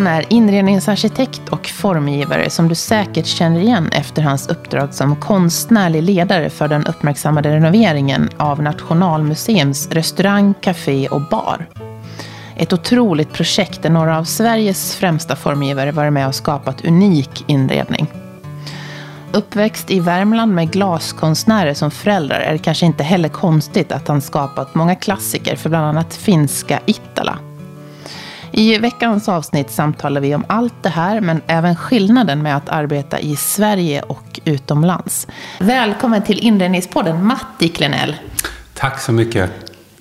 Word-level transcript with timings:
Han 0.00 0.06
är 0.06 0.32
inredningsarkitekt 0.32 1.48
och 1.48 1.66
formgivare 1.66 2.50
som 2.50 2.68
du 2.68 2.74
säkert 2.74 3.26
känner 3.26 3.60
igen 3.60 3.88
efter 3.92 4.22
hans 4.22 4.48
uppdrag 4.48 4.94
som 4.94 5.16
konstnärlig 5.16 6.02
ledare 6.02 6.50
för 6.50 6.68
den 6.68 6.86
uppmärksammade 6.86 7.54
renoveringen 7.54 8.28
av 8.36 8.62
Nationalmuseums 8.62 9.88
restaurang, 9.90 10.54
café 10.60 11.08
och 11.08 11.20
bar. 11.30 11.68
Ett 12.56 12.72
otroligt 12.72 13.32
projekt 13.32 13.82
där 13.82 13.90
några 13.90 14.18
av 14.18 14.24
Sveriges 14.24 14.96
främsta 14.96 15.36
formgivare 15.36 15.92
varit 15.92 16.12
med 16.12 16.28
och 16.28 16.34
skapat 16.34 16.84
unik 16.84 17.44
inredning. 17.46 18.06
Uppväxt 19.32 19.90
i 19.90 20.00
Värmland 20.00 20.54
med 20.54 20.70
glaskonstnärer 20.70 21.74
som 21.74 21.90
föräldrar 21.90 22.40
är 22.40 22.52
det 22.52 22.58
kanske 22.58 22.86
inte 22.86 23.02
heller 23.02 23.28
konstigt 23.28 23.92
att 23.92 24.08
han 24.08 24.20
skapat 24.20 24.74
många 24.74 24.94
klassiker 24.94 25.56
för 25.56 25.68
bland 25.68 25.86
annat 25.86 26.14
finska 26.14 26.80
Ittala. 26.86 27.38
I 28.52 28.78
veckans 28.78 29.28
avsnitt 29.28 29.70
samtalar 29.70 30.20
vi 30.20 30.34
om 30.34 30.44
allt 30.46 30.82
det 30.82 30.88
här, 30.88 31.20
men 31.20 31.42
även 31.46 31.76
skillnaden 31.76 32.42
med 32.42 32.56
att 32.56 32.68
arbeta 32.68 33.20
i 33.20 33.36
Sverige 33.36 34.02
och 34.02 34.40
utomlands. 34.44 35.26
Välkommen 35.58 36.22
till 36.22 36.38
Inredningspodden, 36.38 37.26
Matti 37.26 37.68
Klenell. 37.68 38.16
Tack 38.74 39.00
så 39.00 39.12
mycket. 39.12 39.50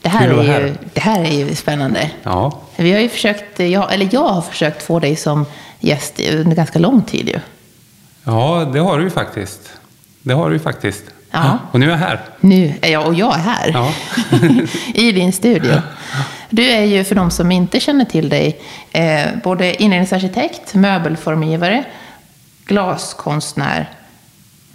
Det 0.01 0.09
här, 0.09 0.27
är 0.27 0.67
ju, 0.67 0.75
det 0.93 1.01
här 1.01 1.23
är 1.23 1.31
ju 1.31 1.55
spännande. 1.55 2.11
Ja. 2.23 2.59
Vi 2.75 2.93
har 2.93 2.99
ju 2.99 3.09
försökt, 3.09 3.59
jag, 3.59 3.93
eller 3.93 4.09
jag 4.11 4.27
har 4.27 4.41
försökt 4.41 4.83
få 4.83 4.99
dig 4.99 5.15
som 5.15 5.45
gäst 5.79 6.19
under 6.33 6.55
ganska 6.55 6.79
lång 6.79 7.01
tid 7.01 7.27
ju. 7.27 7.39
Ja, 8.23 8.69
det 8.73 8.79
har 8.79 8.97
du 8.97 9.03
ju 9.03 9.09
faktiskt. 9.09 9.73
Det 10.21 10.33
har 10.33 10.49
du 10.49 10.55
ju 10.55 10.59
faktiskt. 10.59 11.03
Ja. 11.31 11.57
Och 11.71 11.79
nu 11.79 11.85
är 11.85 11.89
jag 11.89 11.97
här. 11.97 12.21
Nu 12.39 12.73
är 12.81 12.91
jag, 12.91 13.07
och 13.07 13.13
jag 13.13 13.35
är 13.35 13.39
här. 13.39 13.71
Ja. 13.73 13.93
I 14.93 15.11
din 15.11 15.33
studio. 15.33 15.73
Du 16.49 16.63
är 16.63 16.83
ju, 16.83 17.03
för 17.03 17.15
de 17.15 17.31
som 17.31 17.51
inte 17.51 17.79
känner 17.79 18.05
till 18.05 18.29
dig, 18.29 18.61
eh, 18.91 19.27
både 19.43 19.83
inredningsarkitekt, 19.83 20.73
möbelformgivare, 20.73 21.83
glaskonstnär. 22.65 23.89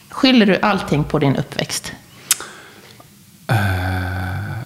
Skyller 0.09 0.47
du 0.47 0.59
allting 0.63 1.05
på 1.05 1.19
din 1.19 1.37
uppväxt? 1.37 1.93
Uh, 3.51 3.57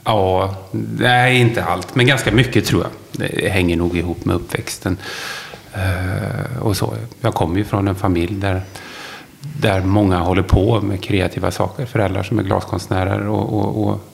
ja, 0.05 0.55
nej 0.99 1.41
inte 1.41 1.65
allt, 1.65 1.95
men 1.95 2.07
ganska 2.07 2.33
mycket 2.33 2.67
tror 2.67 2.83
jag. 2.83 2.91
Det 3.13 3.49
hänger 3.49 3.77
nog 3.77 3.97
ihop 3.97 4.25
med 4.25 4.37
uppväxten. 4.37 4.97
Uh, 5.77 6.59
och 6.63 6.77
så. 6.77 6.95
Jag 7.21 7.35
kommer 7.35 7.59
ju 7.59 7.65
från 7.65 7.89
en 7.89 7.95
familj 7.95 8.35
där, 8.35 8.63
där 9.41 9.81
många 9.81 10.19
håller 10.19 10.43
på 10.43 10.81
med 10.81 11.03
kreativa 11.03 11.51
saker. 11.51 11.87
Föräldrar 11.87 12.23
som 12.23 12.39
är 12.39 12.43
glaskonstnärer 12.43 13.27
och, 13.27 13.59
och, 13.59 13.89
och 13.89 14.08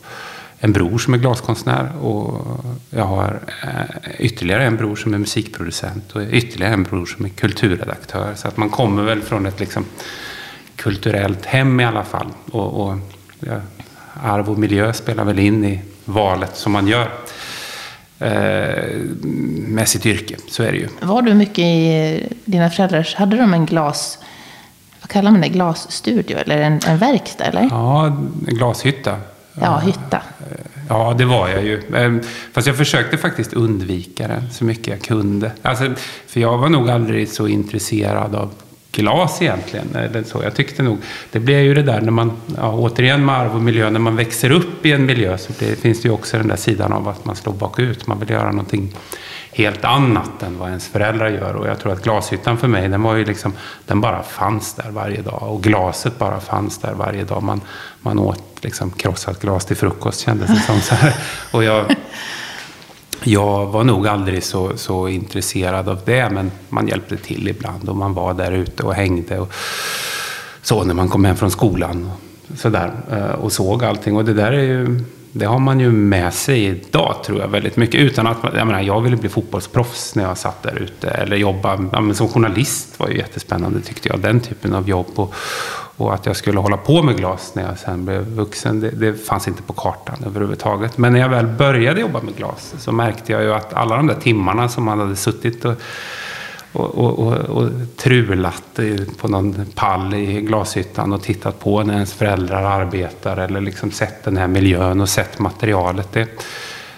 en 0.64 0.72
bror 0.72 0.98
som 0.98 1.14
är 1.14 1.18
glaskonstnär 1.18 1.92
och 2.02 2.46
jag 2.90 3.04
har 3.04 3.40
eh, 3.62 4.10
ytterligare 4.18 4.64
en 4.64 4.76
bror 4.76 4.96
som 4.96 5.14
är 5.14 5.18
musikproducent 5.18 6.12
och 6.12 6.22
ytterligare 6.30 6.72
en 6.72 6.82
bror 6.82 7.06
som 7.06 7.24
är 7.24 7.28
kulturredaktör. 7.28 8.34
Så 8.34 8.48
att 8.48 8.56
man 8.56 8.70
kommer 8.70 9.02
väl 9.02 9.22
från 9.22 9.46
ett 9.46 9.60
liksom 9.60 9.84
kulturellt 10.76 11.46
hem 11.46 11.80
i 11.80 11.84
alla 11.84 12.04
fall. 12.04 12.26
Och, 12.50 12.80
och 12.80 12.96
ja, 13.40 13.60
arv 14.22 14.50
och 14.50 14.58
miljö 14.58 14.92
spelar 14.92 15.24
väl 15.24 15.38
in 15.38 15.64
i 15.64 15.80
valet 16.04 16.56
som 16.56 16.72
man 16.72 16.88
gör 16.88 17.10
eh, 18.18 18.98
med 19.68 19.88
sitt 19.88 20.06
yrke. 20.06 20.36
Så 20.48 20.62
är 20.62 20.72
det 20.72 20.78
ju. 20.78 20.88
Var 21.00 21.22
du 21.22 21.34
mycket 21.34 21.64
i 21.64 22.28
dina 22.44 22.70
föräldrars, 22.70 23.14
hade 23.14 23.36
de 23.36 23.54
en 23.54 23.66
glas, 23.66 24.18
vad 25.00 25.10
kallar 25.10 25.30
man 25.30 25.40
det, 25.40 25.48
glasstudio 25.48 26.36
eller 26.36 26.58
en, 26.58 26.80
en 26.86 26.98
verkstad 26.98 27.44
eller? 27.44 27.68
Ja, 27.70 28.06
en 28.06 28.54
glashytta. 28.54 29.16
Ja, 29.60 29.78
hytta. 29.78 30.16
Eh, 30.16 30.56
ja, 30.88 31.14
det 31.18 31.24
var 31.24 31.48
jag 31.48 31.64
ju. 31.64 31.82
Eh, 31.94 32.12
fast 32.52 32.66
jag 32.66 32.76
försökte 32.76 33.18
faktiskt 33.18 33.52
undvika 33.52 34.28
den 34.28 34.50
så 34.52 34.64
mycket 34.64 34.86
jag 34.86 35.02
kunde. 35.02 35.50
Alltså, 35.62 35.92
för 36.26 36.40
jag 36.40 36.58
var 36.58 36.68
nog 36.68 36.90
aldrig 36.90 37.28
så 37.28 37.48
intresserad 37.48 38.34
av 38.34 38.50
glas 38.92 39.42
egentligen. 39.42 39.86
Eh, 39.94 40.02
Eller 40.04 40.22
så. 40.22 40.42
Jag 40.42 40.54
tyckte 40.54 40.82
nog, 40.82 40.98
det 41.32 41.40
blev 41.40 41.60
ju 41.60 41.74
det 41.74 41.82
där 41.82 42.00
när 42.00 42.10
man, 42.10 42.32
ja, 42.56 42.72
återigen 42.72 43.24
med 43.24 43.34
arv 43.34 43.54
och 43.54 43.62
miljö, 43.62 43.90
när 43.90 44.00
man 44.00 44.16
växer 44.16 44.50
upp 44.50 44.86
i 44.86 44.92
en 44.92 45.06
miljö 45.06 45.38
så 45.38 45.52
blir, 45.58 45.76
finns 45.76 46.02
det 46.02 46.08
ju 46.08 46.14
också 46.14 46.36
den 46.36 46.48
där 46.48 46.56
sidan 46.56 46.92
av 46.92 47.08
att 47.08 47.24
man 47.24 47.36
slår 47.36 47.52
bakut. 47.52 48.06
Man 48.06 48.20
vill 48.20 48.30
göra 48.30 48.50
någonting 48.50 48.92
helt 49.54 49.84
annat 49.84 50.42
än 50.42 50.58
vad 50.58 50.68
ens 50.68 50.88
föräldrar 50.88 51.28
gör. 51.28 51.54
Och 51.54 51.66
jag 51.66 51.78
tror 51.78 51.92
att 51.92 52.02
glashyttan 52.02 52.58
för 52.58 52.68
mig, 52.68 52.88
den 52.88 53.02
var 53.02 53.14
ju 53.14 53.24
liksom, 53.24 53.52
den 53.86 54.00
bara 54.00 54.22
fanns 54.22 54.74
där 54.74 54.90
varje 54.90 55.22
dag. 55.22 55.42
Och 55.42 55.62
glaset 55.62 56.18
bara 56.18 56.40
fanns 56.40 56.78
där 56.78 56.94
varje 56.94 57.24
dag. 57.24 57.42
Man, 57.42 57.60
man 58.00 58.18
åt 58.18 58.64
liksom 58.64 58.90
krossat 58.90 59.40
glas 59.40 59.64
till 59.64 59.76
frukost 59.76 60.20
kändes 60.20 60.50
det 60.50 60.60
som. 60.60 60.80
Så 60.80 60.94
här. 60.94 61.14
Och 61.52 61.64
jag, 61.64 61.96
jag 63.24 63.66
var 63.66 63.84
nog 63.84 64.08
aldrig 64.08 64.44
så, 64.44 64.76
så 64.76 65.08
intresserad 65.08 65.88
av 65.88 66.00
det, 66.04 66.30
men 66.30 66.50
man 66.68 66.88
hjälpte 66.88 67.16
till 67.16 67.48
ibland 67.48 67.88
och 67.88 67.96
man 67.96 68.14
var 68.14 68.34
där 68.34 68.52
ute 68.52 68.82
och 68.82 68.94
hängde. 68.94 69.38
Och 69.38 69.52
så 70.62 70.84
när 70.84 70.94
man 70.94 71.08
kom 71.08 71.24
hem 71.24 71.36
från 71.36 71.50
skolan 71.50 72.10
så 72.56 72.68
där, 72.68 72.92
eh, 73.10 73.34
och 73.34 73.52
såg 73.52 73.84
allting. 73.84 74.16
Och 74.16 74.24
det 74.24 74.34
där 74.34 74.52
är 74.52 74.62
ju 74.62 75.04
det 75.36 75.44
har 75.44 75.58
man 75.58 75.80
ju 75.80 75.92
med 75.92 76.34
sig 76.34 76.64
idag 76.64 77.16
tror 77.24 77.40
jag 77.40 77.48
väldigt 77.48 77.76
mycket. 77.76 78.00
Utan 78.00 78.26
att, 78.26 78.36
jag 78.42 78.66
menar, 78.66 78.80
jag 78.80 79.00
ville 79.00 79.16
bli 79.16 79.28
fotbollsproffs 79.28 80.14
när 80.14 80.24
jag 80.24 80.38
satt 80.38 80.62
där 80.62 80.82
ute. 80.82 81.08
Eller 81.08 81.36
jobba 81.36 81.78
ja, 81.92 82.14
som 82.14 82.28
journalist 82.28 83.00
var 83.00 83.08
ju 83.08 83.16
jättespännande 83.16 83.80
tyckte 83.80 84.08
jag. 84.08 84.20
Den 84.20 84.40
typen 84.40 84.74
av 84.74 84.88
jobb. 84.88 85.06
Och, 85.14 85.34
och 85.96 86.14
att 86.14 86.26
jag 86.26 86.36
skulle 86.36 86.60
hålla 86.60 86.76
på 86.76 87.02
med 87.02 87.16
glas 87.16 87.52
när 87.54 87.62
jag 87.62 87.78
sen 87.78 88.04
blev 88.04 88.22
vuxen, 88.22 88.80
det, 88.80 88.90
det, 88.90 89.14
fanns 89.14 89.48
inte 89.48 89.62
på 89.62 89.72
kartan 89.72 90.16
överhuvudtaget. 90.26 90.98
Men 90.98 91.12
när 91.12 91.20
jag 91.20 91.28
väl 91.28 91.46
började 91.46 92.00
jobba 92.00 92.20
med 92.20 92.36
glas 92.36 92.74
så 92.78 92.92
märkte 92.92 93.32
jag 93.32 93.42
ju 93.42 93.54
att 93.54 93.74
alla 93.74 93.96
de 93.96 94.06
där 94.06 94.20
timmarna 94.20 94.68
som 94.68 94.84
man 94.84 94.98
hade 94.98 95.16
suttit 95.16 95.64
och 95.64 95.74
och, 96.74 96.94
och, 96.94 97.18
och, 97.18 97.32
och, 97.32 97.70
trulat 97.96 98.80
på 99.18 99.28
någon 99.28 99.66
pall 99.74 100.14
i 100.14 100.40
glashyttan 100.40 101.12
och 101.12 101.22
tittat 101.22 101.60
på 101.60 101.82
när 101.82 101.94
ens 101.94 102.12
föräldrar 102.12 102.80
arbetar 102.80 103.36
eller 103.36 103.60
liksom 103.60 103.90
sett 103.90 104.24
den 104.24 104.36
här 104.36 104.46
miljön 104.46 105.00
och 105.00 105.08
sett 105.08 105.38
materialet. 105.38 106.12
Det, 106.12 106.28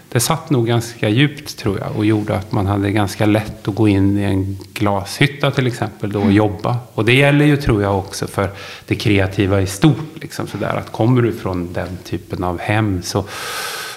det 0.09 0.21
satt 0.21 0.51
nog 0.51 0.67
ganska 0.67 1.09
djupt 1.09 1.59
tror 1.59 1.79
jag 1.79 1.97
och 1.97 2.05
gjorde 2.05 2.37
att 2.37 2.53
man 2.53 2.67
hade 2.67 2.91
ganska 2.91 3.27
lätt 3.27 3.69
att 3.69 3.75
gå 3.75 3.89
in 3.89 4.19
i 4.19 4.23
en 4.23 4.59
glashytta 4.73 5.51
till 5.51 5.67
exempel 5.67 6.13
då 6.13 6.19
och 6.19 6.25
mm. 6.25 6.37
jobba. 6.37 6.77
Och 6.95 7.05
det 7.05 7.15
gäller 7.15 7.45
ju 7.45 7.57
tror 7.57 7.83
jag 7.83 7.99
också 7.99 8.27
för 8.27 8.51
det 8.87 8.95
kreativa 8.95 9.61
i 9.61 9.67
stort. 9.67 10.13
Liksom 10.15 10.47
sådär. 10.47 10.77
Att 10.77 10.93
kommer 10.93 11.23
du 11.23 11.33
från 11.33 11.73
den 11.73 11.99
typen 12.05 12.45
av 12.45 12.61
hem 12.61 13.03
så, 13.03 13.25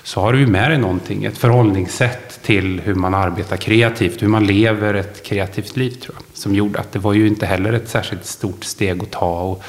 så 0.03 0.21
har 0.21 0.33
du 0.33 0.47
med 0.47 0.71
dig 0.71 0.77
någonting, 0.77 1.25
ett 1.25 1.37
förhållningssätt 1.37 2.39
till 2.43 2.81
hur 2.85 2.95
man 2.95 3.13
arbetar 3.13 3.57
kreativt, 3.57 4.21
hur 4.21 4.27
man 4.27 4.47
lever 4.47 4.93
ett 4.93 5.23
kreativt 5.23 5.77
liv 5.77 5.91
tror 5.91 6.15
jag. 6.15 6.37
Som 6.37 6.55
gjorde 6.55 6.79
att 6.79 6.91
det 6.91 6.99
var 6.99 7.13
ju 7.13 7.27
inte 7.27 7.45
heller 7.45 7.73
ett 7.73 7.89
särskilt 7.89 8.25
stort 8.25 8.63
steg 8.63 9.03
att 9.03 9.11
ta 9.11 9.41
och 9.41 9.63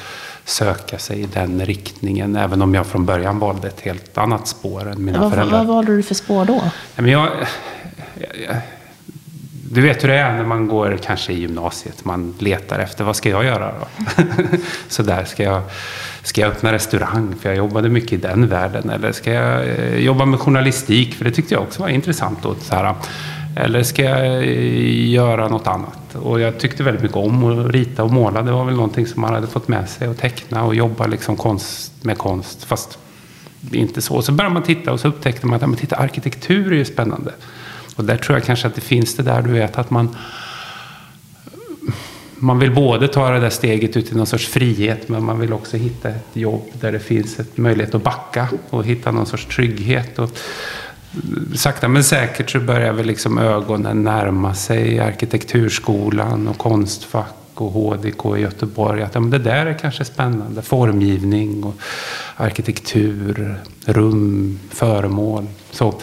söka 0.45 0.99
sig 0.99 1.21
i 1.21 1.27
den 1.33 1.65
riktningen. 1.65 2.35
Även 2.35 2.61
om 2.61 2.75
jag 2.75 2.87
från 2.87 3.05
början 3.05 3.39
valde 3.39 3.67
ett 3.67 3.81
helt 3.81 4.17
annat 4.17 4.47
spår 4.47 4.89
än 4.89 5.05
mina 5.05 5.19
vad, 5.19 5.31
föräldrar. 5.31 5.57
Vad 5.57 5.67
valde 5.67 5.95
du 5.95 6.03
för 6.03 6.15
spår 6.15 6.45
då? 6.45 6.61
Men 6.95 7.07
jag, 7.11 7.29
jag, 8.15 8.55
du 9.71 9.81
vet 9.81 10.03
hur 10.03 10.07
det 10.07 10.15
är 10.15 10.33
när 10.37 10.43
man 10.43 10.67
går 10.67 10.99
kanske 11.03 11.33
i 11.33 11.39
gymnasiet. 11.39 12.05
Man 12.05 12.33
letar 12.39 12.79
efter 12.79 13.03
vad 13.03 13.15
ska 13.15 13.29
jag 13.29 13.45
göra 13.45 13.73
då? 13.79 13.87
så 14.87 15.03
där 15.03 15.25
ska 15.25 15.43
jag, 15.43 15.61
ska 16.23 16.41
jag 16.41 16.51
öppna 16.51 16.71
restaurang? 16.71 17.35
För 17.39 17.49
jag 17.49 17.57
jobbade 17.57 17.89
mycket 17.89 18.13
i 18.13 18.17
den 18.17 18.47
världen. 18.47 18.89
Eller 18.89 19.11
ska 19.11 19.31
jag 19.31 19.67
eh, 19.67 19.97
jobba 19.97 20.25
med 20.25 20.39
journalistik? 20.39 21.13
För 21.13 21.25
det 21.25 21.31
tyckte 21.31 21.53
jag 21.53 21.63
också 21.63 21.81
var 21.81 21.89
intressant. 21.89 22.45
Och 22.45 22.57
så 22.61 22.75
här, 22.75 22.85
eh, 22.85 22.95
eller 23.55 23.83
ska 23.83 24.03
jag 24.03 24.43
eh, 24.43 25.09
göra 25.09 25.47
något 25.47 25.67
annat? 25.67 26.15
Och 26.15 26.39
jag 26.39 26.59
tyckte 26.59 26.83
väldigt 26.83 27.03
mycket 27.03 27.17
om 27.17 27.43
att 27.43 27.71
rita 27.71 28.03
och 28.03 28.11
måla. 28.11 28.41
Det 28.41 28.51
var 28.51 28.65
väl 28.65 28.75
någonting 28.75 29.07
som 29.07 29.21
man 29.21 29.33
hade 29.33 29.47
fått 29.47 29.67
med 29.67 29.89
sig. 29.89 30.07
Och 30.07 30.17
teckna 30.17 30.63
och 30.63 30.75
jobba 30.75 31.07
liksom 31.07 31.37
konst 31.37 32.03
med 32.03 32.17
konst. 32.17 32.63
Fast 32.63 32.99
inte 33.71 34.01
så. 34.01 34.21
Så 34.21 34.31
började 34.31 34.53
man 34.53 34.63
titta 34.63 34.91
och 34.91 34.99
så 34.99 35.07
upptäckte 35.07 35.47
man 35.47 35.55
att 35.55 35.69
men 35.69 35.75
titta, 35.75 35.95
arkitektur 35.95 36.71
är 36.71 36.77
ju 36.77 36.85
spännande. 36.85 37.31
Och 37.95 38.05
där 38.05 38.17
tror 38.17 38.37
jag 38.37 38.45
kanske 38.45 38.67
att 38.67 38.75
det 38.75 38.81
finns 38.81 39.15
det 39.15 39.23
där 39.23 39.41
du 39.41 39.51
vet 39.51 39.77
att 39.77 39.89
man 39.89 40.15
man 42.41 42.59
vill 42.59 42.71
både 42.71 43.07
ta 43.07 43.29
det 43.29 43.39
där 43.39 43.49
steget 43.49 43.97
ut 43.97 44.11
i 44.11 44.15
någon 44.15 44.27
sorts 44.27 44.47
frihet 44.47 45.09
men 45.09 45.23
man 45.23 45.39
vill 45.39 45.53
också 45.53 45.77
hitta 45.77 46.09
ett 46.09 46.27
jobb 46.33 46.65
där 46.73 46.91
det 46.91 46.99
finns 46.99 47.39
ett 47.39 47.57
möjlighet 47.57 47.95
att 47.95 48.03
backa 48.03 48.47
och 48.69 48.85
hitta 48.85 49.11
någon 49.11 49.25
sorts 49.25 49.45
trygghet. 49.45 50.19
Och 50.19 50.29
sakta 51.55 51.87
men 51.87 52.03
säkert 52.03 52.49
så 52.49 52.59
börjar 52.59 52.93
väl 52.93 53.05
liksom 53.05 53.37
ögonen 53.37 54.03
närma 54.03 54.55
sig 54.55 54.99
arkitekturskolan 54.99 56.47
och 56.47 56.57
konstfack 56.57 57.35
och 57.53 57.71
HDK 57.71 58.37
i 58.37 58.41
Göteborg. 58.41 59.03
Att 59.03 59.15
ja, 59.15 59.21
men 59.21 59.29
det 59.29 59.39
där 59.39 59.65
är 59.65 59.73
kanske 59.73 60.05
spännande. 60.05 60.61
Formgivning 60.61 61.63
och 61.63 61.75
arkitektur, 62.35 63.55
rum, 63.85 64.59
föremål. 64.69 65.47
Så. 65.71 65.93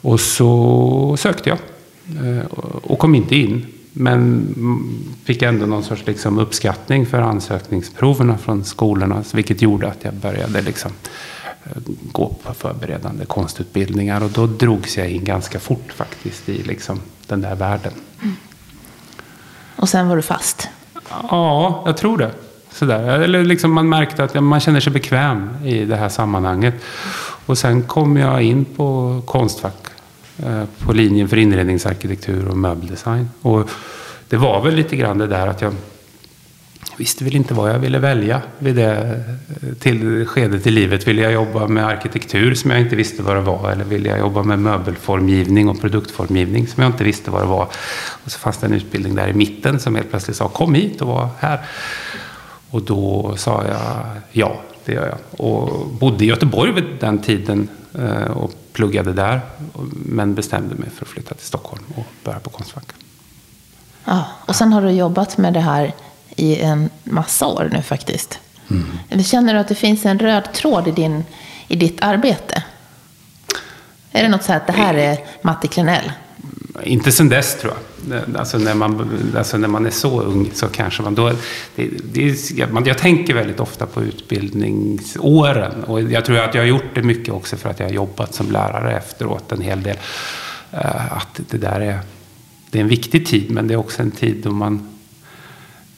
Och 0.00 0.20
så 0.20 1.16
sökte 1.18 1.48
jag 1.48 1.58
eh, 2.26 2.44
och 2.82 2.98
kom 2.98 3.14
inte 3.14 3.36
in. 3.36 3.66
Men 3.92 4.54
fick 5.24 5.42
ändå 5.42 5.66
någon 5.66 5.84
sorts 5.84 6.06
liksom 6.06 6.38
uppskattning 6.38 7.06
för 7.06 7.20
ansökningsproverna 7.20 8.38
från 8.38 8.64
skolorna. 8.64 9.24
Vilket 9.34 9.62
gjorde 9.62 9.88
att 9.88 10.04
jag 10.04 10.14
började 10.14 10.62
liksom 10.62 10.90
eh, 11.64 11.82
gå 12.12 12.34
på 12.44 12.54
förberedande 12.54 13.24
konstutbildningar. 13.24 14.24
Och 14.24 14.30
då 14.30 14.46
drogs 14.46 14.98
jag 14.98 15.10
in 15.10 15.24
ganska 15.24 15.60
fort 15.60 15.92
faktiskt 15.92 16.48
i 16.48 16.62
liksom 16.62 17.00
den 17.26 17.40
där 17.40 17.54
världen. 17.54 17.92
Mm. 18.22 18.36
Och 19.76 19.88
sen 19.88 20.08
var 20.08 20.16
du 20.16 20.22
fast? 20.22 20.68
Ja, 21.10 21.82
jag 21.86 21.96
tror 21.96 22.18
det. 22.18 22.30
Sådär. 22.72 23.20
Eller 23.20 23.44
liksom 23.44 23.72
man 23.72 23.88
märkte 23.88 24.24
att 24.24 24.44
man 24.44 24.60
känner 24.60 24.80
sig 24.80 24.92
bekväm 24.92 25.50
i 25.64 25.84
det 25.84 25.96
här 25.96 26.08
sammanhanget. 26.08 26.74
Och 27.46 27.58
sen 27.58 27.82
kom 27.82 28.16
jag 28.16 28.42
in 28.42 28.64
på 28.64 29.22
Konstfack. 29.26 29.89
Eh, 30.46 30.64
på 30.78 30.92
linjen 30.92 31.28
för 31.28 31.36
inredningsarkitektur 31.36 32.48
och 32.48 32.56
möbeldesign. 32.56 33.28
Och 33.42 33.70
det 34.28 34.36
var 34.36 34.64
väl 34.64 34.74
lite 34.74 34.96
grann 34.96 35.18
det 35.18 35.26
där 35.26 35.46
att 35.46 35.60
jag 35.60 35.74
visste 36.96 37.24
väl 37.24 37.36
inte 37.36 37.54
vad 37.54 37.70
jag 37.70 37.78
ville 37.78 37.98
välja 37.98 38.42
vid 38.58 38.76
det 38.76 39.24
eh, 39.62 39.74
till 39.78 40.26
skedet 40.26 40.66
i 40.66 40.70
livet. 40.70 41.08
Ville 41.08 41.22
jag 41.22 41.32
jobba 41.32 41.66
med 41.68 41.86
arkitektur 41.86 42.54
som 42.54 42.70
jag 42.70 42.80
inte 42.80 42.96
visste 42.96 43.22
vad 43.22 43.36
det 43.36 43.40
var? 43.40 43.70
Eller 43.70 43.84
ville 43.84 44.08
jag 44.08 44.18
jobba 44.18 44.42
med 44.42 44.58
möbelformgivning 44.58 45.68
och 45.68 45.80
produktformgivning 45.80 46.66
som 46.66 46.82
jag 46.82 46.92
inte 46.92 47.04
visste 47.04 47.30
vad 47.30 47.42
det 47.42 47.48
var? 47.48 47.68
Och 48.24 48.30
så 48.30 48.38
fanns 48.38 48.58
det 48.58 48.66
en 48.66 48.74
utbildning 48.74 49.14
där 49.14 49.28
i 49.28 49.32
mitten 49.32 49.80
som 49.80 49.94
helt 49.94 50.10
plötsligt 50.10 50.36
sa 50.36 50.48
kom 50.48 50.74
hit 50.74 51.02
och 51.02 51.08
var 51.08 51.28
här. 51.38 51.60
Och 52.70 52.82
då 52.82 53.34
sa 53.36 53.64
jag 53.68 54.06
ja, 54.32 54.60
det 54.84 54.92
gör 54.92 55.06
jag. 55.06 55.46
Och 55.46 55.86
bodde 55.86 56.24
i 56.24 56.28
Göteborg 56.28 56.72
vid 56.72 56.84
den 57.00 57.18
tiden 57.18 57.68
eh, 57.94 58.30
och 58.30 58.59
pluggade 58.72 59.12
där. 59.12 59.40
Men 59.92 60.34
bestämde 60.34 60.74
mig 60.74 60.90
för 60.90 61.04
att 61.04 61.10
flytta 61.10 61.34
till 61.34 61.46
Stockholm 61.46 61.82
och 61.96 62.06
börja 62.24 62.38
på 62.38 62.50
Konstfack. 62.50 62.86
Ja, 64.04 64.24
och 64.46 64.56
sen 64.56 64.72
har 64.72 64.82
du 64.82 64.90
jobbat 64.90 65.38
med 65.38 65.52
det 65.52 65.60
här 65.60 65.94
i 66.36 66.60
en 66.60 66.90
massa 67.04 67.46
år 67.46 67.68
nu 67.72 67.82
faktiskt. 67.82 68.38
Mm. 68.70 69.24
Känner 69.24 69.54
du 69.54 69.60
att 69.60 69.68
det 69.68 69.74
finns 69.74 70.06
en 70.06 70.18
röd 70.18 70.52
tråd 70.52 70.88
i, 70.88 70.90
din, 70.90 71.24
i 71.68 71.76
ditt 71.76 72.02
arbete? 72.02 72.62
Är 74.12 74.22
det 74.22 74.28
något 74.28 74.42
så 74.42 74.52
här 74.52 74.60
att 74.60 74.66
det 74.66 74.72
här 74.72 74.94
är 74.94 75.18
Matti 75.42 75.68
Klenell? 75.68 76.12
Inte 76.82 77.12
sen 77.12 77.28
dess 77.28 77.60
tror 77.60 77.72
jag. 78.08 78.36
Alltså 78.36 78.58
när 78.58 78.74
man, 78.74 79.10
alltså 79.36 79.58
när 79.58 79.68
man 79.68 79.86
är 79.86 79.90
så 79.90 80.22
ung 80.22 80.50
så 80.54 80.68
kanske 80.68 81.02
man 81.02 81.14
då... 81.14 81.32
Det, 81.74 81.88
det, 82.12 82.50
jag, 82.50 82.86
jag 82.88 82.98
tänker 82.98 83.34
väldigt 83.34 83.60
ofta 83.60 83.86
på 83.86 84.02
utbildningsåren. 84.02 85.84
Och 85.84 86.02
jag 86.02 86.24
tror 86.24 86.38
att 86.38 86.54
jag 86.54 86.62
har 86.62 86.68
gjort 86.68 86.94
det 86.94 87.02
mycket 87.02 87.34
också 87.34 87.56
för 87.56 87.70
att 87.70 87.80
jag 87.80 87.86
har 87.86 87.92
jobbat 87.92 88.34
som 88.34 88.50
lärare 88.50 88.96
efteråt 88.96 89.52
en 89.52 89.60
hel 89.60 89.82
del. 89.82 89.96
Eh, 90.72 91.12
att 91.12 91.40
det 91.50 91.58
där 91.58 91.80
är, 91.80 91.98
det 92.70 92.78
är 92.78 92.82
en 92.82 92.88
viktig 92.88 93.26
tid 93.26 93.50
men 93.50 93.66
det 93.66 93.74
är 93.74 93.78
också 93.78 94.02
en 94.02 94.10
tid 94.10 94.40
då 94.42 94.50
man 94.50 94.99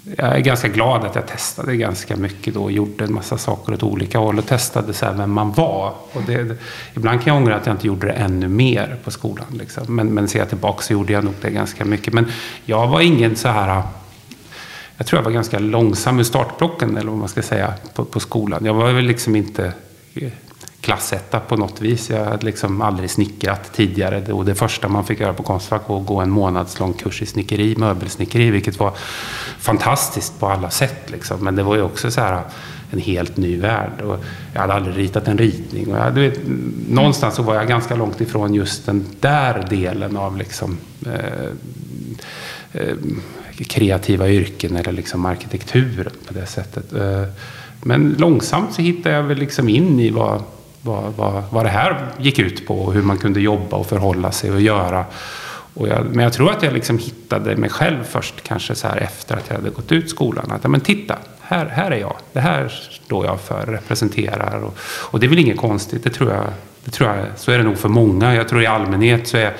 jag 0.04 0.36
är 0.36 0.40
ganska 0.40 0.68
glad 0.68 1.04
att 1.04 1.14
jag 1.14 1.26
testade 1.26 1.76
ganska 1.76 2.16
mycket 2.16 2.54
då 2.54 2.62
och 2.62 2.72
gjorde 2.72 3.04
en 3.04 3.14
massa 3.14 3.38
saker 3.38 3.74
åt 3.74 3.82
olika 3.82 4.18
håll 4.18 4.38
och 4.38 4.46
testade 4.46 4.92
så 4.92 5.12
vem 5.12 5.32
man 5.32 5.52
var. 5.52 5.94
Och 6.12 6.22
det, 6.26 6.56
ibland 6.94 7.22
kan 7.22 7.34
jag 7.34 7.42
ångra 7.42 7.56
att 7.56 7.66
jag 7.66 7.74
inte 7.74 7.86
gjorde 7.86 8.06
det 8.06 8.12
ännu 8.12 8.48
mer 8.48 8.96
på 9.04 9.10
skolan. 9.10 9.46
Liksom. 9.50 9.96
Men, 9.96 10.14
men 10.14 10.28
ser 10.28 10.38
jag 10.38 10.48
tillbaka 10.48 10.82
så 10.82 10.92
gjorde 10.92 11.12
jag 11.12 11.24
nog 11.24 11.34
det 11.40 11.50
ganska 11.50 11.84
mycket. 11.84 12.14
Men 12.14 12.26
jag 12.64 12.88
var 12.88 13.00
ingen 13.00 13.36
så 13.36 13.48
här... 13.48 13.82
Jag 14.96 15.06
tror 15.06 15.18
jag 15.18 15.24
var 15.24 15.32
ganska 15.32 15.58
långsam 15.58 16.20
i 16.20 16.24
startblocken, 16.24 16.96
eller 16.96 17.10
vad 17.10 17.18
man 17.18 17.28
ska 17.28 17.42
säga, 17.42 17.74
på, 17.94 18.04
på 18.04 18.20
skolan. 18.20 18.64
Jag 18.64 18.74
var 18.74 18.92
väl 18.92 19.04
liksom 19.04 19.36
inte 19.36 19.72
eh, 20.14 20.30
klassetta 20.82 21.40
på 21.40 21.56
något 21.56 21.80
vis. 21.80 22.10
Jag 22.10 22.24
hade 22.24 22.46
liksom 22.46 22.82
aldrig 22.82 23.10
snickrat 23.10 23.72
tidigare. 23.72 24.32
Och 24.32 24.44
det 24.44 24.54
första 24.54 24.88
man 24.88 25.04
fick 25.04 25.20
göra 25.20 25.32
på 25.32 25.42
Konstfack 25.42 25.88
var 25.88 26.00
att 26.00 26.06
gå 26.06 26.20
en 26.20 26.30
månadslång 26.30 26.92
kurs 26.92 27.22
i 27.22 27.26
snickeri, 27.26 27.74
möbelsnickeri, 27.76 28.50
vilket 28.50 28.78
var 28.78 28.92
fantastiskt 29.58 30.40
på 30.40 30.48
alla 30.48 30.70
sätt. 30.70 31.10
Liksom. 31.10 31.44
Men 31.44 31.56
det 31.56 31.62
var 31.62 31.76
ju 31.76 31.82
också 31.82 32.10
så 32.10 32.20
här 32.20 32.42
en 32.90 32.98
helt 32.98 33.36
ny 33.36 33.56
värld. 33.56 34.00
Och 34.00 34.24
jag 34.52 34.60
hade 34.60 34.74
aldrig 34.74 34.98
ritat 34.98 35.28
en 35.28 35.38
ritning. 35.38 35.92
Och 35.92 35.98
jag, 35.98 36.10
vet, 36.10 36.40
någonstans 36.88 37.34
så 37.34 37.42
var 37.42 37.54
jag 37.54 37.68
ganska 37.68 37.94
långt 37.94 38.20
ifrån 38.20 38.54
just 38.54 38.86
den 38.86 39.06
där 39.20 39.66
delen 39.70 40.16
av 40.16 40.36
liksom, 40.36 40.78
eh, 41.06 41.48
eh, 42.72 42.96
kreativa 43.66 44.28
yrken 44.28 44.76
eller 44.76 44.92
liksom 44.92 45.26
arkitekturen 45.26 46.12
på 46.26 46.34
det 46.34 46.46
sättet. 46.46 46.92
Eh, 46.92 47.24
men 47.82 48.14
långsamt 48.18 48.74
så 48.74 48.82
hittade 48.82 49.14
jag 49.14 49.22
väl 49.22 49.38
liksom 49.38 49.68
in 49.68 50.00
i 50.00 50.10
vad 50.10 50.42
vad, 50.82 51.12
vad, 51.16 51.42
vad 51.50 51.64
det 51.64 51.70
här 51.70 52.06
gick 52.18 52.38
ut 52.38 52.66
på 52.66 52.82
och 52.82 52.92
hur 52.92 53.02
man 53.02 53.18
kunde 53.18 53.40
jobba 53.40 53.76
och 53.76 53.86
förhålla 53.86 54.32
sig 54.32 54.50
och 54.50 54.60
göra. 54.60 55.04
Och 55.74 55.88
jag, 55.88 56.06
men 56.06 56.24
jag 56.24 56.32
tror 56.32 56.50
att 56.50 56.62
jag 56.62 56.72
liksom 56.72 56.98
hittade 56.98 57.56
mig 57.56 57.70
själv 57.70 58.04
först, 58.04 58.42
kanske 58.42 58.74
så 58.74 58.88
här 58.88 58.96
efter 58.96 59.36
att 59.36 59.44
jag 59.48 59.56
hade 59.56 59.70
gått 59.70 59.92
ut 59.92 60.10
skolan. 60.10 60.50
Att, 60.50 60.70
men 60.70 60.80
titta, 60.80 61.18
här, 61.40 61.66
här 61.66 61.90
är 61.90 61.96
jag. 61.96 62.16
Det 62.32 62.40
här 62.40 62.68
står 62.90 63.26
jag 63.26 63.40
för, 63.40 63.66
representerar. 63.66 64.64
Och, 64.64 64.78
och 64.80 65.20
det 65.20 65.26
är 65.26 65.28
väl 65.28 65.38
inget 65.38 65.56
konstigt, 65.56 66.04
det 66.04 66.10
tror, 66.10 66.30
jag, 66.30 66.46
det 66.84 66.90
tror 66.90 67.10
jag. 67.10 67.26
Så 67.36 67.52
är 67.52 67.58
det 67.58 67.64
nog 67.64 67.78
för 67.78 67.88
många. 67.88 68.34
Jag 68.34 68.48
tror 68.48 68.62
i 68.62 68.66
allmänhet 68.66 69.28
så 69.28 69.36
är 69.36 69.54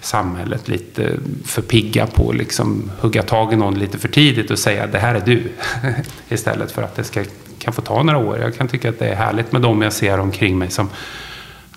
samhället 0.00 0.68
lite 0.68 1.12
för 1.44 1.62
pigga 1.62 2.06
på 2.06 2.30
att 2.30 2.36
liksom 2.36 2.90
hugga 3.00 3.22
tag 3.22 3.52
i 3.52 3.56
någon 3.56 3.78
lite 3.78 3.98
för 3.98 4.08
tidigt 4.08 4.50
och 4.50 4.58
säga 4.58 4.86
det 4.86 4.98
här 4.98 5.14
är 5.14 5.20
du. 5.20 5.42
Istället 6.28 6.72
för 6.72 6.82
att 6.82 6.96
det 6.96 7.04
ska 7.04 7.24
kan 7.62 7.72
få 7.72 7.82
ta 7.82 8.02
några 8.02 8.18
år. 8.18 8.38
Jag 8.38 8.54
kan 8.54 8.68
tycka 8.68 8.88
att 8.88 8.98
det 8.98 9.08
är 9.08 9.14
härligt 9.14 9.52
med 9.52 9.62
dem 9.62 9.82
jag 9.82 9.92
ser 9.92 10.18
omkring 10.18 10.58
mig 10.58 10.70
som 10.70 10.88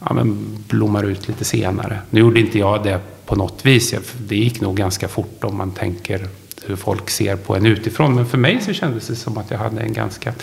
ja, 0.01 0.13
men 0.13 0.37
blommar 0.67 1.03
ut 1.03 1.27
lite 1.27 1.45
senare. 1.45 1.99
Nu 2.09 2.19
gjorde 2.19 2.39
inte 2.39 2.59
jag 2.59 2.83
det 2.83 2.99
på 3.25 3.35
något 3.35 3.65
vis. 3.65 3.95
Det 4.17 4.35
gick 4.35 4.61
nog 4.61 4.75
ganska 4.75 5.07
fort 5.07 5.43
om 5.43 5.57
man 5.57 5.71
tänker 5.71 6.27
hur 6.65 6.75
folk 6.75 7.09
ser 7.09 7.35
på 7.35 7.55
en 7.55 7.65
utifrån. 7.65 8.15
Men 8.15 8.25
för 8.25 8.37
mig 8.37 8.61
så 8.61 8.73
kändes 8.73 9.07
det 9.07 9.15
som 9.15 9.37
att 9.37 9.51
jag 9.51 9.57
hade 9.57 9.81
en 9.81 9.93
ganska 9.93 10.33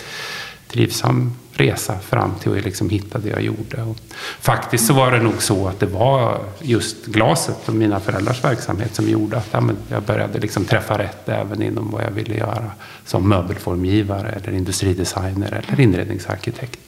trivsam 0.67 1.31
resa 1.53 1.99
fram 1.99 2.35
till 2.35 2.57
att 2.57 2.65
liksom 2.65 2.89
hitta 2.89 3.17
det 3.17 3.29
jag 3.29 3.41
gjorde. 3.41 3.81
Och 3.81 3.97
faktiskt 4.39 4.87
så 4.87 4.93
var 4.93 5.11
det 5.11 5.21
nog 5.21 5.41
så 5.41 5.67
att 5.67 5.79
det 5.79 5.85
var 5.85 6.39
just 6.61 7.05
glaset 7.05 7.69
och 7.69 7.75
mina 7.75 7.99
föräldrars 7.99 8.43
verksamhet 8.43 8.95
som 8.95 9.09
gjorde 9.09 9.37
att 9.37 9.55
jag 9.89 10.03
började 10.03 10.39
liksom 10.39 10.65
träffa 10.65 10.97
rätt 10.97 11.29
även 11.29 11.61
inom 11.61 11.91
vad 11.91 12.03
jag 12.03 12.11
ville 12.11 12.35
göra 12.35 12.71
som 13.05 13.29
möbelformgivare 13.29 14.29
eller 14.29 14.57
industridesigner 14.57 15.63
eller 15.67 15.79
inredningsarkitekt. 15.79 16.79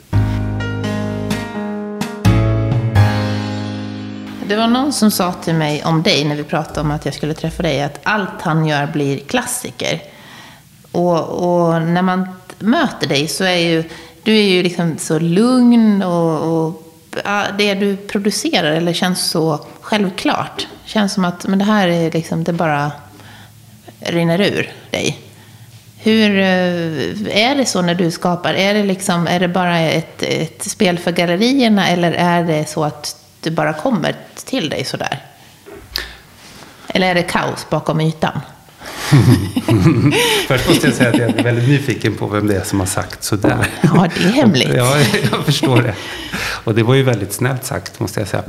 Det 4.48 4.56
var 4.56 4.68
någon 4.68 4.94
som 4.94 5.12
sa 5.12 5.34
till 5.34 5.56
mig 5.56 5.84
om 5.84 6.04
dig 6.04 6.26
när 6.26 6.36
vi 6.36 6.44
pratade 6.44 6.82
om 6.82 6.92
att 6.92 7.06
jag 7.06 7.14
skulle 7.14 7.34
träffa 7.34 7.64
dig 7.64 7.82
att 7.82 8.00
allt 8.04 8.42
han 8.42 8.66
gör 8.66 8.88
blir 8.88 9.20
klassiker. 9.20 10.02
Och, 10.92 11.20
och 11.20 11.82
när 11.82 12.02
man 12.02 12.28
möter 12.60 13.08
dig 13.08 13.28
så 13.28 13.44
är 13.44 13.58
ju 13.58 13.84
du 14.26 14.38
är 14.38 14.44
ju 14.44 14.64
liksom 14.64 14.98
så 14.98 15.20
lugn 15.20 16.04
och, 16.04 16.66
och 16.66 16.82
det 17.58 17.74
du 17.74 17.98
producerar 17.98 18.72
eller 18.72 18.94
känns 18.94 19.30
så 19.30 19.66
självklart. 19.82 20.68
Känns 20.86 21.14
som 21.14 21.26
att 21.26 21.48
men 21.48 21.60
det 21.60 21.66
här 21.66 21.88
är 21.88 22.12
liksom, 22.12 22.44
det 22.44 22.54
bara 22.54 22.92
rinner 24.00 24.42
ur 24.42 24.72
dig. 24.92 25.20
Hur 25.98 26.40
eh, 26.40 27.48
är 27.48 27.56
det 27.56 27.66
så 27.66 27.82
när 27.82 27.96
du 27.96 28.12
skapar? 28.12 28.54
Är 28.54 28.74
det, 28.74 28.84
liksom, 28.84 29.28
är 29.28 29.40
det 29.40 29.48
bara 29.48 29.80
ett, 29.80 30.24
ett 30.24 30.64
spel 30.64 31.00
för 31.00 31.12
gallerierna 31.12 31.90
eller 31.90 32.12
är 32.12 32.44
det 32.44 32.70
så 32.70 32.84
att 32.84 33.18
det 33.40 33.52
bara 33.52 33.74
kommer 33.74 34.16
till 34.46 34.70
dig 34.70 34.86
sådär? 34.86 35.20
Eller 36.88 37.10
är 37.10 37.16
det 37.16 37.24
kaos 37.24 37.70
bakom 37.70 38.02
ytan? 38.02 38.42
Först 40.48 40.68
måste 40.68 40.88
jag 40.88 40.96
säga 40.96 41.10
att 41.10 41.18
jag 41.18 41.40
är 41.40 41.44
väldigt 41.44 41.70
nyfiken 41.70 42.16
på 42.16 42.28
vem 42.28 42.48
det 42.48 42.56
är 42.56 42.64
som 42.64 42.80
har 42.80 42.88
sagt 42.88 43.24
sådär. 43.24 43.68
Ja, 43.82 44.08
det 44.16 44.24
är 44.24 44.32
hemligt. 44.32 44.74
ja, 44.76 44.98
jag 45.32 45.46
förstår 45.46 45.82
det. 45.82 45.96
Och 46.64 46.76
det 46.76 46.84
var 46.84 46.96
ju 46.96 47.04
väldigt 47.04 47.34
snällt 47.34 47.66
sagt, 47.66 48.00
måste 48.00 48.20
jag 48.20 48.28
säga. 48.28 48.44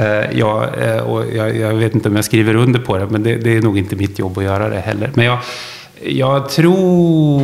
Uh, 0.00 0.38
ja, 0.38 0.70
uh, 0.82 0.96
och 0.96 1.34
jag, 1.34 1.56
jag, 1.56 1.74
vet 1.74 1.94
inte 1.94 2.08
om 2.08 2.16
jag 2.16 2.24
skriver 2.24 2.54
under 2.54 2.80
på 2.80 2.98
det, 2.98 3.06
men 3.06 3.22
det, 3.22 3.36
det, 3.36 3.56
är 3.56 3.62
nog 3.62 3.78
inte 3.78 3.96
mitt 3.96 4.18
jobb 4.18 4.38
att 4.38 4.44
göra 4.44 4.68
det 4.68 4.80
heller. 4.80 5.10
Men 5.14 5.24
jag, 5.24 5.38
jag 6.02 6.48
tror... 6.48 7.42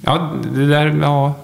Ja, 0.00 0.32
det 0.54 0.66
där... 0.66 0.98
Ja, 1.02 1.34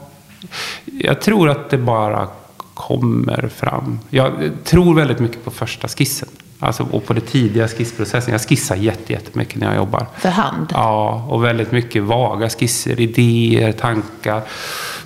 jag 0.84 1.20
tror 1.20 1.48
att 1.50 1.70
det 1.70 1.78
bara 1.78 2.28
kommer 2.74 3.48
fram. 3.56 4.00
Jag 4.10 4.32
tror 4.64 4.94
väldigt 4.94 5.18
mycket 5.18 5.44
på 5.44 5.50
första 5.50 5.88
skissen. 5.88 6.28
Alltså, 6.58 6.88
och 6.90 7.04
på 7.06 7.12
den 7.12 7.22
tidiga 7.22 7.68
skissprocessen. 7.68 8.32
Jag 8.32 8.40
skissar 8.40 8.76
jättemycket 8.76 9.60
när 9.60 9.66
jag 9.66 9.76
jobbar. 9.76 10.06
För 10.18 10.28
hand? 10.28 10.68
Ja, 10.72 11.26
och 11.28 11.44
väldigt 11.44 11.72
mycket 11.72 12.02
vaga 12.02 12.48
skisser, 12.48 13.00
idéer, 13.00 13.72
tankar. 13.72 14.42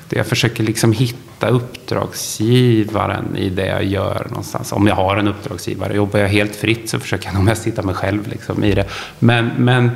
Jag 0.09 0.27
försöker 0.27 0.65
liksom 0.65 0.93
hitta 0.93 1.49
uppdragsgivaren 1.49 3.37
i 3.37 3.51
det 3.51 3.67
jag 3.67 3.85
gör 3.85 4.27
någonstans. 4.29 4.73
Om 4.73 4.87
jag 4.87 4.95
har 4.95 5.17
en 5.17 5.29
uppdragsgivare. 5.29 5.95
Jobbar 5.95 6.19
jag 6.19 6.29
helt 6.29 6.57
fritt 6.57 6.91
så 6.91 6.99
försöker 6.99 7.27
jag 7.27 7.35
nog 7.35 7.45
mest 7.45 7.67
hitta 7.67 7.83
mig 7.83 7.95
själv 7.95 8.29
liksom 8.29 8.65
i 8.65 8.75
det. 8.75 8.85
Men, 9.19 9.51
men 9.57 9.91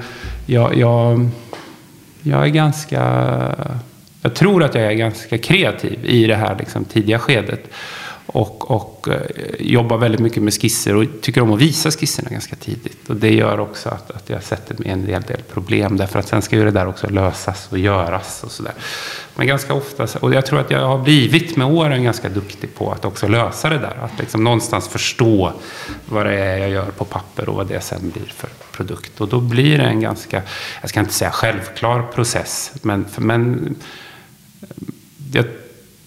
jag, 0.46 0.76
jag, 0.76 1.28
jag 2.22 2.44
är 2.44 2.48
ganska... 2.48 3.00
Jag 4.22 4.34
tror 4.34 4.64
att 4.64 4.74
jag 4.74 4.84
är 4.84 4.92
ganska 4.92 5.38
kreativ 5.38 6.04
i 6.04 6.26
det 6.26 6.36
här 6.36 6.56
liksom 6.58 6.84
tidiga 6.84 7.18
skedet. 7.18 7.70
Och, 8.26 8.70
och 8.70 9.08
eh, 9.08 9.20
jobbar 9.58 9.98
väldigt 9.98 10.20
mycket 10.20 10.42
med 10.42 10.54
skisser 10.54 10.96
och 10.96 11.04
tycker 11.20 11.40
om 11.40 11.52
att 11.52 11.60
visa 11.60 11.90
skisserna 11.90 12.30
ganska 12.30 12.56
tidigt. 12.56 13.10
Och 13.10 13.16
det 13.16 13.34
gör 13.34 13.60
också 13.60 13.88
att, 13.88 14.10
att 14.10 14.30
jag 14.30 14.42
sätter 14.42 14.76
mig 14.78 14.88
en 14.88 15.06
del, 15.06 15.22
del 15.22 15.42
problem. 15.52 15.96
Därför 15.96 16.18
att 16.18 16.28
sen 16.28 16.42
ska 16.42 16.56
ju 16.56 16.64
det 16.64 16.70
där 16.70 16.86
också 16.86 17.10
lösas 17.10 17.68
och 17.70 17.78
göras 17.78 18.44
och 18.44 18.50
sådär. 18.50 18.72
Men 19.36 19.46
ganska 19.46 19.74
ofta, 19.74 20.06
och 20.20 20.34
jag 20.34 20.46
tror 20.46 20.60
att 20.60 20.70
jag 20.70 20.86
har 20.86 20.98
blivit 20.98 21.56
med 21.56 21.66
åren 21.66 22.04
ganska 22.04 22.28
duktig 22.28 22.74
på 22.74 22.92
att 22.92 23.04
också 23.04 23.28
lösa 23.28 23.68
det 23.68 23.78
där. 23.78 23.98
Att 24.02 24.18
liksom 24.18 24.44
någonstans 24.44 24.88
förstå 24.88 25.52
vad 26.06 26.26
det 26.26 26.34
är 26.34 26.58
jag 26.58 26.70
gör 26.70 26.90
på 26.90 27.04
papper 27.04 27.48
och 27.48 27.54
vad 27.54 27.66
det 27.66 27.80
sen 27.80 28.10
blir 28.10 28.32
för 28.36 28.48
produkt. 28.72 29.20
Och 29.20 29.28
då 29.28 29.40
blir 29.40 29.78
det 29.78 29.84
en 29.84 30.00
ganska, 30.00 30.42
jag 30.80 30.90
ska 30.90 31.00
inte 31.00 31.12
säga 31.12 31.30
självklar 31.30 32.02
process, 32.02 32.72
men, 32.82 33.06
men 33.16 33.74
jag 35.32 35.44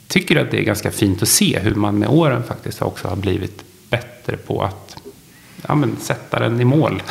tycker 0.08 0.36
att 0.36 0.52
det 0.52 0.60
är 0.60 0.64
ganska 0.64 0.92
fint 0.92 1.22
att 1.22 1.28
se 1.28 1.60
hur 1.60 1.76
man 1.76 2.00
med 2.00 2.10
åren 2.10 2.44
faktiskt 2.44 2.82
också 2.82 3.08
har 3.08 3.16
blivit 3.16 3.64
bättre 3.90 4.38
på 4.38 4.64
att 4.64 4.98
ja, 5.68 5.76
men, 5.76 5.98
sätta 6.00 6.40
den 6.40 6.62
i 6.62 6.66
mål. 6.66 7.04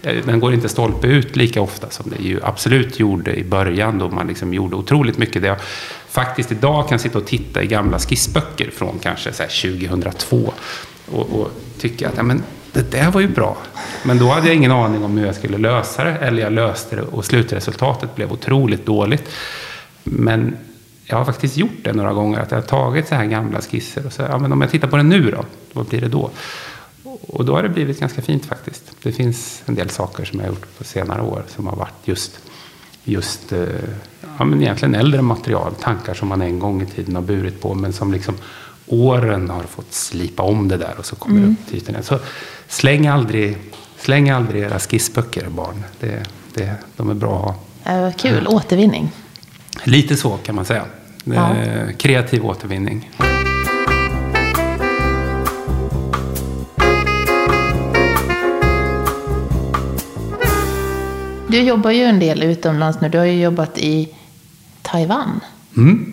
den 0.24 0.40
går 0.40 0.54
inte 0.54 0.68
stolpe 0.68 1.06
ut 1.06 1.36
lika 1.36 1.60
ofta 1.60 1.90
som 1.90 2.10
det 2.10 2.22
ju 2.22 2.40
absolut 2.44 3.00
gjorde 3.00 3.34
i 3.34 3.44
början 3.44 3.98
då 3.98 4.08
man 4.08 4.26
liksom 4.26 4.54
gjorde 4.54 4.76
otroligt 4.76 5.18
mycket. 5.18 5.42
Det 5.42 5.48
jag 5.48 5.60
faktiskt 6.08 6.52
idag 6.52 6.88
kan 6.88 6.98
sitta 6.98 7.18
och 7.18 7.26
titta 7.26 7.62
i 7.62 7.66
gamla 7.66 7.98
skissböcker 7.98 8.70
från 8.70 8.98
kanske 8.98 9.32
så 9.32 9.42
2002 9.42 10.52
och, 11.12 11.40
och 11.40 11.50
tycka 11.78 12.08
att 12.08 12.16
ja, 12.16 12.22
men, 12.22 12.42
det 12.72 12.90
där 12.90 13.10
var 13.10 13.20
ju 13.20 13.28
bra. 13.28 13.56
Men 14.02 14.18
då 14.18 14.28
hade 14.28 14.46
jag 14.46 14.56
ingen 14.56 14.72
aning 14.72 15.04
om 15.04 15.18
hur 15.18 15.26
jag 15.26 15.34
skulle 15.34 15.58
lösa 15.58 16.04
det. 16.04 16.10
Eller 16.10 16.42
jag 16.42 16.52
löste 16.52 16.96
det 16.96 17.02
och 17.02 17.24
slutresultatet 17.24 18.14
blev 18.14 18.32
otroligt 18.32 18.86
dåligt. 18.86 19.28
Men 20.04 20.56
jag 21.06 21.16
har 21.16 21.24
faktiskt 21.24 21.56
gjort 21.56 21.84
det 21.84 21.92
några 21.92 22.12
gånger. 22.12 22.40
Att 22.40 22.50
jag 22.50 22.58
har 22.58 22.62
tagit 22.62 23.08
så 23.08 23.14
här 23.14 23.26
gamla 23.26 23.60
skisser 23.60 24.06
och 24.06 24.12
så, 24.12 24.22
ja 24.22 24.38
men 24.38 24.52
om 24.52 24.60
jag 24.60 24.70
tittar 24.70 24.88
på 24.88 24.96
den 24.96 25.08
nu 25.08 25.30
då, 25.30 25.44
vad 25.72 25.86
blir 25.86 26.00
det 26.00 26.08
då? 26.08 26.30
Och 27.28 27.44
då 27.44 27.54
har 27.54 27.62
det 27.62 27.68
blivit 27.68 28.00
ganska 28.00 28.22
fint 28.22 28.46
faktiskt. 28.46 28.82
Det 29.02 29.12
finns 29.12 29.62
en 29.66 29.74
del 29.74 29.90
saker 29.90 30.24
som 30.24 30.40
jag 30.40 30.46
har 30.46 30.52
gjort 30.52 30.78
på 30.78 30.84
senare 30.84 31.22
år 31.22 31.44
som 31.48 31.66
har 31.66 31.76
varit 31.76 31.94
just, 32.04 32.38
just 33.04 33.52
eh, 33.52 33.60
ja, 34.38 34.44
men 34.44 34.62
egentligen 34.62 34.94
äldre 34.94 35.22
material. 35.22 35.74
Tankar 35.80 36.14
som 36.14 36.28
man 36.28 36.42
en 36.42 36.58
gång 36.58 36.82
i 36.82 36.86
tiden 36.86 37.14
har 37.14 37.22
burit 37.22 37.60
på 37.60 37.74
men 37.74 37.92
som 37.92 38.12
liksom 38.12 38.34
åren 38.86 39.50
har 39.50 39.62
fått 39.62 39.92
slipa 39.92 40.42
om 40.42 40.68
det 40.68 40.76
där 40.76 40.94
och 40.98 41.06
så 41.06 41.16
kommer 41.16 41.38
mm. 41.38 41.50
upp 41.50 41.68
till 41.68 41.76
ytan. 41.76 42.02
Så 42.02 42.18
släng 42.68 43.06
aldrig, 43.06 43.58
släng 43.98 44.30
aldrig 44.30 44.62
era 44.62 44.78
skissböcker 44.78 45.48
barn. 45.48 45.84
Det, 46.00 46.22
det, 46.54 46.74
de 46.96 47.10
är 47.10 47.14
bra 47.14 47.56
att 47.84 47.92
ha. 47.92 48.12
Kul, 48.12 48.46
återvinning. 48.46 49.12
Lite 49.84 50.16
så 50.16 50.36
kan 50.36 50.54
man 50.54 50.64
säga. 50.64 50.84
Ja. 51.34 51.56
Kreativ 51.98 52.46
återvinning. 52.46 53.10
Du 61.48 61.60
jobbar 61.62 61.90
ju 61.90 62.02
en 62.02 62.20
del 62.20 62.42
utomlands 62.42 63.00
nu. 63.00 63.08
Du 63.08 63.18
har 63.18 63.24
ju 63.24 63.42
jobbat 63.42 63.78
i 63.78 64.08
Taiwan. 64.82 65.40
Mm. 65.76 66.12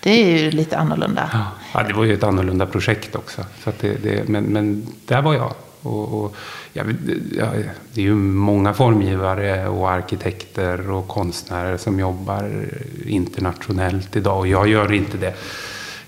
Det 0.00 0.10
är 0.10 0.38
ju 0.38 0.50
lite 0.50 0.78
annorlunda. 0.78 1.30
Ja, 1.74 1.82
det 1.82 1.92
var 1.92 2.04
ju 2.04 2.14
ett 2.14 2.22
annorlunda 2.22 2.66
projekt 2.66 3.16
också. 3.16 3.44
Så 3.64 3.72
det, 3.80 3.94
det, 4.02 4.28
men, 4.28 4.44
men 4.44 4.86
där 5.06 5.22
var 5.22 5.34
jag. 5.34 5.54
Och, 5.84 6.24
och 6.24 6.36
ja, 6.72 6.82
det 7.94 8.00
är 8.00 8.04
ju 8.04 8.14
många 8.14 8.74
formgivare 8.74 9.68
och 9.68 9.90
arkitekter 9.90 10.90
och 10.90 11.08
konstnärer 11.08 11.76
som 11.76 12.00
jobbar 12.00 12.66
internationellt 13.06 14.16
idag. 14.16 14.38
Och 14.38 14.48
jag 14.48 14.68
gör 14.68 14.92
inte 14.92 15.16
det 15.16 15.34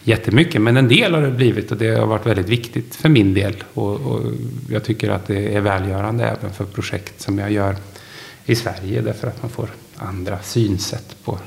jättemycket, 0.06 0.62
men 0.62 0.76
en 0.76 0.88
del 0.88 1.14
har 1.14 1.22
det 1.22 1.30
blivit 1.30 1.70
och 1.70 1.76
det 1.76 1.98
har 1.98 2.06
varit 2.06 2.26
väldigt 2.26 2.48
viktigt 2.48 2.94
för 2.94 3.08
min 3.08 3.34
del. 3.34 3.64
Och, 3.74 3.94
och, 3.94 4.20
jag 4.68 4.84
tycker 4.84 5.10
att 5.10 5.26
det 5.26 5.56
är 5.56 5.60
välgörande 5.60 6.24
även 6.24 6.52
för 6.52 6.64
projekt 6.64 7.20
som 7.20 7.38
jag 7.38 7.52
gör 7.52 7.76
i 8.44 8.54
Sverige 8.54 9.00
därför 9.00 9.28
att 9.28 9.42
man 9.42 9.50
får 9.50 9.68
andra 9.96 10.38
synsätt 10.42 11.16
på 11.24 11.38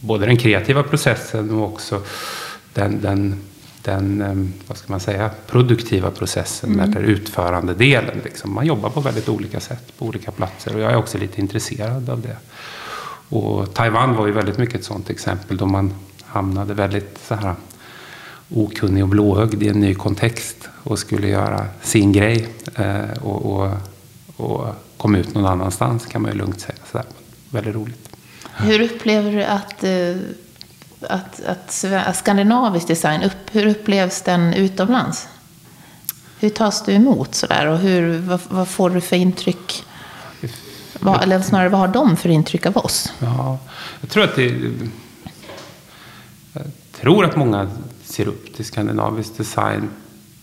både 0.00 0.26
den 0.26 0.36
kreativa 0.36 0.82
processen 0.82 1.50
och 1.50 1.64
också 1.64 2.02
den, 2.74 3.00
den, 3.00 3.40
den 3.90 4.22
ehm, 4.22 4.52
vad 4.66 4.76
ska 4.76 4.92
man 4.92 5.00
säga, 5.00 5.30
produktiva 5.46 6.10
processen, 6.10 6.72
mm. 6.72 6.90
eller 6.90 7.00
utförandedelen. 7.00 8.20
Liksom. 8.24 8.54
Man 8.54 8.66
jobbar 8.66 8.90
på 8.90 9.00
väldigt 9.00 9.28
olika 9.28 9.60
sätt 9.60 9.98
på 9.98 10.06
olika 10.06 10.30
platser 10.30 10.74
och 10.74 10.80
jag 10.80 10.92
är 10.92 10.96
också 10.96 11.18
lite 11.18 11.40
intresserad 11.40 12.10
av 12.10 12.20
det. 12.20 12.36
Och 13.36 13.74
Taiwan 13.74 14.16
var 14.16 14.26
ju 14.26 14.32
väldigt 14.32 14.58
mycket 14.58 14.74
ett 14.74 14.84
sådant 14.84 15.10
exempel 15.10 15.56
då 15.56 15.66
man 15.66 15.94
hamnade 16.24 16.74
väldigt 16.74 17.18
så 17.28 17.34
här 17.34 17.54
okunnig 18.54 19.02
och 19.02 19.08
blåögd 19.08 19.62
i 19.62 19.68
en 19.68 19.80
ny 19.80 19.94
kontext 19.94 20.68
och 20.82 20.98
skulle 20.98 21.28
göra 21.28 21.66
sin 21.82 22.12
grej 22.12 22.48
eh, 22.74 23.22
och, 23.22 23.52
och, 23.52 23.70
och 24.36 24.66
kom 24.96 25.14
ut 25.14 25.34
någon 25.34 25.46
annanstans 25.46 26.06
kan 26.06 26.22
man 26.22 26.30
ju 26.30 26.38
lugnt 26.38 26.60
säga. 26.60 26.78
Så 26.92 26.98
där. 26.98 27.06
Väldigt 27.50 27.74
roligt. 27.74 28.08
Hur 28.56 28.80
upplever 28.80 29.32
du 29.32 29.44
att, 29.44 29.84
eh, 29.84 30.16
att, 31.00 31.44
att, 31.46 31.84
att 32.06 32.16
skandinavisk 32.16 32.86
design, 32.86 33.22
upp, 33.22 33.32
hur 33.52 33.66
upplevs 33.66 34.22
den 34.22 34.54
utomlands? 34.54 35.28
Hur 36.40 36.48
tas 36.48 36.84
du 36.84 36.92
emot 36.92 37.34
sådär 37.34 37.66
och 37.66 37.78
hur, 37.78 38.18
vad, 38.18 38.40
vad 38.48 38.68
får 38.68 38.90
du 38.90 39.00
för 39.00 39.16
intryck? 39.16 39.84
Vad, 41.00 41.22
eller 41.22 41.40
snarare, 41.40 41.68
vad 41.68 41.80
har 41.80 41.88
de 41.88 42.16
för 42.16 42.28
intryck 42.28 42.66
av 42.66 42.76
oss? 42.76 43.12
Ja, 43.18 43.58
jag 44.00 44.10
tror 44.10 44.24
att 44.24 44.36
det... 44.36 44.72
Jag 46.52 46.64
tror 47.00 47.24
att 47.24 47.36
många 47.36 47.70
ser 48.04 48.28
upp 48.28 48.56
till 48.56 48.64
skandinavisk 48.64 49.36
design 49.36 49.88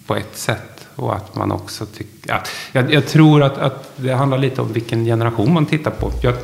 på 0.08 0.16
ett 0.16 0.38
sätt. 0.38 0.88
Och 0.96 1.16
att 1.16 1.36
man 1.36 1.52
också 1.52 1.86
tycker... 1.86 2.30
Ja, 2.30 2.44
jag, 2.72 2.94
jag, 2.94 3.08
tror 3.08 3.44
att, 3.44 3.58
att 3.58 3.92
det 3.96 4.14
handlar 4.14 4.38
lite 4.38 4.62
om 4.62 4.74
vilken 4.74 5.06
generation 5.06 5.54
man 5.54 5.66
tittar 5.66 5.92
på. 5.92 6.12
Jag 6.22 6.36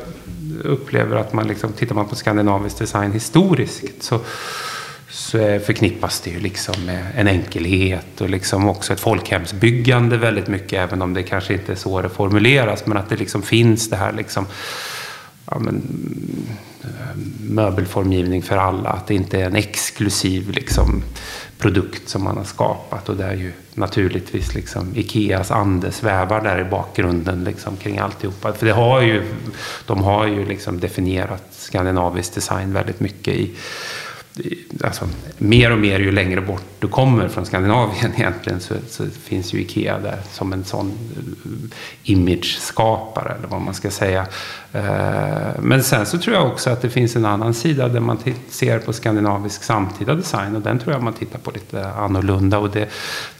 upplever 0.64 1.16
att 1.16 1.32
man 1.32 1.46
liksom, 1.46 1.72
tittar 1.72 1.94
man 1.94 2.08
på 2.08 2.14
skandinavisk 2.14 2.78
design 2.78 3.12
historiskt 3.12 4.02
så, 4.02 4.20
så 5.08 5.38
förknippas 5.38 6.20
det 6.20 6.30
ju 6.30 6.40
liksom 6.40 6.84
med 6.86 7.06
en 7.16 7.28
enkelhet 7.28 8.20
och 8.20 8.30
liksom 8.30 8.68
också 8.68 8.92
ett 8.92 9.00
folkhemsbyggande 9.00 10.16
väldigt 10.16 10.48
mycket. 10.48 10.72
Även 10.72 11.02
om 11.02 11.14
det 11.14 11.22
kanske 11.22 11.52
inte 11.52 11.72
är 11.72 11.76
så 11.76 12.02
det 12.02 12.08
formuleras. 12.08 12.86
Men 12.86 12.96
att 12.96 13.08
det 13.08 13.16
liksom 13.16 13.42
finns 13.42 13.90
det 13.90 13.96
här 13.96 14.12
liksom 14.12 14.46
ja, 15.46 15.58
men, 15.58 15.82
eh, 16.82 17.16
möbelformgivning 17.40 18.42
för 18.42 18.56
alla. 18.56 18.90
Att 18.90 19.06
det 19.06 19.14
inte 19.14 19.40
är 19.40 19.46
en 19.46 19.56
exklusiv 19.56 20.50
liksom, 20.50 21.02
produkt 21.58 22.08
som 22.08 22.24
man 22.24 22.36
har 22.36 22.44
skapat. 22.44 23.08
Och 23.08 23.16
där 23.16 23.34
ju 23.34 23.52
naturligtvis 23.74 24.54
liksom, 24.54 24.92
Ikeas 24.96 25.50
ande 25.50 25.92
svävar 25.92 26.40
där 26.40 26.60
i 26.60 26.64
bakgrunden 26.64 27.44
liksom, 27.44 27.76
kring 27.76 27.98
alltihopa. 27.98 28.52
För 28.52 28.66
det 28.66 28.72
har 28.72 29.00
ju, 29.00 29.22
de 29.86 30.02
har 30.02 30.26
ju 30.26 30.46
liksom 30.46 30.80
definierat 30.80 31.44
skandinavisk 31.50 32.34
design 32.34 32.72
väldigt 32.72 33.00
mycket 33.00 33.34
i 33.34 33.50
alltså, 34.84 35.08
mer 35.38 35.72
och 35.72 35.78
mer 35.78 36.00
ju 36.00 36.12
längre 36.12 36.40
bort 36.40 36.72
du 36.82 36.88
kommer 36.88 37.28
från 37.28 37.46
Skandinavien 37.46 38.12
egentligen 38.16 38.60
så, 38.60 38.74
så 38.88 39.04
finns 39.10 39.54
ju 39.54 39.60
Ikea 39.60 39.98
där 39.98 40.18
som 40.32 40.52
en 40.52 40.64
sån 40.64 40.86
eh, 40.86 42.12
image-skapare 42.12 43.34
eller 43.38 43.48
vad 43.48 43.60
man 43.60 43.74
ska 43.74 43.90
säga. 43.90 44.26
Eh, 44.72 45.60
men 45.60 45.82
sen 45.82 46.06
så 46.06 46.18
tror 46.18 46.36
jag 46.36 46.46
också 46.46 46.70
att 46.70 46.82
det 46.82 46.90
finns 46.90 47.16
en 47.16 47.24
annan 47.24 47.54
sida 47.54 47.88
där 47.88 48.00
man 48.00 48.18
ser 48.48 48.78
på 48.78 48.92
skandinavisk 48.92 49.62
samtida 49.62 50.14
design 50.14 50.56
och 50.56 50.62
den 50.62 50.78
tror 50.78 50.92
jag 50.92 51.02
man 51.02 51.12
tittar 51.12 51.38
på 51.38 51.50
lite 51.50 51.88
annorlunda. 51.88 52.58
Och 52.58 52.70
det, 52.70 52.88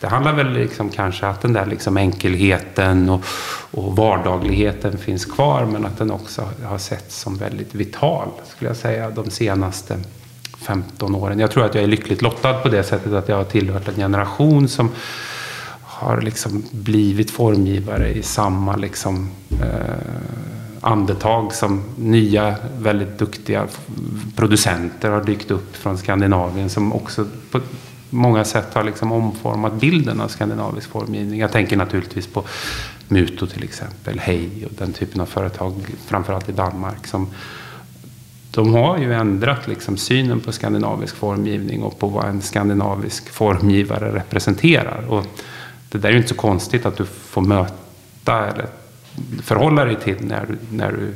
det 0.01 0.07
handlar 0.07 0.33
väl 0.33 0.53
liksom 0.53 0.91
kanske 0.91 1.27
att 1.27 1.41
den 1.41 1.53
där 1.53 1.67
liksom 1.67 1.97
enkelheten 1.97 3.11
och, 3.11 3.25
och 3.71 3.97
vardagligheten 3.97 4.99
finns 4.99 5.25
kvar 5.25 5.65
men 5.65 5.87
att 5.87 5.99
den 5.99 6.11
också 6.11 6.49
har 6.65 6.79
setts 6.79 7.21
som 7.21 7.37
väldigt 7.37 7.75
vital 7.75 8.29
skulle 8.57 8.71
jag 8.71 8.77
säga 8.77 9.11
de 9.11 9.31
senaste 9.31 9.99
15 10.63 11.15
åren. 11.15 11.39
Jag 11.39 11.51
tror 11.51 11.65
att 11.65 11.75
jag 11.75 11.85
är 11.85 11.89
lyckligt 11.89 12.23
lottad 12.23 12.55
på 12.55 12.69
det 12.69 12.83
sättet 12.83 13.13
att 13.13 13.29
jag 13.29 13.37
har 13.37 13.45
tillhört 13.45 13.89
en 13.89 13.95
generation 13.95 14.69
som 14.69 14.91
har 15.83 16.21
liksom 16.21 16.65
blivit 16.71 17.31
formgivare 17.31 18.09
i 18.09 18.23
samma 18.23 18.77
liksom, 18.77 19.31
eh, 19.51 19.95
andetag 20.81 21.55
som 21.55 21.83
nya 21.97 22.57
väldigt 22.79 23.19
duktiga 23.19 23.67
producenter 24.37 25.11
har 25.11 25.25
dykt 25.25 25.51
upp 25.51 25.77
från 25.77 25.99
Skandinavien 25.99 26.71
som 26.71 26.93
också 26.93 27.27
på 27.51 27.61
många 28.11 28.45
sätt 28.45 28.75
har 28.75 28.85
liksom 28.85 29.13
omformat 29.13 29.73
bilden 29.73 30.21
av 30.21 30.29
skandinavisk 30.29 30.91
formgivning. 30.91 31.41
Jag 31.41 31.53
tänker 31.53 31.77
naturligtvis 31.77 32.27
på 32.27 32.45
Muto 33.09 33.47
till 33.47 33.65
exempel, 33.65 34.19
Hej 34.19 34.67
och 34.67 34.73
den 34.79 34.93
typen 34.93 35.21
av 35.21 35.27
företag, 35.27 35.75
framförallt 36.07 36.49
i 36.49 36.53
Danmark, 36.53 37.07
som 37.07 37.27
de 38.55 38.75
har 38.75 38.99
ju 38.99 39.15
ändrat 39.15 39.69
liksom 39.69 39.97
synen 39.97 40.41
på 40.41 40.53
skandinavisk 40.53 41.17
formgivning 41.17 41.83
och 41.83 41.99
på 41.99 42.07
vad 42.07 42.25
en 42.25 42.43
skandinavisk 42.43 43.31
formgivare 43.31 44.15
representerar. 44.15 45.05
Och 45.09 45.27
det 45.89 45.99
där 45.99 46.09
är 46.09 46.13
ju 46.13 46.19
inte 46.19 46.29
så 46.29 46.35
konstigt 46.35 46.87
att 46.87 46.97
du 46.97 47.05
får 47.05 47.43
möta 47.43 48.47
eller 48.47 48.67
förhålla 49.43 49.85
dig 49.85 49.97
till 49.97 50.17
när 50.21 50.47
du, 50.47 50.77
när 50.77 50.93
du 50.93 51.15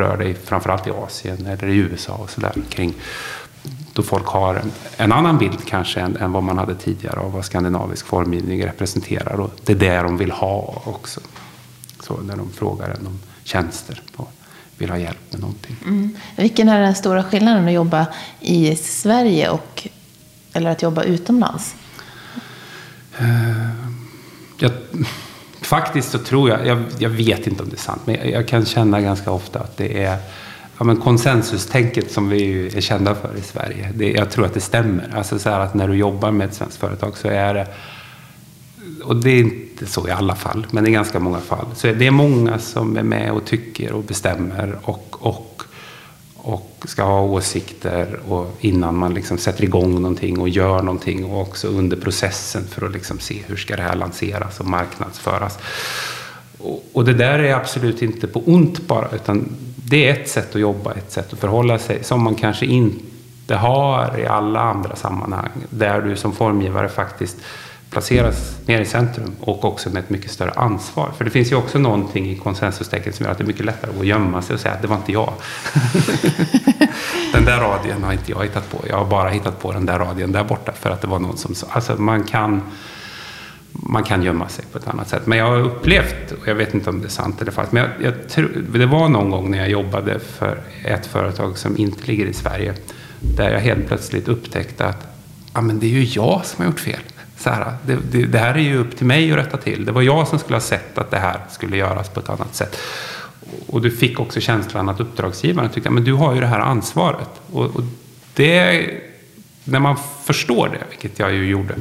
rör 0.00 0.16
dig 0.16 0.34
framförallt 0.34 0.86
i 0.86 0.90
Asien 0.90 1.46
eller 1.46 1.68
i 1.68 1.76
USA 1.76 2.14
och 2.14 2.30
sådär 2.30 2.52
kring 2.68 2.94
då 3.92 4.02
folk 4.02 4.26
har 4.26 4.54
en, 4.54 4.72
en 4.96 5.12
annan 5.12 5.38
bild 5.38 5.64
kanske 5.66 6.00
än, 6.00 6.16
än, 6.16 6.32
vad 6.32 6.42
man 6.42 6.58
hade 6.58 6.74
tidigare 6.74 7.20
av 7.20 7.32
vad 7.32 7.44
skandinavisk 7.44 8.06
formgivning 8.06 8.66
representerar. 8.66 9.40
Och 9.40 9.50
det 9.64 9.72
är 9.72 9.76
det 9.76 10.02
de 10.02 10.16
vill 10.16 10.30
ha 10.30 10.82
också. 10.84 11.20
Så 12.00 12.16
när 12.16 12.36
de 12.36 12.50
frågar 12.50 12.88
en 12.88 13.06
om 13.06 13.18
tjänster 13.44 14.02
och 14.16 14.30
vill 14.78 14.90
ha 14.90 14.98
hjälp 14.98 15.18
med 15.30 15.40
någonting. 15.40 15.76
Mm. 15.84 16.16
Vilken 16.36 16.68
är 16.68 16.80
den 16.80 16.94
stora 16.94 17.24
skillnaden 17.24 17.66
att 17.66 17.72
jobba 17.72 18.06
i 18.40 18.76
Sverige 18.76 19.50
och, 19.50 19.88
eller 20.52 20.70
att 20.70 20.82
jobba 20.82 21.02
utomlands? 21.02 21.74
Uh, 23.20 23.70
jag, 24.58 24.72
faktiskt 25.60 26.10
så 26.10 26.18
tror 26.18 26.50
jag, 26.50 26.66
jag, 26.66 26.84
jag, 26.98 27.10
vet 27.10 27.46
inte 27.46 27.62
om 27.62 27.68
det 27.68 27.76
är 27.76 27.78
sant, 27.78 28.02
men 28.04 28.14
jag, 28.14 28.30
jag 28.30 28.48
kan 28.48 28.66
känna 28.66 29.00
ganska 29.00 29.30
ofta 29.30 29.60
att 29.60 29.76
det 29.76 30.04
är 30.04 30.18
ja, 30.78 30.84
men 30.84 30.96
konsensustänket 30.96 32.12
som 32.12 32.28
vi 32.28 32.66
är 32.76 32.80
kända 32.80 33.14
för 33.14 33.36
i 33.36 33.42
Sverige. 33.42 33.90
Det, 33.94 34.12
jag 34.12 34.30
tror 34.30 34.46
att 34.46 34.54
det 34.54 34.60
stämmer. 34.60 35.10
Alltså 35.16 35.38
så 35.38 35.50
att 35.50 35.74
när 35.74 35.88
du 35.88 35.94
jobbar 35.94 36.30
med 36.30 36.48
ett 36.48 36.54
svenskt 36.54 36.76
företag 36.76 37.16
så 37.16 37.28
är 37.28 37.54
det, 37.54 37.66
och 39.04 39.16
det 39.16 39.30
är 39.30 39.40
inte 39.40 39.86
så 39.86 40.08
i 40.08 40.10
alla 40.10 40.34
fall, 40.34 40.66
men 40.70 40.86
i 40.86 40.90
ganska 40.90 41.20
många 41.20 41.40
fall, 41.40 41.66
så 41.74 41.86
det 41.86 42.06
är 42.06 42.10
många 42.10 42.58
som 42.58 42.96
är 42.96 43.02
med 43.02 43.32
och 43.32 43.44
tycker 43.44 43.92
och 43.92 44.02
bestämmer 44.02 44.78
och, 44.82 45.16
och, 45.20 45.62
och 46.36 46.84
ska 46.84 47.02
ha 47.02 47.20
åsikter 47.20 48.20
och 48.28 48.56
innan 48.60 48.96
man 48.96 49.14
liksom 49.14 49.38
sätter 49.38 49.64
igång 49.64 49.94
någonting 49.94 50.38
och 50.38 50.48
gör 50.48 50.82
någonting 50.82 51.24
och 51.24 51.40
också 51.40 51.68
under 51.68 51.96
processen 51.96 52.64
för 52.70 52.86
att 52.86 52.92
liksom 52.92 53.18
se 53.18 53.42
hur 53.46 53.56
ska 53.56 53.76
det 53.76 53.82
här 53.82 53.96
lanseras 53.96 54.60
och 54.60 54.66
marknadsföras. 54.66 55.58
Och, 56.58 56.84
och 56.92 57.04
det 57.04 57.14
där 57.14 57.38
är 57.38 57.54
absolut 57.54 58.02
inte 58.02 58.26
på 58.26 58.42
ont 58.46 58.86
bara, 58.86 59.08
utan 59.14 59.48
det 59.76 60.08
är 60.08 60.12
ett 60.12 60.28
sätt 60.28 60.54
att 60.54 60.60
jobba, 60.60 60.92
ett 60.92 61.12
sätt 61.12 61.32
att 61.32 61.38
förhålla 61.38 61.78
sig 61.78 62.04
som 62.04 62.22
man 62.22 62.34
kanske 62.34 62.66
inte 62.66 63.54
har 63.54 64.18
i 64.18 64.26
alla 64.26 64.60
andra 64.60 64.96
sammanhang. 64.96 65.50
Där 65.70 66.00
du 66.02 66.16
som 66.16 66.32
formgivare 66.32 66.88
faktiskt 66.88 67.36
placeras 67.94 68.56
mer 68.66 68.80
i 68.80 68.84
centrum 68.84 69.32
och 69.40 69.64
också 69.64 69.90
med 69.90 70.04
ett 70.04 70.10
mycket 70.10 70.30
större 70.30 70.50
ansvar. 70.50 71.10
För 71.16 71.24
det 71.24 71.30
finns 71.30 71.52
ju 71.52 71.56
också 71.56 71.78
någonting 71.78 72.30
i 72.30 72.36
konsensustecken 72.36 73.12
som 73.12 73.24
gör 73.24 73.32
att 73.32 73.38
det 73.38 73.44
är 73.44 73.46
mycket 73.46 73.64
lättare 73.64 73.90
att 74.00 74.06
gömma 74.06 74.42
sig 74.42 74.54
och 74.54 74.60
säga 74.60 74.74
att 74.74 74.82
det 74.82 74.88
var 74.88 74.96
inte 74.96 75.12
jag. 75.12 75.32
den 77.32 77.44
där 77.44 77.60
radien 77.60 78.02
har 78.02 78.12
inte 78.12 78.30
jag 78.30 78.42
hittat 78.42 78.70
på. 78.70 78.78
Jag 78.88 78.96
har 78.96 79.04
bara 79.04 79.28
hittat 79.28 79.62
på 79.62 79.72
den 79.72 79.86
där 79.86 79.98
radien 79.98 80.32
där 80.32 80.44
borta 80.44 80.72
för 80.72 80.90
att 80.90 81.00
det 81.00 81.06
var 81.06 81.18
någon 81.18 81.36
som 81.36 81.54
sa. 81.54 81.66
Alltså 81.70 81.96
man 81.96 82.24
kan 82.24 82.62
man 83.72 84.04
kan 84.04 84.22
gömma 84.22 84.48
sig 84.48 84.64
på 84.72 84.78
ett 84.78 84.88
annat 84.88 85.08
sätt. 85.08 85.26
Men 85.26 85.38
jag 85.38 85.46
har 85.46 85.60
upplevt, 85.60 86.32
och 86.40 86.48
jag 86.48 86.54
vet 86.54 86.74
inte 86.74 86.90
om 86.90 87.00
det 87.00 87.06
är 87.06 87.10
sant 87.10 87.42
eller 87.42 87.52
falskt, 87.52 87.72
men 87.72 87.82
jag, 87.82 88.12
jag 88.12 88.28
tror, 88.28 88.64
det 88.72 88.86
var 88.86 89.08
någon 89.08 89.30
gång 89.30 89.50
när 89.50 89.58
jag 89.58 89.70
jobbade 89.70 90.18
för 90.18 90.60
ett 90.84 91.06
företag 91.06 91.58
som 91.58 91.76
inte 91.76 92.06
ligger 92.06 92.26
i 92.26 92.32
Sverige, 92.32 92.74
där 93.20 93.50
jag 93.50 93.60
helt 93.60 93.86
plötsligt 93.86 94.28
upptäckte 94.28 94.86
att 94.86 95.06
ah, 95.52 95.60
men 95.60 95.78
det 95.78 95.86
är 95.86 95.90
ju 95.90 96.04
jag 96.04 96.40
som 96.44 96.64
har 96.64 96.70
gjort 96.70 96.80
fel. 96.80 97.00
Så 97.44 97.50
här, 97.50 97.72
det, 97.86 97.98
det, 98.10 98.26
det, 98.26 98.38
här 98.38 98.54
är 98.54 98.58
ju 98.58 98.78
upp 98.78 98.96
till 98.96 99.06
mig 99.06 99.32
att 99.32 99.38
rätta 99.38 99.56
till. 99.56 99.84
Det 99.84 99.92
var 99.92 100.02
jag 100.02 100.28
som 100.28 100.38
skulle 100.38 100.56
ha 100.56 100.60
sett 100.60 100.98
att 100.98 101.10
det 101.10 101.18
här 101.18 101.40
skulle 101.50 101.76
göras 101.76 102.08
på 102.08 102.20
ett 102.20 102.28
annat 102.28 102.54
sätt. 102.54 102.76
Och 103.66 103.82
du 103.82 103.90
fick 103.90 104.20
också 104.20 104.40
känslan 104.40 104.88
att 104.88 105.00
uppdragsgivaren 105.00 105.70
tyckte 105.70 105.90
att 105.90 106.04
du 106.04 106.12
har 106.12 106.34
ju 106.34 106.40
det 106.40 106.46
här 106.46 106.60
ansvaret. 106.60 107.28
Och, 107.52 107.64
och 107.64 107.82
det, 108.34 108.86
när 109.64 109.78
man 109.78 109.96
förstår 110.24 110.68
det, 110.68 110.84
vilket 110.90 111.18
jag 111.18 111.32
ju 111.32 111.46
gjorde, 111.46 111.74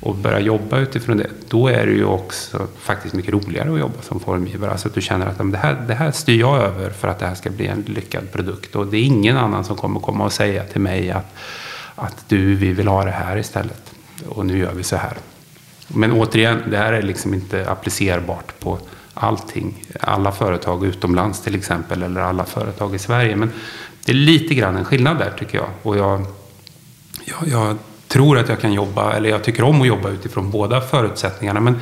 och 0.00 0.14
börjar 0.14 0.40
jobba 0.40 0.78
utifrån 0.78 1.16
det, 1.16 1.30
då 1.48 1.68
är 1.68 1.86
det 1.86 1.92
ju 1.92 2.04
också 2.04 2.66
faktiskt 2.78 3.14
mycket 3.14 3.32
roligare 3.32 3.72
att 3.72 3.80
jobba 3.80 4.02
som 4.02 4.20
formgivare. 4.20 4.70
Alltså 4.70 4.88
att 4.88 4.94
du 4.94 5.00
känner 5.00 5.26
att 5.26 5.52
det 5.52 5.58
här, 5.58 5.84
det 5.88 5.94
här 5.94 6.10
styr 6.10 6.40
jag 6.40 6.56
över 6.56 6.90
för 6.90 7.08
att 7.08 7.18
det 7.18 7.26
här 7.26 7.34
ska 7.34 7.50
bli 7.50 7.66
en 7.66 7.84
lyckad 7.86 8.32
produkt. 8.32 8.76
Och 8.76 8.86
det 8.86 8.96
är 8.96 9.02
ingen 9.02 9.36
annan 9.36 9.64
som 9.64 9.76
kommer 9.76 10.00
komma 10.00 10.24
och 10.24 10.32
säga 10.32 10.64
till 10.64 10.80
mig 10.80 11.10
att, 11.10 11.34
att 11.94 12.24
du, 12.28 12.54
vi 12.54 12.72
vill 12.72 12.88
ha 12.88 13.04
det 13.04 13.10
här 13.10 13.36
istället. 13.36 13.89
Och 14.28 14.46
nu 14.46 14.58
gör 14.58 14.72
vi 14.74 14.82
så 14.82 14.96
här. 14.96 15.16
Men 15.88 16.12
återigen, 16.12 16.62
det 16.70 16.76
här 16.76 16.92
är 16.92 17.02
liksom 17.02 17.34
inte 17.34 17.70
applicerbart 17.70 18.60
på 18.60 18.78
allting. 19.14 19.84
Alla 20.00 20.32
företag 20.32 20.84
utomlands 20.84 21.40
till 21.42 21.54
exempel, 21.54 22.02
eller 22.02 22.20
alla 22.20 22.44
företag 22.44 22.94
i 22.94 22.98
Sverige. 22.98 23.36
Men 23.36 23.52
det 24.04 24.12
är 24.12 24.16
lite 24.16 24.54
grann 24.54 24.76
en 24.76 24.84
skillnad 24.84 25.18
där 25.18 25.32
tycker 25.38 25.58
jag. 25.58 25.68
Och 25.82 25.96
jag, 25.96 26.26
jag, 27.24 27.48
jag 27.48 27.76
tror 28.08 28.38
att 28.38 28.48
jag 28.48 28.60
kan 28.60 28.72
jobba, 28.72 29.12
eller 29.12 29.30
jag 29.30 29.44
tycker 29.44 29.62
om 29.62 29.80
att 29.80 29.86
jobba 29.86 30.08
utifrån 30.08 30.50
båda 30.50 30.80
förutsättningarna. 30.80 31.60
Men 31.60 31.80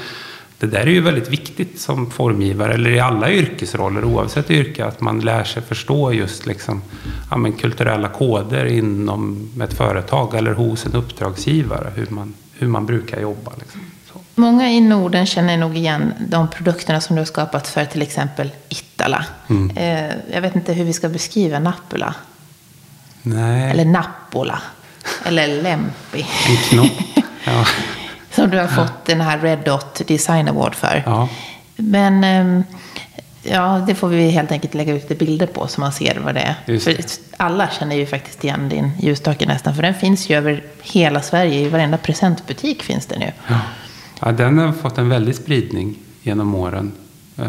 det 0.59 0.67
där 0.67 0.81
är 0.81 0.87
ju 0.87 1.01
väldigt 1.01 1.29
viktigt 1.29 1.81
som 1.81 2.11
formgivare, 2.11 2.75
eller 2.75 2.91
i 2.91 3.01
alla 3.01 3.31
yrkesroller 3.31 4.05
oavsett 4.05 4.51
yrke, 4.51 4.85
att 4.85 5.01
man 5.01 5.21
lär 5.21 5.45
sig 5.45 5.63
förstå 5.63 6.13
just 6.13 6.47
liksom, 6.47 6.83
ja, 7.31 7.37
men 7.37 7.53
kulturella 7.53 8.09
koder 8.09 8.65
inom 8.65 9.51
ett 9.63 9.75
företag 9.75 10.35
eller 10.35 10.53
hos 10.53 10.87
en 10.87 10.93
uppdragsgivare, 10.93 11.93
hur 11.95 12.07
man, 12.11 12.35
hur 12.59 12.69
man 12.69 12.87
brukar 12.87 13.21
jobba. 13.21 13.53
Liksom. 13.59 13.81
Många 14.35 14.71
i 14.71 14.81
Norden 14.81 15.27
känner 15.27 15.57
nog 15.57 15.77
igen 15.77 16.13
de 16.29 16.49
produkterna 16.49 17.01
som 17.01 17.17
du 17.17 17.21
har 17.21 17.27
skapat 17.27 17.69
för 17.69 17.85
till 17.85 18.03
exempel 18.03 18.51
Ittala. 18.69 19.25
Mm. 19.49 19.77
Eh, 19.77 20.15
jag 20.33 20.41
vet 20.41 20.55
inte 20.55 20.73
hur 20.73 20.85
vi 20.85 20.93
ska 20.93 21.09
beskriva 21.09 21.59
Nappula. 21.59 22.15
Nej. 23.23 23.71
Eller 23.71 23.85
Nappola. 23.85 24.63
Eller 25.25 25.63
Lempi. 25.63 26.27
En 26.49 26.57
knopp. 26.57 26.93
Ja. 27.45 27.65
Som 28.39 28.51
du 28.51 28.59
har 28.59 28.67
fått 28.67 29.05
den 29.05 29.21
här 29.21 29.39
Red 29.39 29.59
Dot 29.65 30.09
Design 30.09 30.49
Award 30.49 30.75
för. 30.75 31.03
Ja. 31.07 31.29
Men 31.77 32.25
ehm, 32.25 32.65
ja, 33.43 33.85
det 33.87 33.95
får 33.95 34.09
vi 34.09 34.31
helt 34.31 34.53
enkelt 34.53 34.75
lägga 34.75 34.95
ut 34.95 35.03
lite 35.03 35.25
bilder 35.25 35.47
på 35.47 35.67
så 35.67 35.81
man 35.81 35.93
ser 35.93 36.21
vad 36.25 36.35
det 36.35 36.57
är. 36.67 36.79
För 36.79 36.97
alla 37.37 37.69
känner 37.71 37.97
ju 37.97 38.07
faktiskt 38.07 38.45
igen 38.45 38.69
din 38.69 38.91
ljusstake 39.01 39.47
nästan. 39.47 39.75
För 39.75 39.83
den 39.83 39.95
finns 39.95 40.31
ju 40.31 40.37
över 40.37 40.63
hela 40.83 41.23
Sverige. 41.23 41.61
I 41.61 41.69
varenda 41.69 41.97
presentbutik 41.97 42.83
finns 42.83 43.07
den 43.07 43.21
ju. 43.21 43.31
Ja. 43.49 43.61
ja 44.21 44.33
den 44.33 44.59
har 44.59 44.73
fått 44.73 44.99
en 44.99 45.09
väldig 45.09 45.35
spridning 45.35 45.99
genom 46.23 46.55
åren. 46.55 46.93
Uh, 47.39 47.47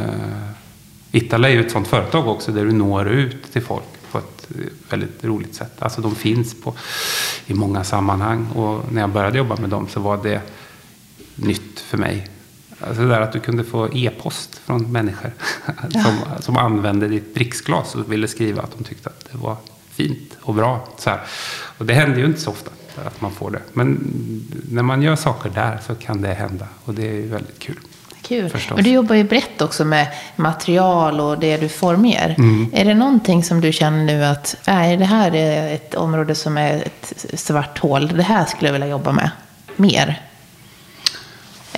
Itala 1.11 1.49
är 1.49 1.53
ju 1.53 1.61
ett 1.61 1.71
sånt 1.71 1.87
företag 1.87 2.27
också 2.27 2.51
där 2.51 2.65
du 2.65 2.71
når 2.71 3.09
ut 3.09 3.53
till 3.53 3.61
folk 3.61 3.83
på 4.11 4.17
ett 4.17 4.47
väldigt 4.89 5.23
roligt 5.23 5.55
sätt. 5.55 5.73
Alltså 5.79 6.01
de 6.01 6.15
finns 6.15 6.61
på, 6.61 6.73
i 7.47 7.53
många 7.53 7.83
sammanhang 7.83 8.47
och 8.47 8.91
när 8.91 9.01
jag 9.01 9.09
började 9.09 9.37
jobba 9.37 9.55
med 9.55 9.69
dem 9.69 9.87
så 9.87 9.99
var 9.99 10.23
det 10.23 10.41
nytt 11.41 11.79
för 11.79 11.97
mig. 11.97 12.27
Alltså 12.79 13.01
det 13.01 13.09
där 13.09 13.21
att 13.21 13.31
du 13.31 13.39
kunde 13.39 13.63
få 13.63 13.89
e-post 13.93 14.61
från 14.65 14.91
människor 14.91 15.31
som, 15.89 16.17
som 16.39 16.57
använde 16.57 17.07
ditt 17.07 17.35
dricksglas 17.35 17.95
och 17.95 18.11
ville 18.11 18.27
skriva 18.27 18.61
att 18.61 18.77
de 18.77 18.83
tyckte 18.83 19.09
att 19.09 19.27
det 19.31 19.37
var 19.37 19.57
fint 19.89 20.37
och 20.41 20.53
bra. 20.53 20.87
Så 20.97 21.09
här. 21.09 21.19
Och 21.77 21.85
det 21.85 21.93
händer 21.93 22.19
ju 22.19 22.25
inte 22.25 22.41
så 22.41 22.51
ofta 22.51 22.71
att 23.05 23.21
man 23.21 23.31
får 23.31 23.51
det. 23.51 23.61
Men 23.73 24.13
när 24.71 24.83
man 24.83 25.01
gör 25.01 25.15
saker 25.15 25.49
där 25.49 25.79
så 25.87 25.95
kan 25.95 26.21
det 26.21 26.33
hända 26.33 26.67
och 26.85 26.93
det 26.93 27.07
är 27.07 27.27
väldigt 27.27 27.59
kul. 27.59 27.79
Kul. 28.21 28.49
Förstås. 28.49 28.75
Men 28.75 28.83
du 28.83 28.91
jobbar 28.91 29.15
ju 29.15 29.23
brett 29.23 29.61
också 29.61 29.85
med 29.85 30.07
material 30.35 31.19
och 31.19 31.39
det 31.39 31.57
du 31.57 31.69
formar. 31.69 32.35
Mm. 32.37 32.69
Är 32.73 32.85
det 32.85 32.93
någonting 32.93 33.43
som 33.43 33.61
du 33.61 33.71
känner 33.71 34.03
nu 34.03 34.25
att 34.25 34.55
nej, 34.67 34.97
det 34.97 35.05
här 35.05 35.35
är 35.35 35.73
ett 35.73 35.95
område 35.95 36.35
som 36.35 36.57
är 36.57 36.75
ett 36.75 37.25
svart 37.39 37.79
hål. 37.79 38.07
Det 38.07 38.23
här 38.23 38.45
skulle 38.45 38.67
jag 38.67 38.73
vilja 38.73 38.87
jobba 38.87 39.11
med 39.11 39.29
mer? 39.75 40.28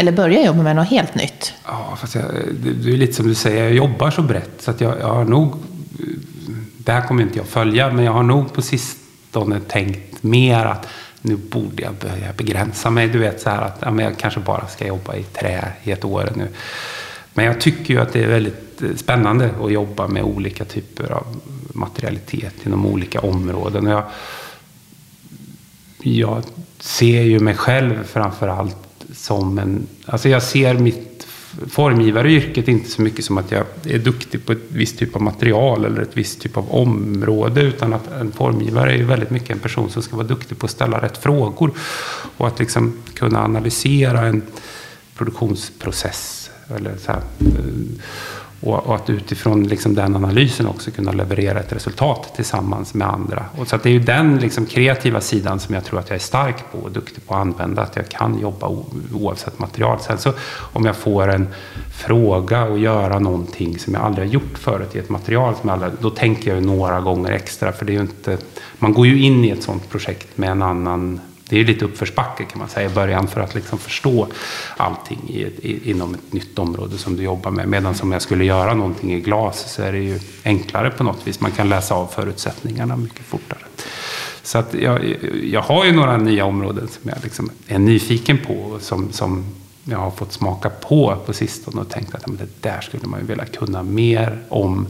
Eller 0.01 0.11
börja 0.11 0.45
jobba 0.45 0.63
med 0.63 0.75
något 0.75 0.87
helt 0.87 1.15
nytt? 1.15 1.53
Ja, 1.65 1.97
fast 1.99 2.15
jag, 2.15 2.23
det 2.83 2.91
är 2.91 2.97
lite 2.97 3.13
som 3.13 3.27
du 3.27 3.35
säger, 3.35 3.63
jag 3.63 3.73
jobbar 3.73 4.11
så 4.11 4.21
brett 4.21 4.51
så 4.59 4.71
att 4.71 4.81
jag, 4.81 4.99
jag 4.99 5.13
har 5.13 5.25
nog... 5.25 5.55
Det 6.77 6.91
här 6.91 7.07
kommer 7.07 7.23
inte 7.23 7.37
jag 7.37 7.47
följa, 7.47 7.93
men 7.93 8.05
jag 8.05 8.11
har 8.11 8.23
nog 8.23 8.53
på 8.53 8.61
sistone 8.61 9.59
tänkt 9.67 10.23
mer 10.23 10.65
att 10.65 10.87
nu 11.21 11.35
borde 11.35 11.83
jag 11.83 11.93
börja 11.93 12.33
begränsa 12.37 12.89
mig. 12.89 13.07
Du 13.07 13.19
vet 13.19 13.41
så 13.41 13.49
här 13.49 13.61
att 13.61 13.77
ja, 13.79 13.91
men 13.91 14.05
jag 14.05 14.17
kanske 14.17 14.39
bara 14.39 14.67
ska 14.67 14.87
jobba 14.87 15.15
i 15.15 15.23
trä 15.23 15.73
i 15.83 15.91
ett 15.91 16.05
år 16.05 16.29
nu. 16.35 16.47
Men 17.33 17.45
jag 17.45 17.61
tycker 17.61 17.93
ju 17.93 18.01
att 18.01 18.13
det 18.13 18.23
är 18.23 18.27
väldigt 18.27 18.81
eh, 18.81 18.95
spännande 18.95 19.49
att 19.63 19.71
jobba 19.71 20.07
med 20.07 20.23
olika 20.23 20.65
typer 20.65 21.11
av 21.11 21.41
materialitet 21.73 22.65
inom 22.65 22.85
olika 22.85 23.19
områden. 23.19 23.85
Jag, 23.85 24.03
jag 25.99 26.43
ser 26.79 27.21
ju 27.21 27.39
mig 27.39 27.55
själv 27.55 28.03
framför 28.03 28.47
allt 28.47 28.90
som 29.13 29.59
en... 29.59 29.87
Alltså 30.05 30.29
jag 30.29 30.43
ser 30.43 30.73
mitt 30.73 31.27
formgivaryrket 31.67 32.67
inte 32.67 32.89
så 32.89 33.01
mycket 33.01 33.25
som 33.25 33.37
att 33.37 33.51
jag 33.51 33.65
är 33.83 33.99
duktig 33.99 34.45
på 34.45 34.51
ett 34.51 34.63
visst 34.67 34.99
typ 34.99 35.15
av 35.15 35.21
material 35.21 35.85
eller 35.85 36.01
ett 36.01 36.17
visst 36.17 36.41
typ 36.41 36.57
av 36.57 36.71
område. 36.71 37.61
Utan 37.61 37.93
att 37.93 38.11
en 38.11 38.31
formgivare 38.31 38.91
är 38.91 38.97
ju 38.97 39.03
väldigt 39.03 39.29
mycket 39.29 39.49
en 39.49 39.59
person 39.59 39.89
som 39.89 40.01
ska 40.01 40.15
vara 40.15 40.27
duktig 40.27 40.59
på 40.59 40.65
att 40.65 40.71
ställa 40.71 41.01
rätt 41.01 41.17
frågor. 41.17 41.71
Och 42.37 42.47
att 42.47 42.59
liksom 42.59 42.93
kunna 43.13 43.43
analysera 43.43 44.27
en 44.27 44.41
produktionsprocess. 45.15 46.49
Eller 46.75 46.97
så 46.97 47.11
här. 47.11 47.21
Eh, 47.39 48.01
och, 48.63 48.87
och, 48.87 48.95
att 48.95 49.09
utifrån 49.09 49.63
liksom 49.63 49.95
den 49.95 50.15
analysen 50.15 50.67
också 50.67 50.91
kunna 50.91 51.11
leverera 51.11 51.59
ett 51.59 51.73
resultat 51.73 52.31
tillsammans 52.35 52.93
med 52.93 53.07
andra. 53.07 53.45
Och 53.57 53.67
så 53.67 53.75
att 53.75 53.83
det 53.83 53.89
är 53.89 53.93
ju 53.93 53.99
den 53.99 54.37
liksom 54.37 54.65
kreativa 54.65 55.21
sidan 55.21 55.59
som 55.59 55.75
jag 55.75 55.83
tror 55.83 55.99
att 55.99 56.09
jag 56.09 56.15
är 56.15 56.19
stark 56.19 56.71
på 56.71 56.77
och 56.77 56.91
duktig 56.91 57.27
på 57.27 57.33
att 57.33 57.41
använda. 57.41 57.81
Att 57.81 57.95
jag 57.95 58.09
kan 58.09 58.39
jobba 58.39 58.69
oavsett 59.13 59.59
material. 59.59 59.99
Sen 59.99 60.17
så 60.17 60.33
om 60.73 60.85
jag 60.85 60.95
får 60.95 61.27
en 61.27 61.47
fråga 61.93 62.63
och 62.63 62.79
göra 62.79 63.19
någonting 63.19 63.79
som 63.79 63.93
jag 63.93 64.03
aldrig 64.03 64.27
har 64.27 64.33
gjort 64.33 64.57
förut 64.57 64.95
i 64.95 64.99
ett 64.99 65.09
material, 65.09 65.55
som 65.61 65.69
jag 65.69 65.73
aldrig, 65.73 65.93
då 66.01 66.09
tänker 66.09 66.53
jag 66.53 66.63
några 66.63 67.01
gånger 67.01 67.31
extra. 67.31 67.71
För 67.71 67.85
det 67.85 67.91
är 67.91 67.95
ju 67.95 68.01
inte, 68.01 68.37
man 68.79 68.93
går 68.93 69.07
ju 69.07 69.21
in 69.21 69.45
i 69.45 69.49
ett 69.49 69.63
sådant 69.63 69.89
projekt 69.89 70.37
med 70.37 70.49
en 70.49 70.61
annan 70.61 71.19
det 71.51 71.59
är 71.59 71.65
lite 71.65 71.85
uppförsbacke 71.85 72.45
kan 72.45 72.59
man 72.59 72.69
säga 72.69 72.91
i 72.91 72.93
början 72.93 73.27
för 73.27 73.41
att 73.41 73.55
liksom 73.55 73.77
förstå 73.77 74.27
allting 74.77 75.19
i 75.29 75.41
i, 75.61 75.91
inom 75.91 76.13
ett 76.13 76.33
nytt 76.33 76.59
område 76.59 76.97
som 76.97 77.15
du 77.15 77.23
jobbar 77.23 77.51
med. 77.51 77.67
Medan 77.67 77.95
om 78.01 78.11
jag 78.11 78.21
skulle 78.21 78.45
göra 78.45 78.73
någonting 78.73 79.13
i 79.13 79.19
glas 79.19 79.73
så 79.73 79.81
är 79.81 79.91
det 79.91 79.99
ju 79.99 80.19
enklare 80.43 80.91
på 80.91 81.03
något 81.03 81.27
vis. 81.27 81.41
Man 81.41 81.51
kan 81.51 81.69
läsa 81.69 81.95
av 81.95 82.07
förutsättningarna 82.07 82.95
mycket 82.95 83.25
fortare. 83.25 83.59
Så 84.43 84.57
att 84.57 84.73
jag, 84.73 85.15
jag 85.43 85.61
har 85.61 85.85
ju 85.85 85.91
några 85.91 86.17
nya 86.17 86.45
områden 86.45 86.87
som 86.87 87.09
jag 87.09 87.17
liksom 87.23 87.51
är 87.67 87.79
nyfiken 87.79 88.37
på 88.37 88.53
och 88.53 88.81
som, 88.81 89.11
som 89.11 89.45
jag 89.83 89.97
har 89.97 90.11
fått 90.11 90.33
smaka 90.33 90.69
på 90.69 91.17
på 91.25 91.33
sistone 91.33 91.81
och 91.81 91.89
tänkt 91.89 92.15
att 92.15 92.27
men 92.27 92.37
det 92.37 92.61
där 92.61 92.81
skulle 92.81 93.07
man 93.07 93.19
ju 93.19 93.25
vilja 93.25 93.45
kunna 93.45 93.83
mer 93.83 94.39
om 94.49 94.87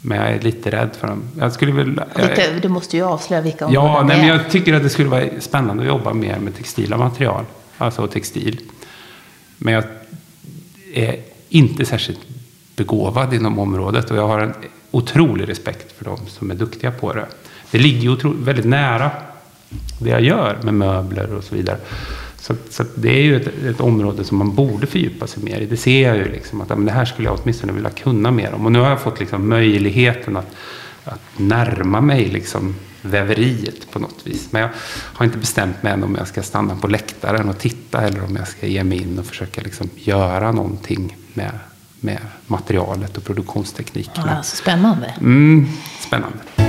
men 0.00 0.18
jag 0.18 0.30
är 0.30 0.40
lite 0.40 0.70
rädd 0.70 0.90
för 1.00 1.06
dem. 1.06 1.22
Jag 1.38 1.52
skulle 1.52 1.72
väl, 1.72 2.00
lite, 2.16 2.58
du 2.62 2.68
måste 2.68 2.96
ju 2.96 3.02
avslöja 3.02 3.42
vilka 3.42 3.66
områden 3.66 3.92
Ja, 3.92 4.02
nej, 4.02 4.18
men 4.18 4.26
jag 4.26 4.50
tycker 4.50 4.74
att 4.74 4.82
det 4.82 4.90
skulle 4.90 5.08
vara 5.08 5.24
spännande 5.40 5.82
att 5.82 5.88
jobba 5.88 6.12
mer 6.12 6.38
med 6.38 6.56
textila 6.56 6.96
material. 6.96 7.44
Alltså 7.78 8.06
textil. 8.06 8.60
Men 9.58 9.74
jag 9.74 9.84
är 10.94 11.16
inte 11.48 11.84
särskilt 11.84 12.20
begåvad 12.76 13.34
inom 13.34 13.58
området 13.58 14.10
och 14.10 14.16
jag 14.16 14.28
har 14.28 14.40
en 14.40 14.54
otrolig 14.90 15.48
respekt 15.48 15.92
för 15.92 16.04
dem 16.04 16.18
som 16.28 16.50
är 16.50 16.54
duktiga 16.54 16.90
på 16.90 17.12
det. 17.12 17.26
Det 17.70 17.78
ligger 17.78 18.00
ju 18.00 18.16
väldigt 18.24 18.64
nära 18.64 19.10
det 19.98 20.10
jag 20.10 20.20
gör 20.20 20.58
med 20.62 20.74
möbler 20.74 21.34
och 21.34 21.44
så 21.44 21.54
vidare. 21.54 21.78
Så, 22.46 22.54
så 22.70 22.84
det 22.94 23.08
är 23.08 23.22
ju 23.22 23.36
ett, 23.36 23.64
ett, 23.64 23.80
område 23.80 24.24
som 24.24 24.38
man 24.38 24.54
borde 24.54 24.86
fördjupa 24.86 25.26
sig 25.26 25.42
mer 25.42 25.60
i. 25.60 25.66
Det 25.66 25.76
ser 25.76 26.08
jag 26.08 26.16
ju 26.16 26.24
liksom 26.24 26.60
att 26.60 26.68
men 26.68 26.84
det 26.84 26.92
här 26.92 27.04
skulle 27.04 27.28
jag 27.28 27.38
åtminstone 27.42 27.72
vilja 27.72 27.90
kunna 27.90 28.30
mer 28.30 28.54
om. 28.54 28.66
Och 28.66 28.72
nu 28.72 28.78
har 28.78 28.88
jag 28.88 29.00
fått 29.00 29.20
liksom 29.20 29.48
möjligheten 29.48 30.36
att, 30.36 30.54
att 31.04 31.20
närma 31.36 32.00
mig 32.00 32.28
liksom 32.28 32.74
väveriet 33.02 33.90
på 33.90 33.98
något 33.98 34.20
vis. 34.24 34.48
Men 34.50 34.62
jag 34.62 34.70
har 34.88 35.26
inte 35.26 35.38
bestämt 35.38 35.82
mig 35.82 35.92
än 35.92 36.04
om 36.04 36.14
jag 36.18 36.28
ska 36.28 36.42
stanna 36.42 36.76
på 36.76 36.88
läktaren 36.88 37.48
och 37.48 37.58
titta 37.58 38.02
eller 38.02 38.24
om 38.24 38.36
jag 38.36 38.48
ska 38.48 38.66
ge 38.66 38.84
mig 38.84 39.02
in 39.02 39.18
och 39.18 39.26
försöka 39.26 39.60
liksom 39.60 39.90
göra 39.94 40.52
någonting 40.52 41.16
med, 41.34 41.58
med 42.00 42.20
materialet 42.46 43.16
och 43.16 43.24
produktionstekniken. 43.24 44.24
Ja, 44.26 44.42
spännande. 44.42 45.14
Mm, 45.20 45.68
spännande. 46.00 46.65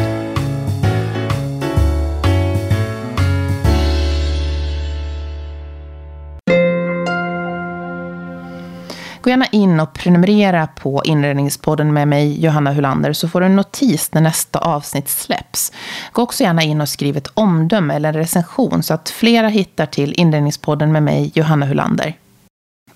Gå 9.27 9.31
gärna 9.31 9.45
in 9.45 9.79
och 9.79 9.93
prenumerera 9.93 10.67
på 10.67 11.01
Inredningspodden 11.05 11.93
med 11.93 12.07
mig, 12.07 12.45
Johanna 12.45 12.73
Hulander, 12.73 13.13
så 13.13 13.27
får 13.27 13.39
du 13.39 13.45
en 13.45 13.55
notis 13.55 14.13
när 14.13 14.21
nästa 14.21 14.59
avsnitt 14.59 15.09
släpps. 15.09 15.71
Gå 16.11 16.21
också 16.21 16.43
gärna 16.43 16.63
in 16.63 16.81
och 16.81 16.89
skriv 16.89 17.17
ett 17.17 17.31
omdöme 17.33 17.95
eller 17.95 18.09
en 18.09 18.15
recension 18.15 18.83
så 18.83 18.93
att 18.93 19.09
flera 19.09 19.47
hittar 19.47 19.85
till 19.85 20.13
Inredningspodden 20.17 20.91
med 20.91 21.03
mig, 21.03 21.31
Johanna 21.35 21.65
Hulander. 21.65 22.13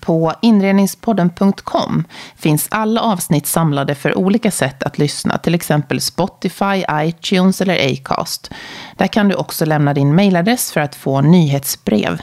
På 0.00 0.34
inredningspodden.com 0.42 2.04
finns 2.36 2.68
alla 2.70 3.00
avsnitt 3.00 3.46
samlade 3.46 3.94
för 3.94 4.18
olika 4.18 4.50
sätt 4.50 4.82
att 4.82 4.98
lyssna, 4.98 5.38
till 5.38 5.54
exempel 5.54 6.00
Spotify, 6.00 6.84
iTunes 6.92 7.60
eller 7.60 7.92
Acast. 7.92 8.50
Där 8.96 9.06
kan 9.06 9.28
du 9.28 9.34
också 9.34 9.64
lämna 9.64 9.94
din 9.94 10.14
mejladress 10.14 10.72
för 10.72 10.80
att 10.80 10.94
få 10.94 11.20
nyhetsbrev. 11.20 12.22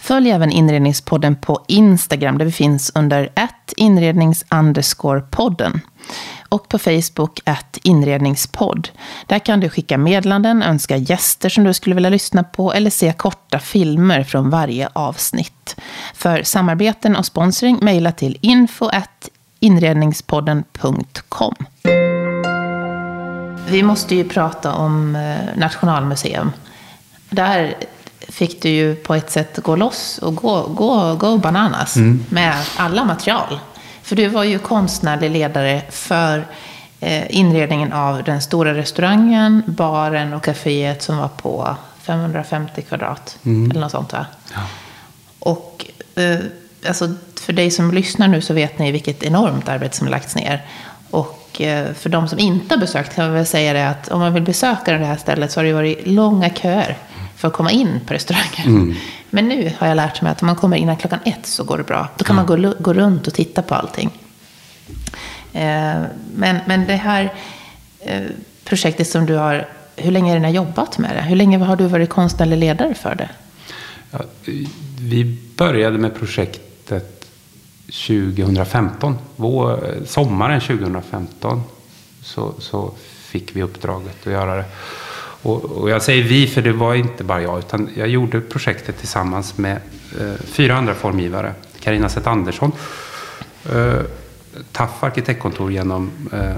Följ 0.00 0.30
även 0.30 0.50
Inredningspodden 0.50 1.36
på 1.36 1.64
Instagram 1.68 2.38
där 2.38 2.44
vi 2.44 2.52
finns 2.52 2.92
under 2.94 3.24
ett 3.34 3.72
inrednings 3.76 4.44
podden 5.30 5.80
och 6.48 6.68
på 6.68 6.78
Facebook 6.78 7.40
att 7.44 7.78
inredningspodd. 7.82 8.88
Där 9.26 9.38
kan 9.38 9.60
du 9.60 9.68
skicka 9.68 9.98
meddelanden, 9.98 10.62
önska 10.62 10.96
gäster 10.96 11.48
som 11.48 11.64
du 11.64 11.74
skulle 11.74 11.94
vilja 11.94 12.10
lyssna 12.10 12.44
på 12.44 12.72
eller 12.72 12.90
se 12.90 13.12
korta 13.12 13.58
filmer 13.58 14.24
från 14.24 14.50
varje 14.50 14.88
avsnitt. 14.92 15.76
För 16.14 16.42
samarbeten 16.42 17.16
och 17.16 17.26
sponsring 17.26 17.78
mejla 17.82 18.12
till 18.12 18.38
info 18.40 18.90
inredningspodden.com. 19.60 21.54
Vi 23.68 23.82
måste 23.82 24.14
ju 24.14 24.28
prata 24.28 24.74
om 24.74 25.16
eh, 25.16 25.36
Nationalmuseum. 25.56 26.52
Där 27.30 27.74
fick 28.30 28.62
du 28.62 28.68
ju 28.68 28.94
på 28.94 29.14
ett 29.14 29.30
sätt 29.30 29.58
gå 29.58 29.76
loss 29.76 30.18
och 30.18 30.34
gå, 30.34 30.66
gå, 30.66 31.14
gå 31.14 31.36
bananas 31.36 31.96
mm. 31.96 32.24
med 32.28 32.54
alla 32.76 33.04
material. 33.04 33.58
För 34.02 34.16
du 34.16 34.28
var 34.28 34.44
ju 34.44 34.58
konstnärlig 34.58 35.30
ledare 35.30 35.82
för 35.90 36.46
eh, 37.00 37.36
inredningen 37.36 37.92
av 37.92 38.24
den 38.24 38.42
stora 38.42 38.74
restaurangen, 38.74 39.62
baren 39.66 40.32
och 40.32 40.44
kaféet 40.44 41.02
som 41.02 41.16
var 41.16 41.28
på 41.28 41.76
550 42.02 42.82
kvadrat. 42.82 43.38
Mm. 43.44 43.70
Eller 43.70 43.80
något 43.80 43.90
sånt 43.90 44.12
va? 44.12 44.26
Ja. 44.54 44.60
Och 45.38 45.86
eh, 46.14 46.38
alltså, 46.86 47.14
för 47.40 47.52
dig 47.52 47.70
som 47.70 47.92
lyssnar 47.92 48.28
nu 48.28 48.40
så 48.40 48.54
vet 48.54 48.78
ni 48.78 48.92
vilket 48.92 49.22
enormt 49.22 49.68
arbete 49.68 49.96
som 49.96 50.08
lagts 50.08 50.36
ner. 50.36 50.66
Och 51.10 51.60
eh, 51.60 51.92
för 51.94 52.08
de 52.08 52.28
som 52.28 52.38
inte 52.38 52.74
har 52.74 52.80
besökt 52.80 53.14
kan 53.14 53.24
man 53.24 53.34
väl 53.34 53.46
säga 53.46 53.72
det 53.72 53.88
att 53.88 54.08
om 54.08 54.20
man 54.20 54.34
vill 54.34 54.42
besöka 54.42 54.92
det 54.92 55.04
här 55.04 55.16
stället 55.16 55.52
så 55.52 55.60
har 55.60 55.64
det 55.64 55.72
varit 55.72 56.06
långa 56.06 56.50
köer 56.50 56.96
för 57.40 57.48
att 57.48 57.54
komma 57.54 57.70
in 57.70 58.00
på 58.06 58.14
restaurangen. 58.14 58.66
Mm. 58.66 58.94
Men 59.30 59.48
nu 59.48 59.72
har 59.78 59.86
jag 59.86 59.96
lärt 59.96 60.22
mig 60.22 60.32
att 60.32 60.42
om 60.42 60.46
man 60.46 60.56
kommer 60.56 60.76
innan 60.76 60.96
klockan 60.96 61.18
ett 61.24 61.46
så 61.46 61.64
går 61.64 61.78
det 61.78 61.84
bra. 61.84 62.08
Då 62.16 62.24
kan 62.24 62.36
ja. 62.36 62.42
man 62.42 62.62
gå, 62.62 62.74
gå 62.78 62.92
runt 62.92 63.26
och 63.26 63.34
titta 63.34 63.62
på 63.62 63.74
allting. 63.74 64.10
Eh, 65.52 66.02
men, 66.34 66.56
men 66.66 66.86
det 66.86 66.96
här 66.96 67.34
eh, 68.00 68.22
projektet 68.64 69.08
som 69.08 69.26
du 69.26 69.34
har, 69.34 69.68
hur 69.96 70.10
länge 70.10 70.32
har 70.32 70.38
ni 70.38 70.50
jobbat 70.50 70.98
med 70.98 71.16
det? 71.16 71.22
Hur 71.22 71.36
länge 71.36 71.58
har 71.58 71.76
du 71.76 71.86
varit 71.86 72.10
konstnärlig 72.10 72.56
ledare 72.56 72.94
för 72.94 73.14
det? 73.14 73.28
Ja, 74.10 74.20
vi 75.00 75.38
började 75.56 75.98
med 75.98 76.14
projektet 76.14 77.26
2015. 77.86 79.18
Vår, 79.36 79.94
sommaren 80.06 80.60
2015 80.60 81.62
så, 82.22 82.54
så 82.58 82.94
fick 83.00 83.56
vi 83.56 83.62
uppdraget 83.62 84.26
att 84.26 84.32
göra 84.32 84.56
det. 84.56 84.64
Och, 85.42 85.64
och, 85.64 85.90
jag 85.90 86.02
säger 86.02 86.22
vi, 86.22 86.46
för 86.46 86.62
det 86.62 86.72
var 86.72 86.94
inte 86.94 87.24
bara 87.24 87.42
jag, 87.42 87.58
utan 87.58 87.88
jag 87.94 88.08
gjorde 88.08 88.40
projektet 88.40 88.98
tillsammans 88.98 89.58
med 89.58 89.76
eh, 90.20 90.34
fyra 90.44 90.76
andra 90.76 90.94
formgivare. 90.94 91.54
Carina 91.80 92.08
Seth 92.08 92.28
Andersson, 92.28 92.72
eh, 93.72 94.00
TAF 94.72 95.02
arkitektkontor 95.02 95.72
genom 95.72 96.10
eh, 96.32 96.54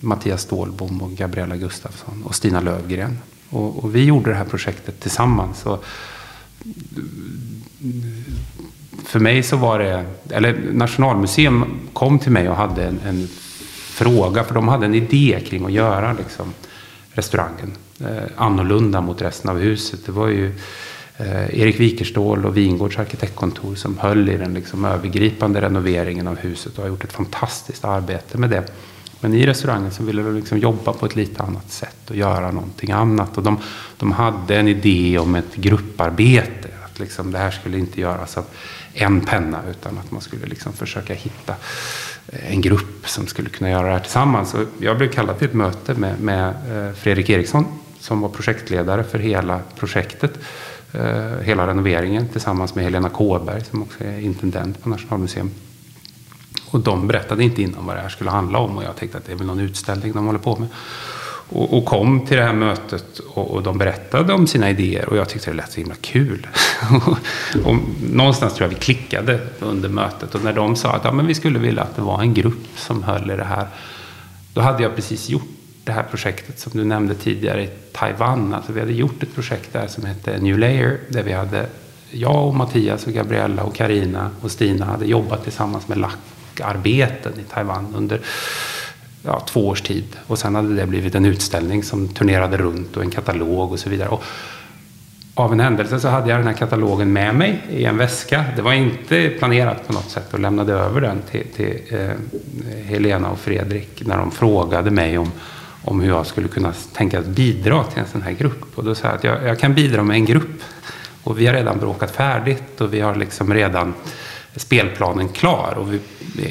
Mattias 0.00 0.42
Stålbom 0.42 1.02
och 1.02 1.10
Gabriella 1.10 1.56
Gustafsson 1.56 2.22
och 2.24 2.34
Stina 2.34 2.60
Lövgren. 2.60 3.18
Och, 3.50 3.84
och, 3.84 3.94
vi 3.94 4.04
gjorde 4.04 4.30
det 4.30 4.36
här 4.36 4.44
projektet 4.44 5.00
tillsammans. 5.00 5.66
Och, 5.66 5.72
eh, 5.72 5.80
för 9.04 9.20
mig 9.20 9.42
så 9.42 9.56
var 9.56 9.78
det, 9.78 10.04
eller 10.30 10.58
Nationalmuseum 10.72 11.64
kom 11.92 12.18
till 12.18 12.32
mig 12.32 12.48
och 12.48 12.56
hade 12.56 12.84
en, 12.84 13.00
en 13.06 13.28
fråga, 13.72 14.44
för 14.44 14.54
de 14.54 14.68
hade 14.68 14.86
en 14.86 14.94
idé 14.94 15.40
kring 15.46 15.64
att 15.64 15.72
göra 15.72 16.12
liksom, 16.12 16.52
restaurangen 17.12 17.76
Eh, 18.00 18.24
annorlunda 18.36 19.00
mot 19.00 19.22
resten 19.22 19.50
av 19.50 19.58
huset. 19.58 20.06
Det 20.06 20.12
var 20.12 20.28
ju 20.28 20.46
eh, 21.16 21.60
Erik 21.60 21.80
Wikerstål 21.80 22.46
och 22.46 22.56
Vingårds 22.56 22.98
arkitektkontor 22.98 23.74
som 23.74 23.98
höll 23.98 24.28
i 24.28 24.36
den 24.36 24.54
liksom, 24.54 24.84
övergripande 24.84 25.60
renoveringen 25.60 26.28
av 26.28 26.36
huset 26.36 26.78
och 26.78 26.84
har 26.84 26.88
gjort 26.88 27.04
ett 27.04 27.12
fantastiskt 27.12 27.84
arbete 27.84 28.38
med 28.38 28.50
det. 28.50 28.64
Men 29.20 29.34
i 29.34 29.46
restaurangen 29.46 29.92
så 29.92 30.02
ville 30.02 30.22
de 30.22 30.36
liksom 30.36 30.58
jobba 30.58 30.92
på 30.92 31.06
ett 31.06 31.16
lite 31.16 31.42
annat 31.42 31.70
sätt 31.70 32.10
och 32.10 32.16
göra 32.16 32.50
någonting 32.50 32.90
annat. 32.90 33.36
Och 33.36 33.42
de, 33.42 33.58
de 33.96 34.12
hade 34.12 34.56
en 34.56 34.68
idé 34.68 35.18
om 35.18 35.34
ett 35.34 35.54
grupparbete. 35.54 36.68
Att 36.84 36.98
liksom 36.98 37.32
det 37.32 37.38
här 37.38 37.50
skulle 37.50 37.78
inte 37.78 38.00
göras 38.00 38.38
av 38.38 38.44
en 38.94 39.20
penna 39.20 39.60
utan 39.70 39.98
att 39.98 40.10
man 40.10 40.20
skulle 40.20 40.46
liksom 40.46 40.72
försöka 40.72 41.14
hitta 41.14 41.54
eh, 42.28 42.52
en 42.52 42.60
grupp 42.60 43.08
som 43.08 43.26
skulle 43.26 43.48
kunna 43.48 43.70
göra 43.70 43.86
det 43.86 43.92
här 43.92 44.00
tillsammans. 44.00 44.54
Och 44.54 44.62
jag 44.80 44.98
blev 44.98 45.08
kallad 45.08 45.38
till 45.38 45.48
ett 45.48 45.54
möte 45.54 45.94
med, 45.94 46.20
med 46.20 46.48
eh, 46.48 46.94
Fredrik 46.94 47.30
Eriksson 47.30 47.66
som 48.06 48.20
var 48.20 48.28
projektledare 48.28 49.04
för 49.04 49.18
hela 49.18 49.60
projektet. 49.76 50.38
Eh, 50.92 51.40
hela 51.42 51.66
renoveringen 51.66 52.28
tillsammans 52.28 52.74
med 52.74 52.84
Helena 52.84 53.08
Kåberg 53.08 53.64
som 53.64 53.82
också 53.82 54.04
är 54.04 54.20
intendent 54.20 54.82
på 54.82 54.88
Nationalmuseum. 54.88 55.50
Och 56.70 56.80
de 56.80 57.06
berättade 57.06 57.44
inte 57.44 57.62
innan 57.62 57.86
vad 57.86 57.96
det 57.96 58.00
här 58.00 58.08
skulle 58.08 58.30
handla 58.30 58.58
om 58.58 58.76
och 58.76 58.84
jag 58.84 58.96
tänkte 58.96 59.18
att 59.18 59.26
det 59.26 59.32
är 59.32 59.36
väl 59.36 59.46
någon 59.46 59.60
utställning 59.60 60.12
de 60.12 60.26
håller 60.26 60.38
på 60.38 60.56
med. 60.56 60.68
och, 61.48 61.78
och, 61.78 61.84
kom 61.84 62.26
till 62.26 62.36
det 62.36 62.42
här 62.42 62.52
mötet 62.52 63.18
och, 63.18 63.50
och, 63.50 63.62
de 63.62 63.78
berättade 63.78 64.32
om 64.32 64.46
sina 64.46 64.70
idéer 64.70 65.08
och 65.08 65.16
jag 65.16 65.28
tyckte 65.28 65.50
det 65.50 65.56
lät 65.56 65.72
så 65.72 65.80
himla 65.80 65.94
kul. 66.00 66.46
och 67.64 67.76
någonstans 68.12 68.54
tror 68.54 68.68
jag 68.68 68.74
vi 68.74 68.80
klickade 68.80 69.40
under 69.60 69.88
mötet 69.88 70.34
och 70.34 70.44
när 70.44 70.52
de 70.52 70.76
sa 70.76 70.92
att 70.92 71.04
ja, 71.04 71.12
men 71.12 71.26
vi 71.26 71.34
skulle 71.34 71.58
vilja 71.58 71.82
att 71.82 71.96
det 71.96 72.02
var 72.02 72.20
en 72.20 72.34
grupp 72.34 72.68
som 72.76 73.02
höll 73.02 73.30
i 73.30 73.36
det 73.36 73.44
här. 73.44 73.66
Då 74.54 74.60
hade 74.60 74.82
jag 74.82 74.96
precis 74.96 75.28
gjort 75.28 75.55
det 75.86 75.92
här 75.92 76.02
projektet 76.02 76.58
som 76.58 76.72
du 76.74 76.84
nämnde 76.84 77.14
tidigare 77.14 77.62
i 77.62 77.68
Taiwan. 77.92 78.54
Alltså 78.54 78.72
vi 78.72 78.80
hade 78.80 78.92
gjort 78.92 79.22
ett 79.22 79.34
projekt 79.34 79.72
där 79.72 79.86
som 79.86 80.04
hette 80.04 80.38
New 80.38 80.58
Layer 80.58 80.98
där 81.08 81.22
vi 81.22 81.32
hade 81.32 81.66
jag 82.10 82.46
och 82.46 82.54
Mattias 82.54 83.06
och 83.06 83.12
Gabriella 83.12 83.62
och 83.62 83.74
Karina 83.74 84.30
och 84.40 84.50
Stina 84.50 84.84
hade 84.84 85.06
jobbat 85.06 85.42
tillsammans 85.42 85.88
med 85.88 85.98
lackarbeten 85.98 87.32
i 87.40 87.42
Taiwan 87.42 87.94
under 87.96 88.20
ja, 89.22 89.40
två 89.40 89.68
års 89.68 89.82
tid. 89.82 90.04
Och 90.26 90.38
sen 90.38 90.54
hade 90.54 90.74
det 90.74 90.86
blivit 90.86 91.14
en 91.14 91.24
utställning 91.24 91.82
som 91.82 92.08
turnerade 92.08 92.56
runt 92.56 92.96
och 92.96 93.02
en 93.02 93.10
katalog 93.10 93.72
och 93.72 93.78
så 93.78 93.90
vidare. 93.90 94.08
Och 94.08 94.24
av 95.34 95.52
en 95.52 95.60
händelse 95.60 96.00
så 96.00 96.08
hade 96.08 96.30
jag 96.30 96.38
den 96.38 96.46
här 96.46 96.54
katalogen 96.54 97.12
med 97.12 97.34
mig 97.34 97.62
i 97.70 97.84
en 97.84 97.96
väska. 97.96 98.44
Det 98.56 98.62
var 98.62 98.72
inte 98.72 99.28
planerat 99.28 99.86
på 99.86 99.92
något 99.92 100.10
sätt 100.10 100.34
och 100.34 100.40
lämnade 100.40 100.72
över 100.72 101.00
den 101.00 101.22
till, 101.30 101.46
till 101.56 101.80
eh, 101.90 102.10
Helena 102.84 103.30
och 103.30 103.38
Fredrik 103.38 104.02
när 104.06 104.16
de 104.16 104.30
frågade 104.30 104.90
mig 104.90 105.18
om, 105.18 105.30
om 105.86 106.00
hur 106.00 106.08
jag 106.08 106.26
skulle 106.26 106.48
kunna 106.48 106.72
tänka 106.92 107.18
att 107.18 107.26
bidra 107.26 107.84
till 107.84 107.98
en 107.98 108.08
sån 108.08 108.22
här 108.22 108.32
grupp. 108.32 108.78
Och 108.78 108.84
då 108.84 108.94
sa 108.94 109.06
jag 109.06 109.16
att 109.16 109.24
jag, 109.24 109.44
jag 109.44 109.58
kan 109.58 109.74
bidra 109.74 110.02
med 110.02 110.14
en 110.14 110.24
grupp. 110.24 110.62
Och 111.22 111.38
vi 111.38 111.46
har 111.46 111.54
redan 111.54 111.78
bråkat 111.78 112.10
färdigt 112.10 112.80
och 112.80 112.94
vi 112.94 113.00
har 113.00 113.14
liksom 113.14 113.54
redan 113.54 113.94
spelplanen 114.56 115.28
klar. 115.28 115.74
Och 115.76 115.92
vi 115.92 116.00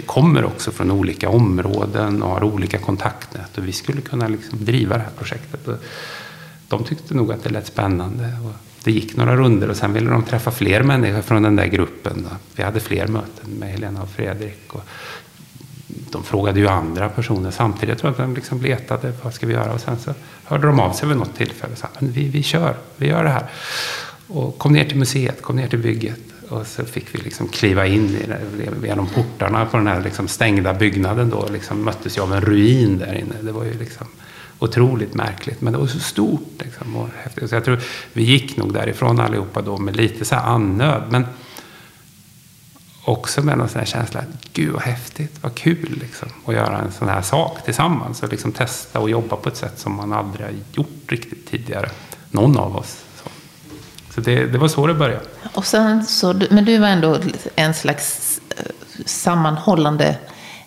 kommer 0.05 0.45
också 0.45 0.71
från 0.71 0.91
olika 0.91 1.29
områden 1.29 2.23
och 2.23 2.29
har 2.29 2.43
olika 2.43 2.77
kontaktnät. 2.77 3.57
Och 3.57 3.67
vi 3.67 3.71
skulle 3.71 4.01
kunna 4.01 4.27
liksom 4.27 4.65
driva 4.65 4.97
det 4.97 5.03
här 5.03 5.11
projektet. 5.17 5.67
Och 5.67 5.75
de 6.67 6.83
tyckte 6.83 7.13
nog 7.13 7.31
att 7.31 7.43
det 7.43 7.49
lät 7.49 7.67
spännande. 7.67 8.23
Och 8.45 8.53
det 8.83 8.91
gick 8.91 9.17
några 9.17 9.35
runder 9.35 9.69
och 9.69 9.77
sen 9.77 9.93
ville 9.93 10.09
de 10.09 10.23
träffa 10.23 10.51
fler 10.51 10.83
människor 10.83 11.21
från 11.21 11.43
den 11.43 11.55
där 11.55 11.67
gruppen. 11.67 12.27
Vi 12.55 12.63
hade 12.63 12.79
fler 12.79 13.07
möten 13.07 13.49
med 13.59 13.69
Helena 13.69 14.01
och 14.01 14.09
Fredrik. 14.09 14.73
Och 14.73 14.83
de 16.11 16.23
frågade 16.23 16.59
ju 16.59 16.67
andra 16.67 17.09
personer 17.09 17.51
samtidigt. 17.51 17.89
Jag 17.89 17.97
tror 17.97 18.11
att 18.11 18.17
de 18.17 18.35
liksom 18.35 18.61
letade. 18.61 19.13
Vad 19.23 19.33
ska 19.33 19.47
vi 19.47 19.53
göra? 19.53 19.73
Och 19.73 19.81
sen 19.81 19.99
så 19.99 20.13
hörde 20.43 20.67
de 20.67 20.79
av 20.79 20.93
sig 20.93 21.07
vid 21.07 21.17
något 21.17 21.35
tillfälle. 21.35 21.75
Så, 21.75 21.87
Men 21.99 22.11
vi, 22.11 22.29
vi 22.29 22.43
kör, 22.43 22.75
vi 22.97 23.07
gör 23.07 23.23
det 23.23 23.29
här. 23.29 23.45
Och 24.27 24.57
kom 24.57 24.73
ner 24.73 24.85
till 24.85 24.97
museet, 24.97 25.41
kom 25.41 25.55
ner 25.55 25.67
till 25.67 25.79
bygget. 25.79 26.19
Och 26.49 26.67
så 26.67 26.85
fick 26.85 27.15
vi 27.15 27.19
liksom 27.19 27.47
kliva 27.47 27.85
in 27.85 28.17
genom 28.83 29.07
portarna 29.07 29.65
på 29.65 29.77
den 29.77 29.87
här 29.87 30.01
liksom 30.01 30.27
stängda 30.27 30.73
byggnaden. 30.73 31.29
Då 31.29 31.47
liksom 31.51 31.83
möttes 31.83 32.17
jag 32.17 32.23
av 32.23 32.33
en 32.33 32.41
ruin 32.41 32.97
där 32.97 33.13
inne. 33.13 33.35
Det 33.41 33.51
var 33.51 33.63
ju 33.63 33.73
liksom 33.73 34.07
otroligt 34.59 35.13
märkligt. 35.13 35.61
Men 35.61 35.73
det 35.73 35.79
var 35.79 35.87
så 35.87 35.99
stort 35.99 36.61
liksom, 36.63 36.95
och 36.95 37.09
häftigt. 37.23 37.49
Så 37.49 37.55
jag 37.55 37.65
tror 37.65 37.79
vi 38.13 38.23
gick 38.23 38.57
nog 38.57 38.73
därifrån 38.73 39.19
allihopa 39.19 39.61
då 39.61 39.77
med 39.77 39.95
lite 39.95 40.25
så 40.25 40.35
här 40.35 40.43
annöd. 40.43 41.03
Men 41.09 41.25
också 43.05 43.41
med 43.41 43.57
någon 43.57 43.69
sån 43.69 43.79
här 43.79 43.85
känsla 43.85 44.19
att 44.19 44.53
gud 44.53 44.73
vad 44.73 44.81
häftigt, 44.81 45.31
vad 45.41 45.55
kul 45.55 45.97
liksom, 46.01 46.29
att 46.45 46.53
göra 46.53 46.77
en 46.77 46.91
sån 46.91 47.09
här 47.09 47.21
sak 47.21 47.65
tillsammans. 47.65 48.23
Och 48.23 48.29
liksom 48.29 48.51
testa 48.51 48.99
och 48.99 49.09
jobba 49.09 49.35
på 49.35 49.49
ett 49.49 49.57
sätt 49.57 49.79
som 49.79 49.95
man 49.95 50.13
aldrig 50.13 50.45
har 50.45 50.53
gjort 50.71 51.11
riktigt 51.11 51.47
tidigare. 51.51 51.89
Någon 52.31 52.57
av 52.57 52.75
oss. 52.75 53.05
Så 54.15 54.21
det, 54.21 54.45
det 54.45 54.57
var 54.57 54.67
så 54.67 54.87
det 54.87 54.93
började. 54.93 55.25
Och 55.53 55.65
sen 55.65 56.05
så, 56.05 56.33
men 56.49 56.65
du 56.65 56.77
var 56.77 56.87
ändå 56.87 57.17
en 57.55 57.73
slags 57.73 58.39
eh, 58.57 58.65
sammanhållande 59.05 60.17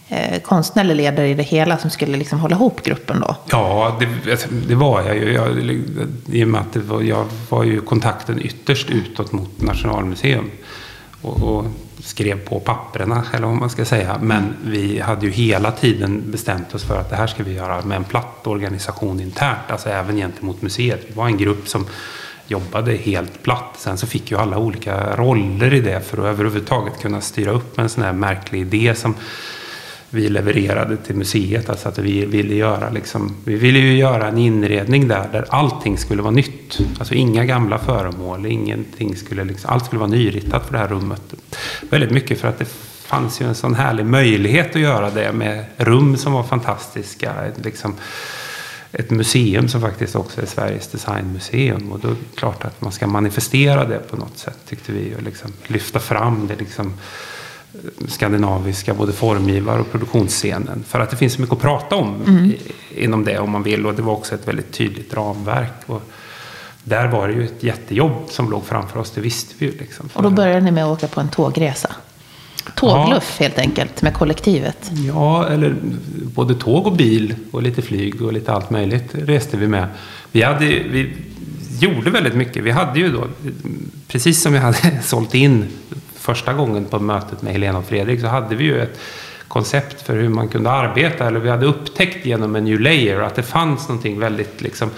eh, 0.08 0.40
konstnärlig 0.42 0.96
ledare 0.96 1.28
i 1.28 1.34
det 1.34 1.42
hela 1.42 1.78
som 1.78 1.90
skulle 1.90 2.16
liksom 2.16 2.38
hålla 2.40 2.56
ihop 2.56 2.82
gruppen 2.82 3.20
då? 3.20 3.36
Ja, 3.50 3.98
det, 4.00 4.30
alltså, 4.30 4.48
det 4.68 4.74
var 4.74 5.02
jag 5.02 5.16
ju. 5.16 5.32
Jag, 5.32 5.58
I 6.26 6.44
och 6.44 6.48
med 6.48 6.60
att 6.60 6.76
var, 6.76 7.02
jag 7.02 7.24
var 7.48 7.64
ju 7.64 7.80
kontakten 7.80 8.42
ytterst 8.42 8.90
utåt 8.90 9.32
mot 9.32 9.60
Nationalmuseum. 9.60 10.50
Och, 11.22 11.42
och, 11.42 11.66
skrev 12.02 12.44
på 12.44 12.60
papperna, 12.60 13.24
eller 13.32 13.46
vad 13.46 13.56
man 13.56 13.70
ska 13.70 13.84
säga. 13.84 14.18
Men 14.22 14.54
vi 14.64 15.00
hade 15.00 15.26
ju 15.26 15.32
hela 15.32 15.72
tiden 15.72 16.22
bestämt 16.26 16.74
oss 16.74 16.84
för 16.84 17.00
att 17.00 17.10
det 17.10 17.16
här 17.16 17.26
ska 17.26 17.42
vi 17.42 17.54
göra 17.54 17.82
med 17.82 17.96
en 17.96 18.04
platt 18.04 18.46
organisation 18.46 19.20
internt. 19.20 19.70
Alltså 19.70 19.88
även 19.88 20.16
gentemot 20.16 20.62
museet. 20.62 21.04
Vi 21.08 21.14
var 21.14 21.26
en 21.26 21.36
grupp 21.36 21.68
som 21.68 21.86
jobbade 22.46 22.92
helt 22.92 23.42
platt. 23.42 23.74
Sen 23.78 23.98
så 23.98 24.06
fick 24.06 24.30
ju 24.30 24.36
alla 24.36 24.58
olika 24.58 25.16
roller 25.16 25.74
i 25.74 25.80
det 25.80 26.00
för 26.00 26.18
att 26.18 26.24
överhuvudtaget 26.24 27.00
kunna 27.00 27.20
styra 27.20 27.50
upp 27.50 27.78
en 27.78 27.88
sån 27.88 28.02
här 28.02 28.12
märklig 28.12 28.60
idé 28.60 28.94
som 28.94 29.14
vi 30.10 30.28
levererade 30.28 30.96
till 30.96 31.16
museet. 31.16 31.70
Alltså 31.70 31.88
att 31.88 31.98
vi 31.98 32.26
ville 32.26 32.54
göra 32.54 32.90
liksom, 32.90 33.36
vi 33.44 33.54
ville 33.54 33.78
ju 33.78 33.96
göra 33.96 34.28
en 34.28 34.38
inredning 34.38 35.08
där, 35.08 35.28
där 35.32 35.44
allting 35.48 35.98
skulle 35.98 36.22
vara 36.22 36.34
nytt. 36.34 36.78
Alltså 36.98 37.14
inga 37.14 37.44
gamla 37.44 37.78
föremål, 37.78 38.46
ingenting 38.46 39.16
skulle 39.16 39.44
liksom, 39.44 39.70
allt 39.70 39.86
skulle 39.86 40.00
vara 40.00 40.10
nyritat 40.10 40.66
för 40.66 40.72
det 40.72 40.78
här 40.78 40.88
rummet. 40.88 41.22
Väldigt 41.90 42.10
mycket 42.10 42.40
för 42.40 42.48
att 42.48 42.58
det 42.58 42.68
fanns 43.04 43.40
ju 43.40 43.46
en 43.46 43.54
sån 43.54 43.74
härlig 43.74 44.06
möjlighet 44.06 44.76
att 44.76 44.82
göra 44.82 45.10
det 45.10 45.32
med 45.32 45.64
rum 45.76 46.16
som 46.16 46.32
var 46.32 46.42
fantastiska. 46.42 47.32
Liksom, 47.62 47.94
ett 48.92 49.10
museum 49.10 49.68
som 49.68 49.80
faktiskt 49.80 50.16
också 50.16 50.42
är 50.42 50.46
Sveriges 50.46 50.88
designmuseum. 50.88 51.92
Och 51.92 51.98
då 51.98 52.08
är 52.08 52.12
det 52.12 52.38
klart 52.38 52.64
att 52.64 52.80
man 52.80 52.92
ska 52.92 53.06
manifestera 53.06 53.84
det 53.84 53.98
på 53.98 54.16
något 54.16 54.38
sätt 54.38 54.58
tyckte 54.68 54.92
vi. 54.92 55.14
Och 55.18 55.22
liksom 55.22 55.52
lyfta 55.66 55.98
fram 55.98 56.46
det 56.46 56.56
liksom 56.56 56.94
skandinaviska, 58.08 58.94
både 58.94 59.12
formgivare 59.12 59.80
och 59.80 59.90
produktionsscenen. 59.90 60.84
För 60.88 61.00
att 61.00 61.10
det 61.10 61.16
finns 61.16 61.38
mycket 61.38 61.52
att 61.52 61.62
prata 61.62 61.96
om 61.96 62.14
mm. 62.26 62.52
inom 62.96 63.24
det 63.24 63.38
om 63.38 63.50
man 63.50 63.62
vill. 63.62 63.86
Och 63.86 63.94
det 63.94 64.02
var 64.02 64.12
också 64.12 64.34
ett 64.34 64.48
väldigt 64.48 64.72
tydligt 64.72 65.14
ramverk. 65.14 65.72
Och 65.86 66.02
där 66.84 67.08
var 67.08 67.28
det 67.28 67.34
ju 67.34 67.44
ett 67.44 67.62
jättejobb 67.62 68.24
som 68.28 68.50
låg 68.50 68.66
framför 68.66 69.00
oss, 69.00 69.10
det 69.10 69.20
visste 69.20 69.54
vi 69.58 69.66
ju. 69.66 69.72
Liksom. 69.78 70.08
Och 70.12 70.22
då 70.22 70.30
började 70.30 70.60
ni 70.60 70.70
med 70.70 70.84
att 70.84 70.98
åka 70.98 71.08
på 71.08 71.20
en 71.20 71.28
tågresa? 71.28 71.90
Tågluff 72.74 73.36
ja. 73.38 73.44
helt 73.44 73.58
enkelt 73.58 74.02
med 74.02 74.14
kollektivet? 74.14 74.90
Ja, 75.06 75.48
eller 75.48 75.74
både 76.34 76.54
tåg 76.54 76.86
och 76.86 76.96
bil 76.96 77.34
och 77.50 77.62
lite 77.62 77.82
flyg 77.82 78.22
och 78.22 78.32
lite 78.32 78.52
allt 78.52 78.70
möjligt 78.70 79.08
reste 79.12 79.56
vi 79.56 79.68
med. 79.68 79.88
Vi, 80.32 80.42
hade, 80.42 80.66
vi 80.66 81.16
gjorde 81.80 82.10
väldigt 82.10 82.34
mycket. 82.34 82.64
Vi 82.64 82.70
hade 82.70 82.98
ju 82.98 83.12
då, 83.12 83.26
precis 84.08 84.42
som 84.42 84.52
vi 84.52 84.58
hade 84.58 85.02
sålt 85.02 85.34
in 85.34 85.66
första 86.28 86.52
gången 86.52 86.84
på 86.84 86.98
mötet 86.98 87.42
med 87.42 87.52
Helena 87.52 87.78
och 87.78 87.84
Fredrik, 87.84 88.20
så 88.20 88.26
hade 88.26 88.56
vi 88.56 88.64
ju 88.64 88.82
ett 88.82 89.00
koncept 89.48 90.02
för 90.02 90.16
hur 90.16 90.28
man 90.28 90.48
kunde 90.48 90.70
arbeta. 90.70 91.26
Eller 91.26 91.40
vi 91.40 91.50
hade 91.50 91.66
upptäckt 91.66 92.26
genom 92.26 92.56
en 92.56 92.64
new 92.64 92.80
layer 92.80 93.20
att 93.20 93.34
det 93.34 93.42
fanns 93.42 93.88
någonting 93.88 94.18
väldigt 94.18 94.60
liksom, 94.60 94.90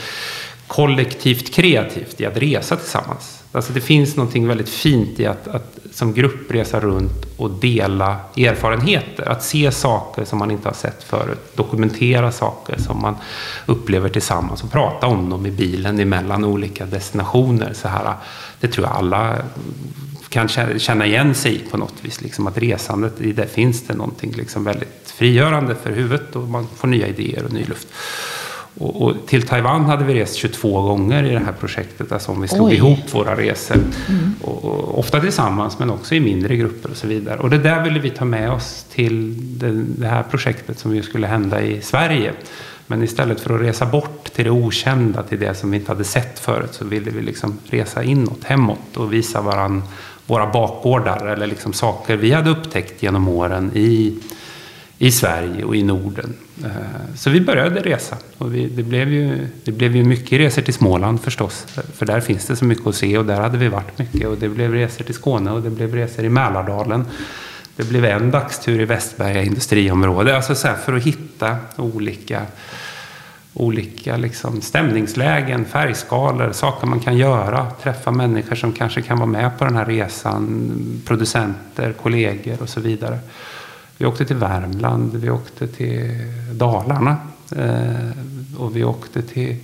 kollektivt 0.66 1.54
kreativt 1.54 2.20
i 2.20 2.26
att 2.26 2.36
resa 2.36 2.76
tillsammans. 2.76 3.42
Alltså 3.52 3.72
det 3.72 3.80
finns 3.80 4.16
någonting 4.16 4.46
väldigt 4.46 4.68
fint 4.68 5.20
i 5.20 5.26
att, 5.26 5.48
att 5.48 5.78
som 5.92 6.14
grupp 6.14 6.50
resa 6.50 6.80
runt 6.80 7.26
och 7.36 7.50
dela 7.50 8.16
erfarenheter. 8.36 9.28
Att 9.28 9.42
se 9.42 9.70
saker 9.70 10.24
som 10.24 10.38
man 10.38 10.50
inte 10.50 10.68
har 10.68 10.74
sett 10.74 11.02
förut. 11.02 11.56
Dokumentera 11.56 12.32
saker 12.32 12.78
som 12.78 13.02
man 13.02 13.16
upplever 13.66 14.08
tillsammans 14.08 14.62
och 14.62 14.72
prata 14.72 15.06
om 15.06 15.30
dem 15.30 15.46
i 15.46 15.50
bilen 15.50 16.00
emellan 16.00 16.44
olika 16.44 16.86
destinationer. 16.86 17.72
Så 17.74 17.88
här, 17.88 18.14
det 18.60 18.68
tror 18.68 18.86
jag 18.86 18.96
alla 18.96 19.36
kan 20.30 20.48
känna 20.78 21.06
igen 21.06 21.34
sig 21.34 21.58
på 21.70 21.76
något 21.76 21.94
vis. 22.02 22.20
Liksom 22.20 22.46
att 22.46 22.58
resandet, 22.58 23.20
i 23.20 23.32
det 23.32 23.46
finns 23.46 23.82
det 23.82 23.94
någonting 23.94 24.32
liksom 24.36 24.64
väldigt 24.64 25.12
frigörande 25.16 25.74
för 25.74 25.90
huvudet 25.90 26.36
och 26.36 26.48
man 26.48 26.66
får 26.76 26.88
nya 26.88 27.06
idéer 27.06 27.44
och 27.44 27.52
ny 27.52 27.64
luft. 27.64 27.88
Och, 28.78 29.02
och, 29.02 29.14
till 29.26 29.46
Taiwan 29.46 29.84
hade 29.84 30.04
vi 30.04 30.14
rest 30.14 30.34
22 30.34 30.82
gånger 30.82 31.24
i 31.24 31.30
det 31.30 31.38
här 31.38 31.52
projektet, 31.52 32.12
alltså 32.12 32.32
om 32.32 32.40
vi 32.40 32.48
slog 32.48 32.68
Oj. 32.68 32.74
ihop 32.74 33.14
våra 33.14 33.36
resor. 33.36 33.76
Mm. 33.76 34.34
Och, 34.40 34.64
och, 34.64 34.98
ofta 34.98 35.20
tillsammans, 35.20 35.78
men 35.78 35.90
också 35.90 36.14
i 36.14 36.20
mindre 36.20 36.56
grupper 36.56 36.90
och 36.90 36.96
så 36.96 37.06
vidare. 37.06 37.38
Och 37.38 37.50
det 37.50 37.58
där 37.58 37.84
ville 37.84 38.00
vi 38.00 38.10
ta 38.10 38.24
med 38.24 38.52
oss 38.52 38.86
till 38.92 39.34
det, 39.58 39.70
det 39.72 40.06
här 40.06 40.22
projektet 40.22 40.78
som 40.78 40.96
ju 40.96 41.02
skulle 41.02 41.26
hända 41.26 41.62
i 41.62 41.80
Sverige. 41.82 42.32
Men 42.86 43.02
istället 43.02 43.40
för 43.40 43.54
att 43.54 43.60
resa 43.60 43.86
bort 43.86 44.32
till 44.32 44.44
det 44.44 44.50
okända, 44.50 45.22
till 45.22 45.40
det 45.40 45.54
som 45.54 45.70
vi 45.70 45.76
inte 45.76 45.92
hade 45.92 46.04
sett 46.04 46.38
förut, 46.38 46.70
så 46.72 46.84
ville 46.84 47.10
vi 47.10 47.22
liksom 47.22 47.58
resa 47.64 48.02
inåt, 48.02 48.44
hemåt 48.44 48.96
och 48.96 49.12
visa 49.12 49.40
varann 49.40 49.82
våra 50.30 50.46
bakgårdar 50.46 51.26
eller 51.26 51.46
liksom 51.46 51.72
saker 51.72 52.16
vi 52.16 52.32
hade 52.32 52.50
upptäckt 52.50 53.02
genom 53.02 53.28
åren 53.28 53.70
i 53.74 54.18
i 55.02 55.10
Sverige 55.10 55.64
och 55.64 55.76
i 55.76 55.82
Norden. 55.82 56.34
Eh, 56.64 56.70
så 57.16 57.30
vi 57.30 57.40
började 57.40 57.80
resa. 57.80 58.16
Och 58.38 58.54
vi, 58.54 58.66
det, 58.66 58.82
blev 58.82 59.12
ju, 59.12 59.48
det 59.64 59.72
blev 59.72 59.96
ju 59.96 60.04
mycket 60.04 60.40
resor 60.40 60.62
till 60.62 60.74
Småland 60.74 61.20
förstås. 61.20 61.66
För 61.94 62.06
där 62.06 62.20
finns 62.20 62.46
det 62.46 62.56
så 62.56 62.64
mycket 62.64 62.86
att 62.86 62.94
se 62.94 63.18
och 63.18 63.24
där 63.24 63.40
hade 63.40 63.58
vi 63.58 63.68
varit 63.68 63.98
mycket. 63.98 64.28
Och 64.28 64.36
det 64.36 64.48
blev 64.48 64.72
resor 64.72 65.04
till 65.04 65.14
Skåne 65.14 65.50
och 65.50 65.62
det 65.62 65.70
blev 65.70 65.94
resor 65.94 66.24
i 66.24 66.28
Mälardalen. 66.28 67.04
Det 67.76 67.88
blev 67.88 68.04
en 68.04 68.30
dagstur 68.30 68.80
i 68.80 68.84
Västberga 68.84 69.42
industriområde. 69.42 70.36
Alltså 70.36 70.54
så 70.54 70.68
för 70.84 70.96
att 70.96 71.02
hitta 71.02 71.56
olika, 71.76 72.42
olika 73.54 74.16
liksom 74.16 74.60
stämningslägen, 74.60 75.64
färgskalor, 75.64 76.52
saker 76.52 76.86
man 76.86 77.00
kan 77.00 77.16
göra. 77.16 77.70
Träffa 77.82 78.10
människor 78.10 78.56
som 78.56 78.72
kanske 78.72 79.02
kan 79.02 79.18
vara 79.18 79.26
med 79.26 79.58
på 79.58 79.64
den 79.64 79.76
här 79.76 79.86
resan. 79.86 81.02
Producenter, 81.06 81.92
kollegor 81.92 82.62
och 82.62 82.68
så 82.68 82.80
vidare. 82.80 83.18
Vi 83.98 84.06
åkte 84.06 84.24
till 84.24 84.36
Värmland, 84.36 85.16
vi 85.16 85.30
åkte 85.30 85.66
till 85.66 86.10
Dalarna 86.52 87.16
Eh, 87.56 88.60
och 88.60 88.76
vi 88.76 88.84
åkte 88.84 89.22
till 89.22 89.56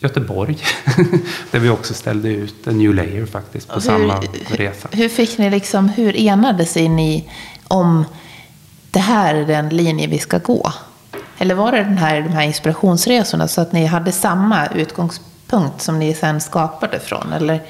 Göteborg. 0.00 0.58
där 1.50 1.58
vi 1.58 1.68
också 1.68 1.94
ställde 1.94 2.28
ut 2.28 2.66
en 2.66 2.78
new 2.78 2.94
layer 2.94 3.26
faktiskt 3.26 3.68
på 3.68 3.74
hur, 3.74 3.80
samma 3.80 4.20
resa. 4.48 4.88
Hur 4.92 5.08
fick 5.08 5.38
ni 5.38 5.50
liksom, 5.50 5.88
hur 5.88 6.16
enades 6.16 6.74
ni 6.74 7.30
om 7.68 8.04
det 8.90 8.98
här 8.98 9.34
är 9.34 9.46
den 9.46 9.68
linje 9.68 10.06
vi 10.06 10.18
ska 10.18 10.38
gå? 10.38 10.72
Eller 11.38 11.54
var 11.54 11.72
det 11.72 11.78
den 11.78 11.98
här, 11.98 12.20
de 12.22 12.28
här 12.28 12.42
inspirationsresorna 12.42 13.48
så 13.48 13.60
att 13.60 13.72
ni 13.72 13.86
hade 13.86 14.12
samma 14.12 14.66
utgångspunkt 14.66 15.82
som 15.82 15.98
ni 15.98 16.14
sen 16.14 16.40
skapade 16.40 17.00
från? 17.00 17.32
Eller 17.32 17.60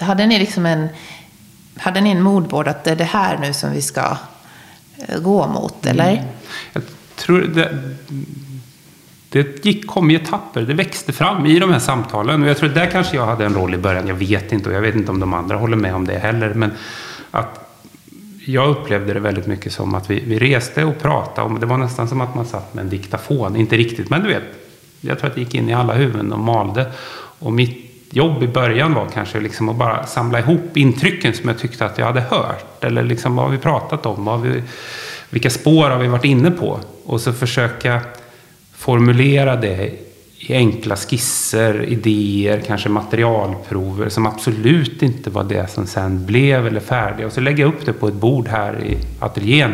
hade 0.00 0.26
ni 0.26 0.38
liksom 0.38 0.66
en, 0.66 0.88
hade 1.76 2.00
ni 2.00 2.10
en 2.10 2.22
moodboard 2.22 2.68
att 2.68 2.84
det 2.84 2.90
är 2.90 2.96
det 2.96 3.04
här 3.04 3.38
nu 3.38 3.52
som 3.52 3.72
vi 3.72 3.82
ska 3.82 4.16
eh, 4.96 5.18
gå 5.18 5.46
mot? 5.46 5.86
Eller? 5.86 6.12
Mm. 6.12 6.24
Jag 6.72 6.82
tror 7.16 7.40
det, 7.40 7.78
det 9.28 9.64
gick, 9.64 9.86
kom 9.86 10.10
i 10.10 10.14
etapper. 10.14 10.62
Det 10.62 10.74
växte 10.74 11.12
fram 11.12 11.46
i 11.46 11.58
de 11.58 11.72
här 11.72 11.78
samtalen. 11.78 12.42
Och 12.42 12.48
jag 12.48 12.56
tror 12.56 12.68
att 12.68 12.74
där 12.74 12.90
kanske 12.90 13.16
jag 13.16 13.26
hade 13.26 13.44
en 13.44 13.54
roll 13.54 13.74
i 13.74 13.78
början. 13.78 14.06
Jag 14.06 14.14
vet 14.14 14.52
inte 14.52 14.68
och 14.68 14.74
jag 14.74 14.80
vet 14.80 14.94
inte 14.94 15.10
om 15.10 15.20
de 15.20 15.34
andra 15.34 15.56
håller 15.56 15.76
med 15.76 15.94
om 15.94 16.06
det 16.06 16.18
heller. 16.18 16.54
Men 16.54 16.72
att 17.30 17.63
jag 18.46 18.68
upplevde 18.68 19.14
det 19.14 19.20
väldigt 19.20 19.46
mycket 19.46 19.72
som 19.72 19.94
att 19.94 20.10
vi, 20.10 20.20
vi 20.26 20.38
reste 20.38 20.84
och 20.84 20.98
pratade. 20.98 21.54
Och 21.54 21.60
det 21.60 21.66
var 21.66 21.78
nästan 21.78 22.08
som 22.08 22.20
att 22.20 22.34
man 22.34 22.46
satt 22.46 22.74
med 22.74 22.82
en 22.82 22.90
diktafon. 22.90 23.56
Inte 23.56 23.76
riktigt, 23.76 24.10
men 24.10 24.22
du 24.22 24.28
vet. 24.28 24.42
Jag 25.00 25.18
tror 25.18 25.28
att 25.28 25.34
det 25.34 25.40
gick 25.40 25.54
in 25.54 25.68
i 25.68 25.74
alla 25.74 25.94
huvuden 25.94 26.32
och 26.32 26.38
malde. 26.38 26.92
Och 27.38 27.52
mitt 27.52 27.84
jobb 28.10 28.42
i 28.42 28.48
början 28.48 28.94
var 28.94 29.06
kanske 29.06 29.40
liksom 29.40 29.68
att 29.68 29.76
bara 29.76 30.06
samla 30.06 30.38
ihop 30.38 30.76
intrycken 30.76 31.34
som 31.34 31.48
jag 31.48 31.58
tyckte 31.58 31.84
att 31.84 31.98
jag 31.98 32.06
hade 32.06 32.20
hört. 32.20 32.84
Eller 32.84 33.02
liksom 33.02 33.36
vad 33.36 33.44
har 33.44 33.52
vi 33.52 33.58
pratat 33.58 34.06
om? 34.06 34.24
Vad 34.24 34.40
vi, 34.40 34.62
vilka 35.30 35.50
spår 35.50 35.90
har 35.90 35.98
vi 35.98 36.08
varit 36.08 36.24
inne 36.24 36.50
på? 36.50 36.80
Och 37.04 37.20
så 37.20 37.32
försöka 37.32 38.00
formulera 38.74 39.56
det 39.56 40.03
i 40.46 40.54
enkla 40.54 40.96
skisser, 40.96 41.84
idéer, 41.84 42.60
kanske 42.66 42.88
materialprover 42.88 44.08
som 44.08 44.26
absolut 44.26 45.02
inte 45.02 45.30
var 45.30 45.44
det 45.44 45.70
som 45.70 45.86
sen 45.86 46.26
blev 46.26 46.66
eller 46.66 46.80
färdiga. 46.80 47.26
Och 47.26 47.32
så 47.32 47.40
lägga 47.40 47.64
upp 47.64 47.86
det 47.86 47.92
på 47.92 48.08
ett 48.08 48.14
bord 48.14 48.48
här 48.48 48.84
i 48.84 48.96
ateljén. 49.18 49.72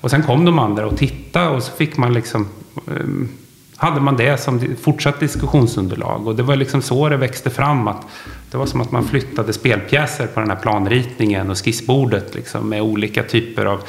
Och 0.00 0.10
sen 0.10 0.22
kom 0.22 0.44
de 0.44 0.58
andra 0.58 0.86
och 0.86 0.96
tittade 0.96 1.48
och 1.48 1.62
så 1.62 1.72
fick 1.72 1.96
man 1.96 2.14
liksom 2.14 2.48
ehm, 2.86 3.28
hade 3.76 4.00
man 4.00 4.16
det 4.16 4.40
som 4.40 4.76
fortsatt 4.82 5.20
diskussionsunderlag. 5.20 6.26
Och 6.26 6.36
det 6.36 6.42
var 6.42 6.56
liksom 6.56 6.82
så 6.82 7.08
det 7.08 7.16
växte 7.16 7.50
fram. 7.50 7.88
att 7.88 8.06
Det 8.50 8.56
var 8.56 8.66
som 8.66 8.80
att 8.80 8.92
man 8.92 9.04
flyttade 9.04 9.52
spelpjäser 9.52 10.26
på 10.26 10.40
den 10.40 10.50
här 10.50 10.56
planritningen 10.56 11.50
och 11.50 11.64
skissbordet 11.64 12.34
liksom, 12.34 12.68
med 12.68 12.82
olika 12.82 13.22
typer 13.22 13.64
av 13.64 13.80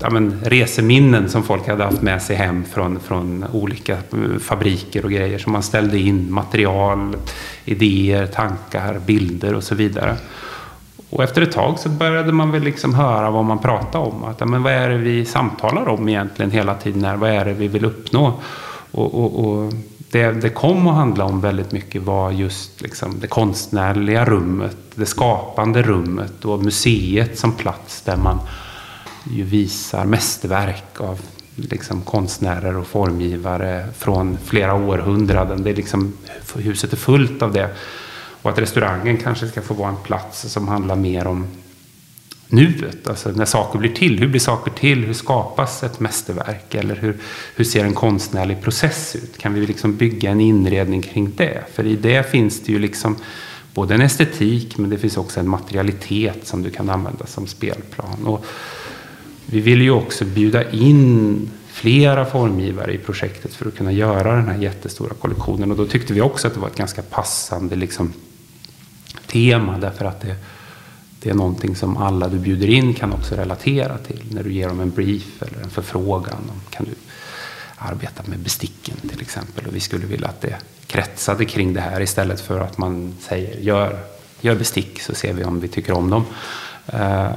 ja, 0.00 0.10
men, 0.10 0.40
reseminnen 0.44 1.28
som 1.28 1.42
folk 1.42 1.68
hade 1.68 1.84
haft 1.84 2.02
med 2.02 2.22
sig 2.22 2.36
hem 2.36 2.64
från, 2.64 3.00
från 3.00 3.44
olika 3.52 3.92
eh, 3.92 4.38
fabriker 4.40 5.04
och 5.04 5.10
grejer. 5.10 5.38
som 5.38 5.52
man 5.52 5.62
ställde 5.62 5.98
in 5.98 6.32
material, 6.32 7.16
idéer, 7.64 8.26
tankar, 8.26 9.00
bilder 9.06 9.54
och 9.54 9.64
så 9.64 9.74
vidare. 9.74 10.16
Och 11.10 11.22
efter 11.24 11.42
ett 11.42 11.52
tag 11.52 11.78
så 11.78 11.88
började 11.88 12.32
man 12.32 12.50
väl 12.50 12.62
liksom 12.62 12.94
höra 12.94 13.30
vad 13.30 13.44
man 13.44 13.58
pratade 13.58 14.04
om. 14.04 14.24
Att, 14.24 14.40
ja, 14.40 14.46
men 14.46 14.62
vad 14.62 14.72
är 14.72 14.88
det 14.88 14.96
vi 14.96 15.24
samtalar 15.24 15.88
om 15.88 16.08
egentligen 16.08 16.50
hela 16.50 16.74
tiden? 16.74 17.04
Här? 17.04 17.16
Vad 17.16 17.30
är 17.30 17.44
det 17.44 17.52
vi 17.52 17.68
vill 17.68 17.84
uppnå? 17.84 18.32
Och, 18.90 19.14
och, 19.14 19.44
och 19.44 19.72
det, 20.10 20.32
det 20.32 20.50
kom 20.50 20.86
att 20.86 20.94
handla 20.94 21.24
om 21.24 21.40
väldigt 21.40 21.72
mycket 21.72 22.02
var 22.02 22.30
just 22.30 22.80
liksom 22.80 23.20
det 23.20 23.26
konstnärliga 23.26 24.24
rummet, 24.24 24.76
det 24.94 25.06
skapande 25.06 25.82
rummet 25.82 26.44
och 26.44 26.64
museet 26.64 27.38
som 27.38 27.52
plats 27.52 28.02
där 28.02 28.16
man 28.16 28.38
ju 29.30 29.44
visar 29.44 30.04
mästerverk 30.04 31.00
av 31.00 31.20
liksom 31.56 32.02
konstnärer 32.02 32.76
och 32.76 32.86
formgivare 32.86 33.88
från 33.98 34.38
flera 34.44 34.74
århundraden. 34.74 35.62
Det 35.62 35.70
är 35.70 35.74
liksom, 35.74 36.12
huset 36.54 36.92
är 36.92 36.96
fullt 36.96 37.42
av 37.42 37.52
det. 37.52 37.70
Och 38.42 38.50
att 38.50 38.58
restaurangen 38.58 39.16
kanske 39.16 39.48
ska 39.48 39.62
få 39.62 39.74
vara 39.74 39.88
en 39.88 39.96
plats 39.96 40.40
som 40.40 40.68
handlar 40.68 40.96
mer 40.96 41.26
om 41.26 41.46
nuet. 42.48 43.08
Alltså 43.08 43.30
när 43.30 43.44
saker 43.44 43.78
blir 43.78 43.94
till. 43.94 44.18
Hur 44.18 44.28
blir 44.28 44.40
saker 44.40 44.70
till? 44.70 45.04
Hur 45.04 45.14
skapas 45.14 45.82
ett 45.82 46.00
mästerverk? 46.00 46.74
Eller 46.74 46.96
hur, 46.96 47.16
hur 47.56 47.64
ser 47.64 47.84
en 47.84 47.94
konstnärlig 47.94 48.62
process 48.62 49.16
ut? 49.16 49.38
Kan 49.38 49.54
vi 49.54 49.66
liksom 49.66 49.96
bygga 49.96 50.30
en 50.30 50.40
inredning 50.40 51.02
kring 51.02 51.32
det? 51.36 51.64
För 51.74 51.86
i 51.86 51.96
det 51.96 52.30
finns 52.30 52.60
det 52.60 52.72
ju 52.72 52.78
liksom 52.78 53.16
både 53.74 53.94
en 53.94 54.00
estetik 54.00 54.78
men 54.78 54.90
det 54.90 54.98
finns 54.98 55.16
också 55.16 55.40
en 55.40 55.48
materialitet 55.48 56.46
som 56.46 56.62
du 56.62 56.70
kan 56.70 56.90
använda 56.90 57.26
som 57.26 57.46
spelplan. 57.46 58.26
Och 58.26 58.44
vi 59.50 59.60
vill 59.60 59.82
ju 59.82 59.90
också 59.90 60.24
bjuda 60.24 60.70
in 60.70 61.50
flera 61.68 62.24
formgivare 62.24 62.92
i 62.92 62.98
projektet 62.98 63.54
för 63.54 63.68
att 63.68 63.76
kunna 63.76 63.92
göra 63.92 64.36
den 64.36 64.48
här 64.48 64.58
jättestora 64.58 65.14
kollektionen. 65.14 65.70
Och 65.70 65.76
då 65.76 65.86
tyckte 65.86 66.12
vi 66.12 66.20
också 66.20 66.46
att 66.46 66.54
det 66.54 66.60
var 66.60 66.68
ett 66.68 66.76
ganska 66.76 67.02
passande 67.02 67.76
liksom, 67.76 68.12
tema 69.26 69.78
därför 69.78 70.04
att 70.04 70.20
det, 70.20 70.36
det 71.20 71.30
är 71.30 71.34
någonting 71.34 71.76
som 71.76 71.96
alla 71.96 72.28
du 72.28 72.38
bjuder 72.38 72.66
in 72.66 72.94
kan 72.94 73.12
också 73.12 73.34
relatera 73.34 73.98
till 73.98 74.22
när 74.30 74.42
du 74.42 74.52
ger 74.52 74.68
dem 74.68 74.80
en 74.80 74.90
brief 74.90 75.42
eller 75.42 75.62
en 75.62 75.70
förfrågan. 75.70 76.50
Kan 76.70 76.86
du 76.86 76.94
arbeta 77.76 78.22
med 78.26 78.38
besticken 78.38 78.96
till 79.08 79.20
exempel? 79.20 79.66
Och 79.66 79.76
vi 79.76 79.80
skulle 79.80 80.06
vilja 80.06 80.28
att 80.28 80.40
det 80.40 80.56
kretsade 80.86 81.44
kring 81.44 81.74
det 81.74 81.80
här 81.80 82.00
istället 82.00 82.40
för 82.40 82.60
att 82.60 82.78
man 82.78 83.14
säger 83.20 83.60
gör, 83.60 83.98
gör 84.40 84.54
bestick 84.54 85.00
så 85.00 85.14
ser 85.14 85.32
vi 85.32 85.44
om 85.44 85.60
vi 85.60 85.68
tycker 85.68 85.92
om 85.92 86.10
dem. 86.10 86.24
Eh, 86.92 87.30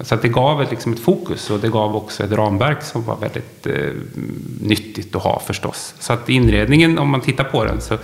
så 0.00 0.14
att 0.14 0.22
det 0.22 0.28
gav 0.28 0.70
liksom 0.70 0.92
ett 0.92 1.00
fokus 1.00 1.50
och 1.50 1.58
det 1.58 1.68
gav 1.68 1.96
också 1.96 2.24
ett 2.24 2.32
ramverk 2.32 2.82
som 2.82 3.04
var 3.04 3.16
väldigt 3.16 3.66
eh, 3.66 3.92
nyttigt 4.60 5.16
att 5.16 5.22
ha 5.22 5.42
förstås. 5.46 5.94
Så 5.98 6.12
att 6.12 6.28
inredningen, 6.28 6.98
om 6.98 7.08
man 7.08 7.20
tittar 7.20 7.44
på 7.44 7.64
den, 7.64 7.80
så 7.80 7.98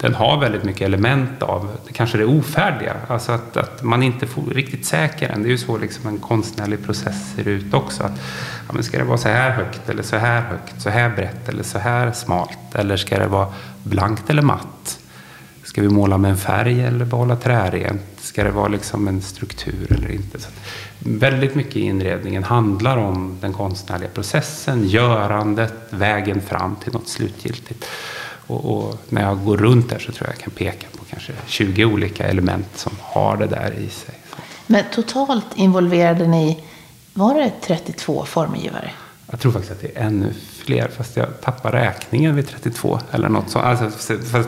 den 0.00 0.14
har 0.14 0.40
väldigt 0.40 0.64
mycket 0.64 0.82
element 0.82 1.42
av 1.42 1.70
kanske 1.92 2.18
det 2.18 2.24
ofärdiga. 2.24 2.96
Alltså 3.08 3.32
att, 3.32 3.56
att 3.56 3.82
man 3.82 4.02
inte 4.02 4.26
får 4.26 4.42
riktigt 4.42 4.86
säker 4.86 5.28
än. 5.28 5.42
Det 5.42 5.48
är 5.48 5.50
ju 5.50 5.58
så 5.58 5.78
liksom 5.78 6.08
en 6.08 6.18
konstnärlig 6.18 6.84
process 6.84 7.34
ser 7.36 7.48
ut 7.48 7.74
också. 7.74 8.02
Att, 8.02 8.20
ja, 8.66 8.72
men 8.72 8.84
ska 8.84 8.98
det 8.98 9.04
vara 9.04 9.18
så 9.18 9.28
här 9.28 9.50
högt 9.50 9.88
eller 9.88 10.02
så 10.02 10.16
här 10.16 10.40
högt, 10.40 10.82
så 10.82 10.90
här 10.90 11.10
brett 11.10 11.48
eller 11.48 11.62
så 11.62 11.78
här 11.78 12.12
smalt? 12.12 12.74
Eller 12.74 12.96
ska 12.96 13.18
det 13.18 13.26
vara 13.26 13.48
blankt 13.82 14.30
eller 14.30 14.42
matt? 14.42 14.98
Ska 15.62 15.82
vi 15.82 15.88
måla 15.88 16.18
med 16.18 16.30
en 16.30 16.36
färg 16.36 16.84
eller 16.84 17.04
behålla 17.04 17.36
trärent? 17.36 18.13
Ska 18.34 18.44
det 18.44 18.50
vara 18.50 18.68
liksom 18.68 19.08
en 19.08 19.22
struktur 19.22 19.92
eller 19.92 20.10
inte? 20.10 20.40
Så 20.40 20.48
väldigt 20.98 21.54
mycket 21.54 21.76
i 21.76 21.80
inredningen 21.80 22.44
handlar 22.44 22.96
om 22.96 23.38
den 23.40 23.52
konstnärliga 23.52 24.08
processen, 24.08 24.88
görandet, 24.88 25.74
vägen 25.90 26.40
fram 26.40 26.76
till 26.76 26.92
något 26.92 27.08
slutgiltigt. 27.08 27.84
Och, 28.46 28.64
och, 28.64 28.98
när 29.08 29.22
jag 29.22 29.44
går 29.44 29.56
runt 29.56 29.90
där 29.90 29.98
så 29.98 30.12
tror 30.12 30.28
jag 30.28 30.34
jag 30.34 30.42
kan 30.42 30.50
peka 30.50 30.86
på 30.98 31.04
kanske 31.10 31.32
20 31.46 31.84
olika 31.84 32.26
element 32.26 32.66
som 32.74 32.92
har 33.00 33.36
det 33.36 33.46
där 33.46 33.72
i 33.78 33.88
sig. 33.88 34.14
Men 34.66 34.84
totalt 34.94 35.46
involverade 35.54 36.26
ni, 36.26 36.64
var 37.12 37.34
det 37.34 37.52
32 37.62 38.24
formgivare? 38.24 38.90
Jag 39.30 39.40
tror 39.40 39.52
faktiskt 39.52 39.72
att 39.72 39.80
det 39.80 39.96
är 39.96 40.06
ännu 40.06 40.34
fler, 40.58 40.88
fast 40.96 41.16
jag 41.16 41.40
tappar 41.40 41.72
räkningen 41.72 42.36
vid 42.36 42.48
32 42.48 43.00
eller 43.10 43.28
något 43.28 43.50
sånt. 43.50 43.64
Alltså, 43.64 44.44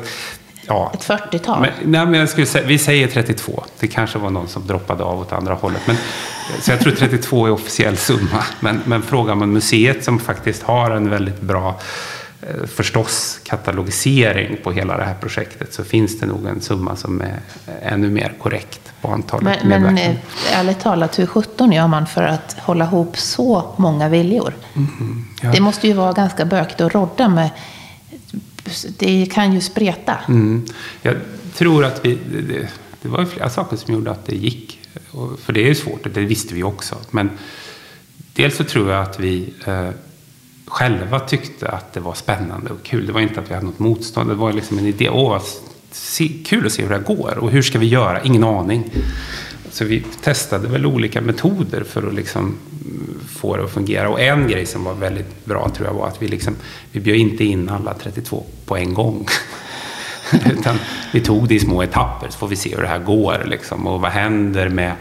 Ja. 0.66 0.90
Ett 0.94 1.05
40-tal? 1.05 1.61
Men, 1.61 1.70
nej, 1.85 2.07
men 2.07 2.20
jag 2.20 2.29
skulle 2.29 2.46
säga, 2.46 2.66
vi 2.66 2.79
säger 2.79 3.09
32. 3.09 3.64
Det 3.81 3.87
kanske 3.87 4.18
var 4.18 4.31
någon 4.31 4.48
som 4.48 4.66
droppade 4.66 5.05
av 5.05 5.20
åt 5.20 5.33
andra 5.33 5.55
hållet. 5.55 5.83
Men, 5.87 5.96
så 6.61 6.70
jag 6.70 6.81
tror 6.81 6.92
32 6.92 7.46
är 7.46 7.50
officiell 7.50 7.96
summa. 7.96 8.44
Men, 8.61 8.81
men 8.85 9.02
frågar 9.02 9.35
man 9.35 9.52
museet 9.52 10.05
som 10.05 10.18
faktiskt 10.18 10.62
har 10.62 10.90
en 10.90 11.11
väldigt 11.11 11.40
bra 11.40 11.81
eh, 12.42 12.66
förstås 12.66 13.40
katalogisering 13.44 14.57
på 14.64 14.72
hela 14.72 14.96
det 14.96 15.05
här 15.05 15.14
projektet 15.14 15.74
så 15.74 15.85
finns 15.85 16.20
det 16.20 16.26
nog 16.26 16.46
en 16.46 16.61
summa 16.61 16.96
som 16.96 17.20
är 17.20 17.40
ännu 17.83 18.11
mer 18.11 18.33
korrekt 18.42 18.81
på 19.00 19.09
antalet 19.09 19.64
Men, 19.64 19.83
men 19.83 19.98
eh, 19.98 20.16
ärligt 20.52 20.81
talat, 20.81 21.18
hur 21.18 21.26
sjutton 21.26 21.72
gör 21.72 21.87
man 21.87 22.07
för 22.07 22.22
att 22.22 22.57
hålla 22.61 22.85
ihop 22.85 23.18
så 23.18 23.74
många 23.76 24.09
viljor? 24.09 24.55
Mm, 24.76 25.24
ja. 25.42 25.50
Det 25.50 25.61
måste 25.61 25.87
ju 25.87 25.92
vara 25.92 26.12
ganska 26.12 26.44
bökigt 26.44 26.81
att 26.81 26.94
rodda 26.94 27.29
med 27.29 27.50
det 28.98 29.26
kan 29.33 29.52
ju 29.52 29.61
spreta. 29.61 30.18
Mm. 30.29 30.64
Jag 31.02 31.14
tror 31.55 31.85
att 31.85 32.05
vi, 32.05 32.18
det, 32.31 32.68
det 33.02 33.09
var 33.09 33.24
flera 33.24 33.50
saker 33.50 33.76
som 33.76 33.94
gjorde 33.94 34.11
att 34.11 34.26
det 34.26 34.37
gick. 34.37 34.81
För 35.38 35.52
det 35.52 35.61
är 35.61 35.68
ju 35.68 35.74
svårt, 35.74 36.14
det 36.14 36.20
visste 36.20 36.55
vi 36.55 36.62
också. 36.62 36.96
Men 37.11 37.31
dels 38.33 38.57
så 38.57 38.64
tror 38.64 38.90
jag 38.90 39.02
att 39.02 39.20
vi 39.20 39.52
eh, 39.66 39.88
själva 40.66 41.20
tyckte 41.20 41.68
att 41.68 41.92
det 41.92 42.00
var 42.00 42.14
spännande 42.14 42.70
och 42.70 42.83
kul. 42.83 43.07
Det 43.07 43.12
var 43.12 43.20
inte 43.20 43.40
att 43.40 43.50
vi 43.50 43.55
hade 43.55 43.66
något 43.66 43.79
motstånd. 43.79 44.31
Det 44.31 44.35
var 44.35 44.52
liksom 44.52 44.79
en 44.79 44.87
idé. 44.87 45.09
Åh, 45.09 45.42
se, 45.90 46.29
kul 46.44 46.66
att 46.66 46.72
se 46.72 46.83
hur 46.83 46.88
det 46.88 46.96
här 46.96 47.02
går. 47.02 47.38
Och 47.38 47.50
hur 47.50 47.62
ska 47.62 47.79
vi 47.79 47.87
göra? 47.87 48.22
Ingen 48.22 48.44
aning. 48.44 48.90
Så 49.70 49.85
vi 49.85 50.05
testade 50.22 50.68
väl 50.68 50.87
olika 50.87 51.20
metoder 51.20 51.85
för 51.85 52.09
att 52.09 52.14
liksom 52.14 52.57
få 53.28 53.56
det 53.56 53.64
att 53.64 53.70
fungera. 53.70 54.09
Och 54.09 54.20
en 54.20 54.48
grej 54.48 54.66
som 54.66 54.85
var 54.85 54.94
väldigt 54.94 55.44
bra 55.44 55.68
tror 55.68 55.88
jag 55.88 55.94
var 55.94 56.09
att 56.09 56.22
vi, 56.22 56.28
liksom, 56.28 56.56
vi 56.92 57.00
bjöd 57.00 57.16
inte 57.16 57.44
in 57.44 57.68
alla 57.68 57.94
32 57.94 58.44
på 58.66 58.76
en 58.76 58.94
gång. 58.94 59.26
Utan 60.53 60.78
vi 61.12 61.20
tog 61.20 61.49
det 61.49 61.55
i 61.55 61.61
små 61.61 61.82
etapper 61.82 62.28
så 62.30 62.38
får 62.38 62.49
vi 62.49 62.57
se 62.57 62.74
hur 62.74 62.82
det 62.82 62.88
här 62.88 62.99
går. 62.99 63.44
Liksom. 63.47 63.86
Och 63.86 64.01
vad 64.01 64.11
händer 64.11 64.68
med 64.68 64.92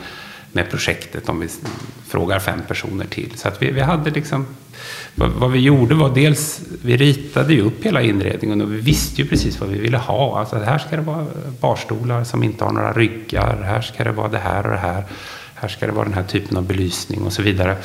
med 0.56 0.70
projektet 0.70 1.30
om 1.30 1.40
vi 1.40 1.48
frågar 2.08 2.40
fem 2.40 2.62
personer 2.68 3.06
till. 3.06 3.32
Så 3.36 3.48
att 3.48 3.62
vi, 3.62 3.72
vi 3.72 3.82
hade 3.82 4.10
liksom, 4.10 4.46
vad, 5.16 5.30
vad, 5.30 5.52
vi 5.52 5.60
gjorde 5.60 5.96
var 5.96 6.16
dels, 6.16 6.62
vi 6.84 6.98
ritade 6.98 7.54
ju 7.54 7.62
upp 7.62 7.86
hela 7.86 8.02
inredningen 8.02 8.62
och 8.62 8.74
vi 8.74 8.78
visste 8.78 9.22
ju 9.22 9.28
precis 9.28 9.60
vad 9.60 9.70
vi 9.70 9.80
ville 9.80 9.98
ha. 9.98 10.40
Alltså 10.40 10.56
här 10.56 10.78
ska 10.78 10.96
det 10.96 11.02
vara 11.02 11.26
barstolar 11.62 12.24
som 12.24 12.44
inte 12.44 12.64
har 12.64 12.72
några 12.72 12.94
ryggar, 12.94 13.62
här 13.62 13.82
ska 13.82 14.04
det 14.04 14.12
vara 14.12 14.28
det 14.28 14.38
här 14.38 14.66
och 14.66 14.72
det 14.72 14.78
här. 14.78 15.04
Här 15.56 15.68
ska 15.68 15.86
det 15.86 15.92
vara 15.92 16.06
den 16.06 16.14
här 16.14 16.24
typen 16.24 16.58
av 16.58 16.64
belysning 16.64 17.22
och 17.22 17.34
så 17.34 17.42
vidare. 17.42 17.78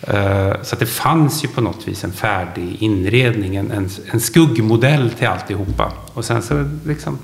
Eh, 0.00 0.62
så 0.62 0.74
att 0.74 0.80
det 0.80 0.86
fanns 0.86 1.44
ju 1.44 1.48
på 1.48 1.60
något 1.60 1.88
vis 1.88 2.04
en 2.04 2.12
färdig 2.12 2.76
inredning, 2.82 3.56
en, 3.56 3.90
en 4.12 4.20
skuggmodell 4.20 5.10
till 5.10 5.28
alltihopa. 5.28 5.92
Och 6.14 6.24
sen 6.24 6.42
så 6.42 6.70
liksom 6.86 7.18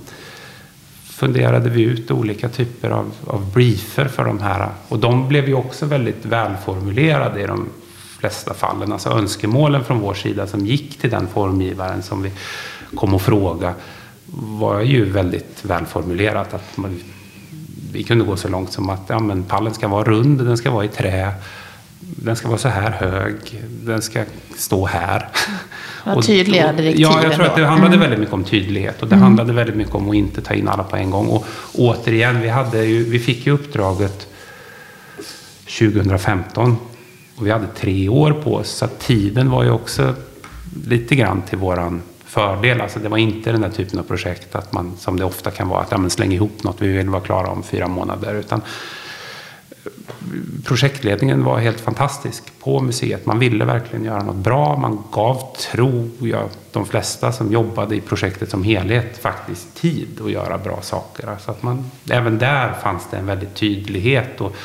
funderade 1.16 1.70
vi 1.70 1.82
ut 1.82 2.10
olika 2.10 2.48
typer 2.48 2.90
av, 2.90 3.12
av 3.26 3.52
briefer 3.52 4.08
för 4.08 4.24
de 4.24 4.38
här. 4.38 4.68
Och 4.88 4.98
de 4.98 5.28
blev 5.28 5.48
ju 5.48 5.54
också 5.54 5.86
väldigt 5.86 6.26
välformulerade 6.26 7.40
i 7.40 7.46
de 7.46 7.68
flesta 8.18 8.54
fallen. 8.54 8.92
Alltså 8.92 9.10
önskemålen 9.10 9.84
från 9.84 10.00
vår 10.00 10.14
sida 10.14 10.46
som 10.46 10.66
gick 10.66 10.98
till 10.98 11.10
den 11.10 11.28
formgivaren 11.28 12.02
som 12.02 12.22
vi 12.22 12.32
kom 12.94 13.14
och 13.14 13.22
fråga 13.22 13.74
var 14.58 14.80
ju 14.80 15.04
väldigt 15.04 15.64
välformulerat. 15.64 16.54
Att 16.54 16.76
man, 16.76 17.00
vi 17.96 18.02
kunde 18.02 18.24
gå 18.24 18.36
så 18.36 18.48
långt 18.48 18.72
som 18.72 18.90
att 18.90 19.02
ja, 19.06 19.18
men 19.18 19.42
pallen 19.42 19.74
ska 19.74 19.88
vara 19.88 20.04
rund, 20.04 20.44
den 20.44 20.56
ska 20.56 20.70
vara 20.70 20.84
i 20.84 20.88
trä 20.88 21.32
den 21.98 22.36
ska 22.36 22.48
vara 22.48 22.58
så 22.58 22.68
här 22.68 22.90
hög, 22.90 23.34
den 23.84 24.02
ska 24.02 24.24
stå 24.56 24.86
här. 24.86 25.28
Vad 26.04 26.26
tydliga 26.26 26.72
direktiv 26.72 27.00
Ja, 27.00 27.22
jag 27.22 27.32
tror 27.32 27.46
att 27.46 27.56
det 27.56 27.66
handlade 27.66 27.94
mm. 27.94 28.00
väldigt 28.00 28.20
mycket 28.20 28.34
om 28.34 28.44
tydlighet 28.44 29.02
och 29.02 29.08
det 29.08 29.14
mm. 29.14 29.22
handlade 29.22 29.52
väldigt 29.52 29.76
mycket 29.76 29.94
om 29.94 30.10
att 30.10 30.16
inte 30.16 30.42
ta 30.42 30.54
in 30.54 30.68
alla 30.68 30.84
på 30.84 30.96
en 30.96 31.10
gång. 31.10 31.26
Och 31.26 31.46
återigen, 31.74 32.40
vi, 32.40 32.48
hade 32.48 32.84
ju, 32.84 33.04
vi 33.04 33.18
fick 33.18 33.46
ju 33.46 33.52
uppdraget 33.52 34.26
2015 35.78 36.76
och 37.36 37.46
vi 37.46 37.50
hade 37.50 37.66
tre 37.66 38.08
år 38.08 38.32
på 38.32 38.54
oss, 38.54 38.70
så 38.70 38.86
tiden 38.86 39.50
var 39.50 39.64
ju 39.64 39.70
också 39.70 40.14
lite 40.86 41.14
grann 41.14 41.42
till 41.42 41.58
våran 41.58 42.02
fördel. 42.36 42.80
Alltså 42.80 42.98
det 42.98 43.08
var 43.08 43.18
inte 43.18 43.52
den 43.52 43.60
där 43.60 43.70
typen 43.70 43.98
av 43.98 44.02
projekt 44.02 44.54
att 44.54 44.72
man, 44.72 44.96
som 44.98 45.18
det 45.18 45.24
ofta 45.24 45.50
kan 45.50 45.68
vara, 45.68 45.80
att 45.80 45.90
ja, 45.90 45.98
men 45.98 46.10
släng 46.10 46.32
ihop 46.32 46.64
något, 46.64 46.82
vi 46.82 46.88
vill 46.88 47.08
vara 47.08 47.22
klara 47.22 47.48
om 47.48 47.62
fyra 47.62 47.88
månader. 47.88 48.34
Utan 48.34 48.62
eh, 49.70 49.92
projektledningen 50.64 51.44
var 51.44 51.58
helt 51.58 51.80
fantastisk 51.80 52.52
på 52.60 52.80
museet. 52.80 53.26
Man 53.26 53.38
ville 53.38 53.64
verkligen 53.64 54.04
göra 54.04 54.22
något 54.22 54.36
bra. 54.36 54.76
Man 54.76 55.02
gav, 55.12 55.56
tror 55.72 56.10
jag, 56.20 56.48
de 56.72 56.86
flesta 56.86 57.32
som 57.32 57.52
jobbade 57.52 57.96
i 57.96 58.00
projektet 58.00 58.50
som 58.50 58.62
helhet 58.62 59.18
faktiskt 59.18 59.74
tid 59.74 60.20
att 60.24 60.30
göra 60.30 60.58
bra 60.58 60.78
saker. 60.82 61.28
Alltså 61.28 61.50
att 61.50 61.62
man, 61.62 61.90
även 62.10 62.38
där 62.38 62.72
fanns 62.82 63.02
det 63.10 63.16
en 63.16 63.26
väldigt 63.26 63.54
tydlighet 63.54 64.40
och 64.40 64.56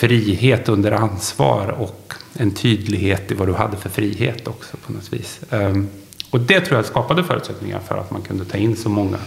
frihet 0.00 0.68
under 0.68 0.92
ansvar 0.92 1.68
och 1.68 2.14
en 2.32 2.50
tydlighet 2.50 3.30
i 3.30 3.34
vad 3.34 3.48
du 3.48 3.54
hade 3.54 3.76
för 3.76 3.88
frihet 3.88 4.48
också 4.48 4.76
på 4.76 4.92
något 4.92 5.12
vis. 5.12 5.40
Ehm, 5.50 5.88
och 6.30 6.40
det 6.40 6.60
tror 6.60 6.78
jag 6.78 6.86
skapade 6.86 7.24
förutsättningar 7.24 7.80
för 7.88 7.98
att 7.98 8.10
man 8.10 8.22
kunde 8.22 8.44
ta 8.44 8.56
in 8.56 8.76
så 8.76 8.88
många 8.88 9.18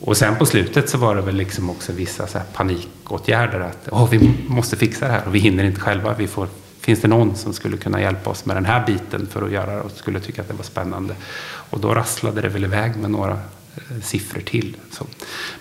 och 0.00 0.16
sen 0.16 0.36
på 0.36 0.46
slutet 0.46 0.88
så 0.88 0.98
var 0.98 1.16
det 1.16 1.22
väl 1.22 1.36
liksom 1.36 1.70
också 1.70 1.92
vissa 1.92 2.26
så 2.26 2.38
panikåtgärder. 2.52 3.60
Att 3.60 3.88
oh, 3.88 4.10
vi 4.10 4.34
måste 4.46 4.76
fixa 4.76 5.06
det 5.06 5.12
här 5.12 5.26
och 5.26 5.34
vi 5.34 5.38
hinner 5.38 5.64
inte 5.64 5.80
själva. 5.80 6.14
Vi 6.18 6.26
får, 6.26 6.48
finns 6.80 7.00
det 7.00 7.08
någon 7.08 7.36
som 7.36 7.52
skulle 7.52 7.76
kunna 7.76 8.00
hjälpa 8.00 8.30
oss 8.30 8.46
med 8.46 8.56
den 8.56 8.64
här 8.64 8.86
biten 8.86 9.26
för 9.26 9.42
att 9.42 9.50
göra 9.50 9.74
det 9.74 9.80
och 9.80 9.90
skulle 9.90 10.20
tycka 10.20 10.42
att 10.42 10.48
det 10.48 10.54
var 10.54 10.64
spännande. 10.64 11.14
Och 11.70 11.80
då 11.80 11.94
rasslade 11.94 12.40
det 12.40 12.48
väl 12.48 12.64
iväg 12.64 12.96
med 12.96 13.10
några 13.10 13.32
eh, 13.32 14.00
siffror 14.02 14.40
till. 14.40 14.76
Så. 14.90 15.06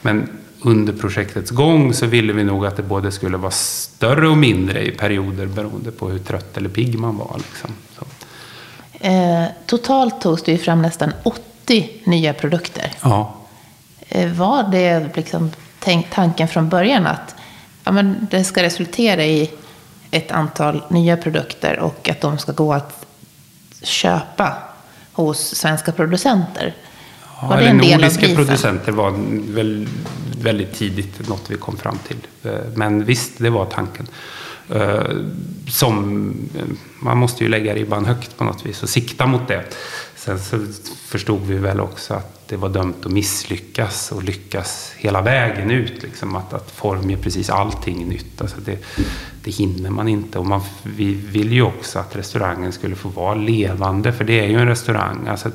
Men 0.01 0.29
under 0.61 0.93
projektets 0.93 1.51
gång 1.51 1.93
så 1.93 2.05
ville 2.05 2.33
vi 2.33 2.43
nog 2.43 2.65
att 2.65 2.77
det 2.77 2.83
både 2.83 3.11
skulle 3.11 3.37
vara 3.37 3.51
större 3.51 4.27
och 4.27 4.37
mindre 4.37 4.85
i 4.85 4.91
perioder 4.91 5.45
beroende 5.45 5.91
på 5.91 6.09
hur 6.09 6.19
trött 6.19 6.57
eller 6.57 6.69
pigg 6.69 6.99
man 6.99 7.17
var. 7.17 7.37
Liksom. 7.37 7.69
Eh, 8.99 9.45
totalt 9.65 10.21
togs 10.21 10.43
det 10.43 10.51
ju 10.51 10.57
fram 10.57 10.81
nästan 10.81 11.13
80 11.23 11.89
nya 12.03 12.33
produkter. 12.33 12.91
Ja. 13.01 13.35
Eh, 14.09 14.31
var 14.31 14.63
det 14.63 15.15
liksom 15.15 15.51
tänk, 15.79 16.09
tanken 16.09 16.47
från 16.47 16.69
början 16.69 17.07
att 17.07 17.35
ja, 17.83 17.91
men 17.91 18.27
det 18.31 18.43
ska 18.43 18.63
resultera 18.63 19.25
i 19.25 19.51
ett 20.11 20.31
antal 20.31 20.83
nya 20.89 21.17
produkter 21.17 21.79
och 21.79 22.09
att 22.09 22.21
de 22.21 22.37
ska 22.37 22.51
gå 22.51 22.73
att 22.73 23.05
köpa 23.83 24.53
hos 25.13 25.55
svenska 25.55 25.91
producenter? 25.91 26.75
Ja, 27.41 27.47
var 27.47 27.57
det 27.57 27.67
en 27.67 27.77
del 27.77 28.01
nordiska 28.01 28.35
producenter 28.35 28.91
var 28.91 29.11
väl, 29.53 29.87
väldigt 30.41 30.73
tidigt 30.73 31.29
något 31.29 31.49
vi 31.49 31.55
kom 31.57 31.77
fram 31.77 31.97
till. 32.07 32.17
Eh, 32.43 32.51
men 32.75 33.05
visst, 33.05 33.31
det 33.37 33.49
var 33.49 33.65
tanken. 33.65 34.07
Eh, 34.69 35.17
som, 35.67 36.33
eh, 36.55 36.65
man 36.99 37.17
måste 37.17 37.43
ju 37.43 37.49
lägga 37.49 37.75
ribban 37.75 38.05
högt 38.05 38.37
på 38.37 38.43
något 38.43 38.65
vis 38.65 38.83
och 38.83 38.89
sikta 38.89 39.25
mot 39.25 39.47
det. 39.47 39.63
Sen 40.15 40.39
så 40.39 40.59
förstod 41.05 41.41
vi 41.41 41.57
väl 41.57 41.79
också 41.79 42.13
att 42.13 42.47
det 42.47 42.57
var 42.57 42.69
dömt 42.69 43.05
att 43.05 43.11
misslyckas 43.11 44.11
och 44.11 44.23
lyckas 44.23 44.93
hela 44.97 45.21
vägen 45.21 45.71
ut. 45.71 46.03
Liksom, 46.03 46.35
att, 46.35 46.53
att 46.53 46.71
formge 46.71 47.17
precis 47.17 47.49
allting 47.49 48.09
nytt. 48.09 48.41
Alltså 48.41 48.57
det, 48.65 48.77
det 49.43 49.51
hinner 49.51 49.89
man 49.89 50.07
inte. 50.07 50.39
Och 50.39 50.45
man, 50.45 50.61
vi 50.83 51.13
vill 51.13 51.51
ju 51.51 51.61
också 51.61 51.99
att 51.99 52.15
restaurangen 52.15 52.71
skulle 52.71 52.95
få 52.95 53.09
vara 53.09 53.35
levande, 53.35 54.13
för 54.13 54.23
det 54.23 54.39
är 54.39 54.47
ju 54.47 54.59
en 54.59 54.67
restaurang. 54.67 55.27
Alltså, 55.27 55.51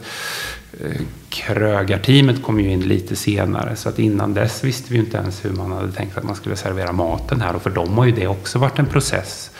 krögarteamet 1.29 2.43
kom 2.43 2.61
ju 2.61 2.71
in 2.71 2.81
lite 2.81 3.17
senare, 3.17 3.77
så 3.77 3.89
att 3.89 3.99
innan 3.99 4.35
dess 4.35 4.65
visste 4.65 4.93
vi 4.93 4.99
ju 4.99 5.05
inte 5.05 5.17
ens 5.17 5.45
hur 5.45 5.51
man 5.51 5.73
hade 5.73 5.93
tänkt 5.93 6.19
att 6.19 6.25
man 6.25 6.37
skulle 6.37 6.57
servera 6.57 6.93
maten 6.93 7.41
här. 7.41 7.57
Och 7.57 7.63
för 7.63 7.71
dem 7.71 7.99
har 7.99 8.05
ju 8.05 8.13
det 8.13 8.27
också 8.27 8.59
varit 8.59 8.79
en 8.79 8.87
process. 8.87 9.51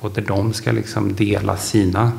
Och 0.00 0.10
där 0.10 0.22
de 0.22 0.52
ska 0.52 0.72
liksom 0.72 1.14
dela 1.14 1.56
sina 1.56 2.12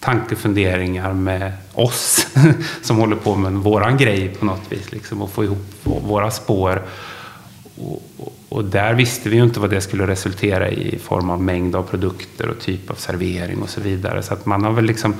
tankefunderingar 0.00 1.12
med 1.12 1.52
oss 1.72 2.26
som 2.82 2.96
håller 2.96 3.16
på 3.16 3.36
med 3.36 3.52
våran 3.52 3.96
grej 3.96 4.28
på 4.28 4.44
något 4.44 4.72
vis. 4.72 4.92
Liksom, 4.92 5.22
och 5.22 5.30
få 5.30 5.44
ihop 5.44 5.66
våra 5.84 6.30
spår. 6.30 6.82
Och, 8.50 8.64
där 8.64 8.94
visste 8.94 9.28
vi 9.28 9.36
ju 9.36 9.42
inte 9.42 9.60
vad 9.60 9.70
det 9.70 9.80
skulle 9.80 10.06
resultera 10.06 10.70
i 10.70 10.94
i 10.94 10.98
form 10.98 11.30
av 11.30 11.42
mängd 11.42 11.76
av 11.76 11.82
produkter 11.82 12.48
och 12.48 12.60
typ 12.60 12.90
av 12.90 12.94
servering 12.94 13.62
och 13.62 13.68
så 13.68 13.80
vidare. 13.80 14.22
Så 14.22 14.34
att 14.34 14.46
man 14.46 14.64
har 14.64 14.72
väl 14.72 14.84
liksom 14.84 15.14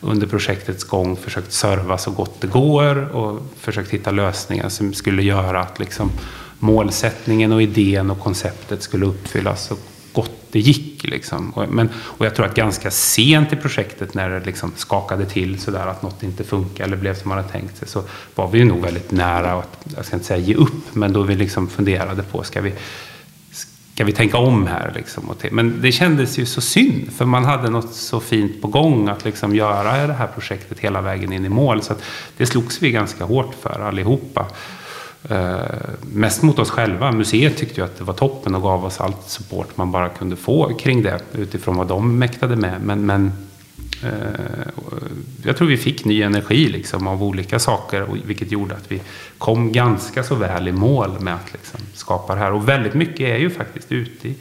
under 0.00 0.26
projektets 0.26 0.84
gång 0.84 1.16
försökt 1.16 1.52
serva 1.52 1.98
så 1.98 2.10
gott 2.10 2.40
det 2.40 2.46
går 2.46 3.16
och 3.16 3.42
försökt 3.60 3.90
hitta 3.90 4.10
lösningar 4.10 4.68
som 4.68 4.92
skulle 4.92 5.22
göra 5.22 5.60
att 5.60 5.78
liksom 5.78 6.10
målsättningen 6.58 7.52
och 7.52 7.62
idén 7.62 8.10
och 8.10 8.20
konceptet 8.20 8.82
skulle 8.82 9.06
uppfyllas 9.06 9.66
så 9.66 9.76
det 10.56 10.60
gick. 10.60 11.04
Liksom. 11.04 11.50
Och, 11.50 11.68
men, 11.68 11.88
och 11.96 12.26
jag 12.26 12.34
tror 12.34 12.46
att 12.46 12.54
ganska 12.54 12.90
sent 12.90 13.52
i 13.52 13.56
projektet 13.56 14.14
när 14.14 14.30
det 14.30 14.46
liksom 14.46 14.72
skakade 14.76 15.26
till 15.26 15.60
sådär 15.60 15.86
att 15.86 16.02
något 16.02 16.22
inte 16.22 16.44
funkar 16.44 16.84
eller 16.84 16.96
blev 16.96 17.14
som 17.14 17.28
man 17.28 17.38
hade 17.38 17.50
tänkt 17.50 17.76
sig 17.76 17.88
så 17.88 18.02
var 18.34 18.48
vi 18.48 18.64
nog 18.64 18.80
väldigt 18.80 19.10
nära 19.10 19.52
att, 19.52 19.78
jag 19.96 20.04
ska 20.04 20.16
inte 20.16 20.26
säga 20.26 20.38
ge 20.38 20.54
upp, 20.54 20.94
men 20.94 21.12
då 21.12 21.22
vi 21.22 21.34
liksom 21.34 21.68
funderade 21.68 22.22
på 22.22 22.42
ska 22.42 22.60
vi 22.60 22.72
Ska 23.94 24.04
vi 24.04 24.12
tänka 24.12 24.38
om 24.38 24.66
här? 24.66 24.92
Liksom? 24.94 25.34
Men 25.50 25.82
det 25.82 25.92
kändes 25.92 26.38
ju 26.38 26.46
så 26.46 26.60
synd, 26.60 27.12
för 27.16 27.24
man 27.24 27.44
hade 27.44 27.70
något 27.70 27.94
så 27.94 28.20
fint 28.20 28.62
på 28.62 28.68
gång 28.68 29.08
att 29.08 29.24
liksom 29.24 29.54
göra 29.54 30.06
det 30.06 30.12
här 30.12 30.26
projektet 30.26 30.78
hela 30.78 31.00
vägen 31.00 31.32
in 31.32 31.44
i 31.44 31.48
mål. 31.48 31.82
Så 31.82 31.94
det 32.36 32.46
slogs 32.46 32.82
vi 32.82 32.90
ganska 32.90 33.24
hårt 33.24 33.54
för 33.62 33.80
allihopa. 33.80 34.46
Eh, 35.28 35.58
mest 36.12 36.42
mot 36.42 36.58
oss 36.58 36.70
själva. 36.70 37.12
Museet 37.12 37.56
tyckte 37.56 37.80
ju 37.80 37.84
att 37.84 37.98
det 37.98 38.04
var 38.04 38.14
toppen 38.14 38.54
och 38.54 38.62
gav 38.62 38.84
oss 38.84 39.00
allt 39.00 39.28
support 39.28 39.76
man 39.76 39.92
bara 39.92 40.08
kunde 40.08 40.36
få 40.36 40.74
kring 40.74 41.02
det 41.02 41.20
utifrån 41.32 41.76
vad 41.76 41.86
de 41.86 42.18
mäktade 42.18 42.56
med. 42.56 42.80
Men, 42.82 43.06
men 43.06 43.32
eh, 44.02 44.70
jag 45.42 45.56
tror 45.56 45.68
vi 45.68 45.76
fick 45.76 46.04
ny 46.04 46.22
energi 46.22 46.68
liksom, 46.68 47.06
av 47.06 47.22
olika 47.22 47.58
saker 47.58 48.06
vilket 48.24 48.52
gjorde 48.52 48.74
att 48.74 48.92
vi 48.92 49.00
kom 49.38 49.72
ganska 49.72 50.24
så 50.24 50.34
väl 50.34 50.68
i 50.68 50.72
mål 50.72 51.20
med 51.20 51.34
att 51.34 51.52
liksom, 51.52 51.80
skapa 51.94 52.34
det 52.34 52.40
här. 52.40 52.52
Och 52.52 52.68
väldigt 52.68 52.94
mycket 52.94 53.20
är 53.20 53.38
ju 53.38 53.50
faktiskt 53.50 53.92
ute 53.92 54.28
i 54.28 54.34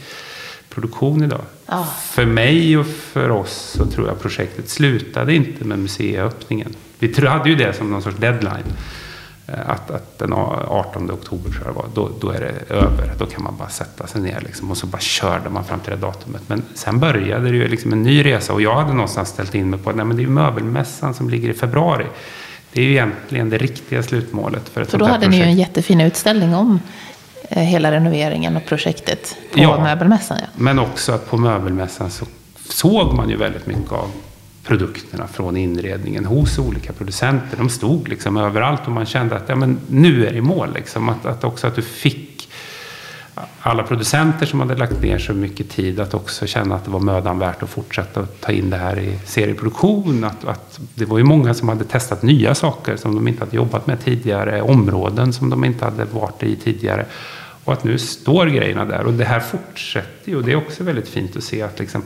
produktion 0.70 1.24
idag. 1.24 1.42
Oh. 1.68 1.90
För 1.94 2.26
mig 2.26 2.78
och 2.78 2.88
för 2.88 3.30
oss 3.30 3.74
så 3.78 3.86
tror 3.86 4.08
jag 4.08 4.22
projektet 4.22 4.70
slutade 4.70 5.36
inte 5.36 5.66
med 5.66 5.80
museiöppningen. 5.80 6.76
Vi 7.00 7.28
hade 7.28 7.50
ju 7.50 7.56
det 7.56 7.74
som 7.74 7.90
någon 7.90 8.02
sorts 8.02 8.18
deadline. 8.18 8.74
Eh, 9.48 9.70
att, 9.70 9.92
att 9.92 10.20
den 10.20 10.34
18 10.34 11.12
oktober 11.12 11.52
tror 11.52 11.66
jag 11.66 11.74
var, 11.74 11.86
då, 11.94 12.10
då 12.20 12.30
är 12.30 12.40
det 12.40 12.76
över. 12.76 13.14
Då 13.18 13.26
kan 13.26 13.44
man 13.44 13.58
bara 13.58 13.70
sätta 13.70 14.08
sig 14.08 14.22
ner 14.22 14.42
liksom, 14.42 14.72
och 14.72 14.78
så 14.78 14.88
bara 14.88 15.00
körde 15.02 15.50
man 15.50 15.64
fram 15.64 15.80
till 15.80 15.92
det 15.92 15.98
datumet. 15.98 16.42
Men 16.48 16.64
sen 16.74 17.00
började 17.00 17.50
det 17.50 17.56
ju 17.58 17.68
liksom 17.68 17.94
en 17.94 18.04
ny 18.04 18.26
resa 18.26 18.54
och 18.54 18.62
jag 18.62 18.76
hade 18.76 18.94
någonstans 18.94 19.30
ställt 19.30 19.56
in 19.56 19.70
mig 19.70 19.80
på 19.80 19.90
att 19.90 19.96
det 19.96 20.02
är 20.02 20.28
möbelmässan 20.28 21.14
som 21.14 21.30
ligger 21.30 21.50
i 21.50 21.54
februari. 21.54 22.06
Det 22.72 22.82
är 22.82 22.86
ju 22.86 22.92
egentligen 22.92 23.50
det 23.50 23.58
riktiga 23.58 24.04
slutmålet 24.04 24.70
för 24.70 24.82
ett 24.82 24.92
För 24.92 24.98
då 24.98 25.06
hade 25.06 25.18
projekt. 25.18 25.32
ni 25.32 25.38
ju 25.38 25.44
en 25.44 25.56
jättefin 25.56 26.02
utställning 26.02 26.56
om 26.56 26.80
eh, 27.50 27.64
hela 27.64 27.92
renoveringen 27.92 28.58
och 28.58 28.66
projektet 28.66 29.38
på 29.54 29.60
ja, 29.60 29.84
möbelmässan. 29.84 30.38
Ja. 30.42 30.48
Men 30.56 30.80
också 30.80 31.12
att 31.12 31.30
på 31.30 31.38
möbelmässan 31.38 32.12
så 32.12 32.26
såg 32.70 33.14
man 33.14 33.30
ju 33.30 33.38
väldigt 33.38 33.66
mycket 33.68 33.92
av 33.92 34.12
produkterna 34.66 35.28
från 35.28 35.58
inredningen 35.58 36.26
hos 36.26 36.60
olika 36.60 36.94
producenter. 36.94 37.58
De 37.58 37.70
stod 37.70 38.08
liksom 38.08 38.38
överallt 38.38 38.82
och 38.86 38.92
man 38.92 39.06
kände 39.06 39.36
att 39.36 39.50
ja, 39.50 39.56
men 39.56 39.80
nu 39.88 40.28
är 40.28 40.34
det 40.34 40.42
mål. 40.42 40.74
Liksom. 40.74 41.10
Att, 41.10 41.26
att 41.26 41.44
också 41.44 41.68
att 41.68 41.76
du 41.76 41.82
fick 41.82 42.50
alla 43.60 43.84
producenter 43.84 44.46
som 44.46 44.60
hade 44.60 44.76
lagt 44.76 45.02
ner 45.02 45.18
så 45.18 45.34
mycket 45.34 45.70
tid 45.70 46.00
att 46.00 46.14
också 46.14 46.48
känna 46.48 46.76
att 46.76 46.86
det 46.86 46.92
var 46.92 47.00
mödan 47.00 47.40
värt 47.40 47.64
att 47.64 47.70
fortsätta 47.70 48.20
att 48.20 48.42
ta 48.42 48.52
in 48.52 48.70
det 48.70 48.78
här 48.78 49.00
i 49.00 49.20
serieproduktion. 49.26 50.24
Att, 50.24 50.46
att 50.46 50.80
det 50.96 51.06
var 51.06 51.18
ju 51.18 51.24
många 51.24 51.54
som 51.54 51.70
hade 51.70 51.84
testat 51.84 52.22
nya 52.22 52.56
saker 52.56 52.96
som 52.96 53.16
de 53.16 53.28
inte 53.28 53.46
hade 53.46 53.56
jobbat 53.56 53.88
med 53.88 54.04
tidigare, 54.04 54.62
områden 54.62 55.34
som 55.34 55.50
de 55.50 55.66
inte 55.66 55.86
hade 55.86 56.06
varit 56.06 56.44
i 56.44 56.56
tidigare. 56.56 57.06
Och 57.64 57.74
att 57.74 57.84
nu 57.84 57.98
står 57.98 58.46
grejerna 58.46 58.86
där 58.86 59.06
och 59.06 59.14
det 59.14 59.26
här 59.26 59.40
fortsätter 59.40 60.32
ju 60.32 60.38
och 60.38 60.44
det 60.44 60.52
är 60.52 60.56
också 60.56 60.84
väldigt 60.84 61.08
fint 61.08 61.38
att 61.38 61.44
se 61.44 61.62
att 61.62 61.80
liksom, 61.80 62.02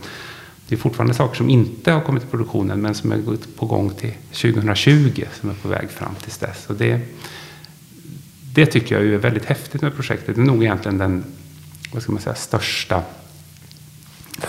det 0.70 0.76
är 0.76 0.78
fortfarande 0.78 1.14
saker 1.14 1.36
som 1.36 1.50
inte 1.50 1.92
har 1.92 2.02
kommit 2.02 2.22
till 2.22 2.32
produktionen 2.32 2.82
men 2.82 2.96
som 2.96 3.12
är 3.12 3.22
på 3.58 3.66
gång 3.66 3.90
till 3.90 4.14
2020 4.32 5.24
som 5.40 5.50
är 5.50 5.54
på 5.54 5.68
väg 5.68 5.90
fram 5.90 6.16
tills 6.24 6.38
dess. 6.38 6.66
Och 6.68 6.76
det, 6.76 7.00
det 8.54 8.66
tycker 8.66 8.96
jag 8.96 9.14
är 9.14 9.18
väldigt 9.18 9.46
häftigt 9.46 9.82
med 9.82 9.96
projektet. 9.96 10.36
Det 10.36 10.42
är 10.42 10.46
nog 10.46 10.64
egentligen 10.64 10.98
den 10.98 11.24
vad 11.92 12.04
ska 12.04 12.12
man 12.12 12.22
säga, 12.22 12.36
största 12.36 13.04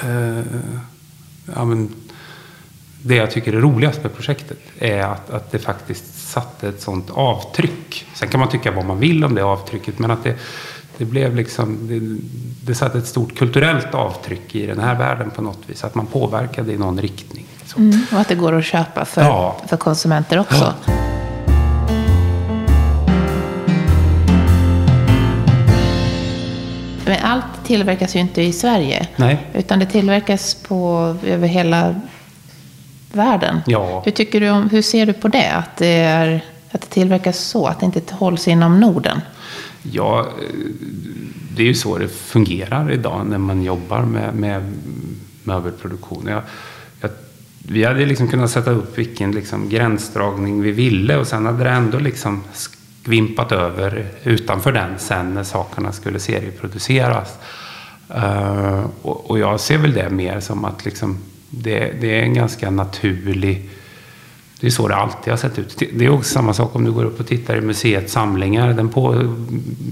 eh, 0.03 0.39
ja, 1.55 1.65
men, 1.65 1.95
det 3.03 3.15
jag 3.15 3.31
tycker 3.31 3.53
är 3.53 3.61
roligast 3.61 4.03
med 4.03 4.15
projektet 4.15 4.59
är 4.79 5.03
att, 5.03 5.31
att 5.31 5.53
det 5.53 5.59
faktiskt 5.59 6.29
satte 6.31 6.69
ett 6.69 6.81
sånt 6.81 7.11
avtryck. 7.11 8.07
Sen 8.15 8.29
kan 8.29 8.41
man 8.41 8.49
tycka 8.49 8.71
vad 8.71 8.85
man 8.85 8.99
vill 8.99 9.25
om 9.25 9.35
det 9.35 9.43
avtrycket, 9.43 9.99
men 9.99 10.11
att 10.11 10.25
det, 10.25 10.37
det 11.01 11.07
blev 11.07 11.37
liksom, 11.37 11.79
det, 11.89 12.01
det 12.67 12.75
satte 12.75 12.99
ett 12.99 13.07
stort 13.07 13.39
kulturellt 13.39 13.95
avtryck 13.95 14.55
i 14.55 14.67
den 14.67 14.81
här 14.81 14.95
världen 14.95 15.31
på 15.31 15.43
något 15.43 15.59
vis. 15.67 15.85
Att 15.85 15.95
man 15.95 16.07
påverkade 16.07 16.73
i 16.73 16.79
någon 16.79 17.01
riktning. 17.01 17.47
Mm, 17.77 18.01
och 18.13 18.21
att 18.21 18.29
det 18.29 18.35
går 18.35 18.59
att 18.59 18.65
köpa 18.65 19.05
för, 19.05 19.23
ja. 19.23 19.57
för 19.67 19.77
konsumenter 19.77 20.39
också. 20.39 20.75
Ja. 20.87 20.93
Men 27.05 27.19
allt 27.23 27.65
tillverkas 27.65 28.17
ju 28.17 28.21
inte 28.21 28.43
i 28.43 28.53
Sverige. 28.53 29.09
Nej. 29.17 29.47
Utan 29.55 29.79
det 29.79 29.87
tillverkas 29.87 30.55
på, 30.55 31.17
över 31.27 31.49
hela 31.49 31.95
världen. 33.13 33.61
Ja. 33.67 34.03
Hur, 34.05 34.13
tycker 34.13 34.41
du 34.41 34.51
om, 34.51 34.71
hur 34.71 34.83
ser 34.83 35.07
du 35.07 35.13
på 35.13 35.29
det? 35.29 35.51
Att 35.51 35.77
det, 35.77 36.01
är, 36.01 36.45
att 36.71 36.81
det 36.81 36.89
tillverkas 36.89 37.39
så, 37.39 37.67
att 37.67 37.81
det 37.81 37.87
inte 37.87 38.15
hålls 38.15 38.49
inom 38.49 38.81
Norden? 38.81 39.21
Ja, 39.83 40.21
eh, 40.21 40.55
det 41.57 41.63
är 41.63 41.67
ju 41.67 41.75
så 41.75 41.99
det 41.99 42.09
fungerar 42.09 42.93
idag 42.93 43.27
när 43.27 43.39
man 43.39 43.63
jobbar 43.63 44.03
med, 44.03 44.35
med 44.35 44.73
möbelproduktion. 45.43 46.27
Jag, 46.27 46.43
jag, 47.01 47.11
vi 47.69 47.85
hade 47.85 48.07
liksom 48.07 48.29
kunnat 48.29 48.51
sätta 48.51 48.71
upp 48.71 48.99
vilken 48.99 49.33
liksom 49.33 49.69
gränsdragning 49.69 50.63
vi 50.63 50.73
ville 50.73 51.17
och 51.17 51.27
sen 51.27 51.47
hade 51.47 51.65
det 51.65 51.71
ändå 51.71 51.99
liksom 51.99 52.43
skvimpat 52.53 53.53
över 53.53 54.07
utanför 54.25 54.73
den 54.73 54.99
sen 54.99 55.35
när 55.35 55.43
sakerna 55.43 55.93
skulle 55.93 56.19
serieproduceras. 56.19 57.39
Uh, 58.15 58.87
och, 59.03 59.31
och, 59.31 59.39
jag 59.39 59.61
ser 59.61 59.79
väl 59.79 59.93
det 59.93 60.11
mer 60.11 60.41
som 60.41 60.65
att 60.65 60.85
liksom, 60.85 61.19
det, 61.51 61.93
det 62.01 62.19
är 62.19 62.23
en 62.23 62.35
ganska 62.35 62.71
naturlig 62.71 63.71
det 64.61 64.67
är 64.67 64.71
så 64.71 64.89
det 64.89 64.97
alltid 64.97 65.33
har 65.33 65.39
sett 65.39 65.59
ut. 65.59 65.83
Det 65.93 66.05
är 66.05 66.11
också 66.11 66.33
samma 66.33 66.55
sak 66.55 66.77
om 66.77 66.85
du 66.85 66.93
går 66.93 67.05
upp 67.05 67.21
och 67.21 67.27
tittar 67.27 67.57
i 67.57 67.61
museets 67.61 68.13
samlingar. 68.13 68.73
Den 68.73 68.89
på, 68.89 69.35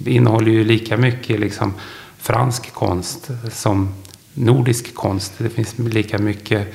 innehåller 0.07 0.51
ju 0.51 0.64
lika 0.64 0.97
mycket 0.97 1.41
liksom 1.41 1.75
fransk 2.19 2.73
konst 2.73 3.31
som 3.51 3.95
nordisk 4.35 4.95
konst. 4.95 5.33
Det 5.39 5.49
finns 5.49 5.79
lika 5.79 6.19
mycket, 6.19 6.75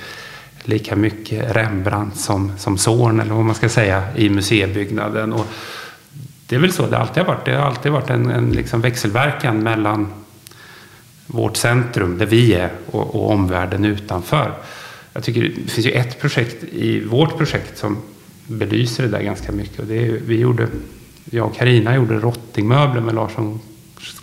lika 0.64 0.96
mycket 0.96 1.56
Rembrandt 1.56 2.18
som, 2.18 2.52
som 2.58 2.78
Zorn, 2.78 3.20
eller 3.20 3.34
vad 3.34 3.46
man 3.46 3.56
ska 3.56 3.70
säga, 3.70 4.04
i 4.16 4.30
museibyggnaden. 4.30 5.34
Och 5.34 5.48
det 6.48 6.56
är 6.56 6.60
väl 6.60 6.74
så 6.74 6.88
det 6.88 6.98
alltid 6.98 7.24
har 7.24 7.34
varit. 7.34 7.46
Det 7.46 7.56
har 7.56 7.66
alltid 7.66 7.92
varit 7.92 8.10
en, 8.10 8.30
en 8.30 8.50
liksom 8.50 8.82
växelverkan 8.82 9.64
mellan 9.64 10.14
vårt 11.28 11.58
centrum, 11.58 12.18
där 12.18 12.26
vi 12.26 12.54
är, 12.54 12.70
och, 12.92 13.16
och 13.16 13.32
omvärlden 13.32 13.86
utanför. 13.86 14.54
Jag 15.14 15.24
tycker 15.24 15.42
det 15.42 15.72
finns 15.72 15.88
ju 15.88 15.92
ett 15.92 16.20
projekt 16.20 16.64
i 16.64 17.00
vårt 17.00 17.38
projekt 17.38 17.78
som 17.78 17.98
belyser 18.48 19.04
det 19.04 19.10
där 19.10 19.22
ganska 19.22 19.52
mycket. 19.52 19.80
Och 19.80 19.86
det 19.86 20.08
är, 20.08 20.20
vi 20.26 20.40
gjorde, 20.40 20.68
jag 21.32 21.46
och 21.46 21.56
Karina 21.56 21.96
gjorde 21.96 22.20
rottingmöbler 22.20 23.02
med 23.02 23.16
Larsson 23.16 23.60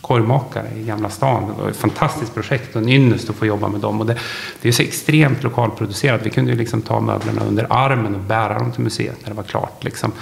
korvmakare 0.00 0.66
i 0.76 0.84
Gamla 0.84 1.08
stan. 1.08 1.46
Det 1.56 1.62
var 1.62 1.70
ett 1.70 1.76
fantastiskt 1.76 2.34
projekt 2.34 2.76
och 2.76 2.82
en 2.82 2.88
ynnest 2.88 3.30
att 3.30 3.36
få 3.36 3.46
jobba 3.46 3.68
med 3.68 3.80
dem. 3.80 4.00
Och 4.00 4.06
det, 4.06 4.16
det 4.62 4.68
är 4.68 4.72
så 4.72 4.82
extremt 4.82 5.42
lokalproducerat. 5.42 6.20
Vi 6.24 6.30
kunde 6.30 6.50
ju 6.50 6.58
liksom 6.58 6.82
ta 6.82 7.00
möblerna 7.00 7.44
under 7.44 7.66
armen 7.70 8.14
och 8.14 8.20
bära 8.20 8.58
dem 8.58 8.72
till 8.72 8.82
museet 8.82 9.16
när 9.22 9.28
det 9.28 9.36
var 9.36 9.42
klart. 9.42 9.84
Liksom 9.84 10.12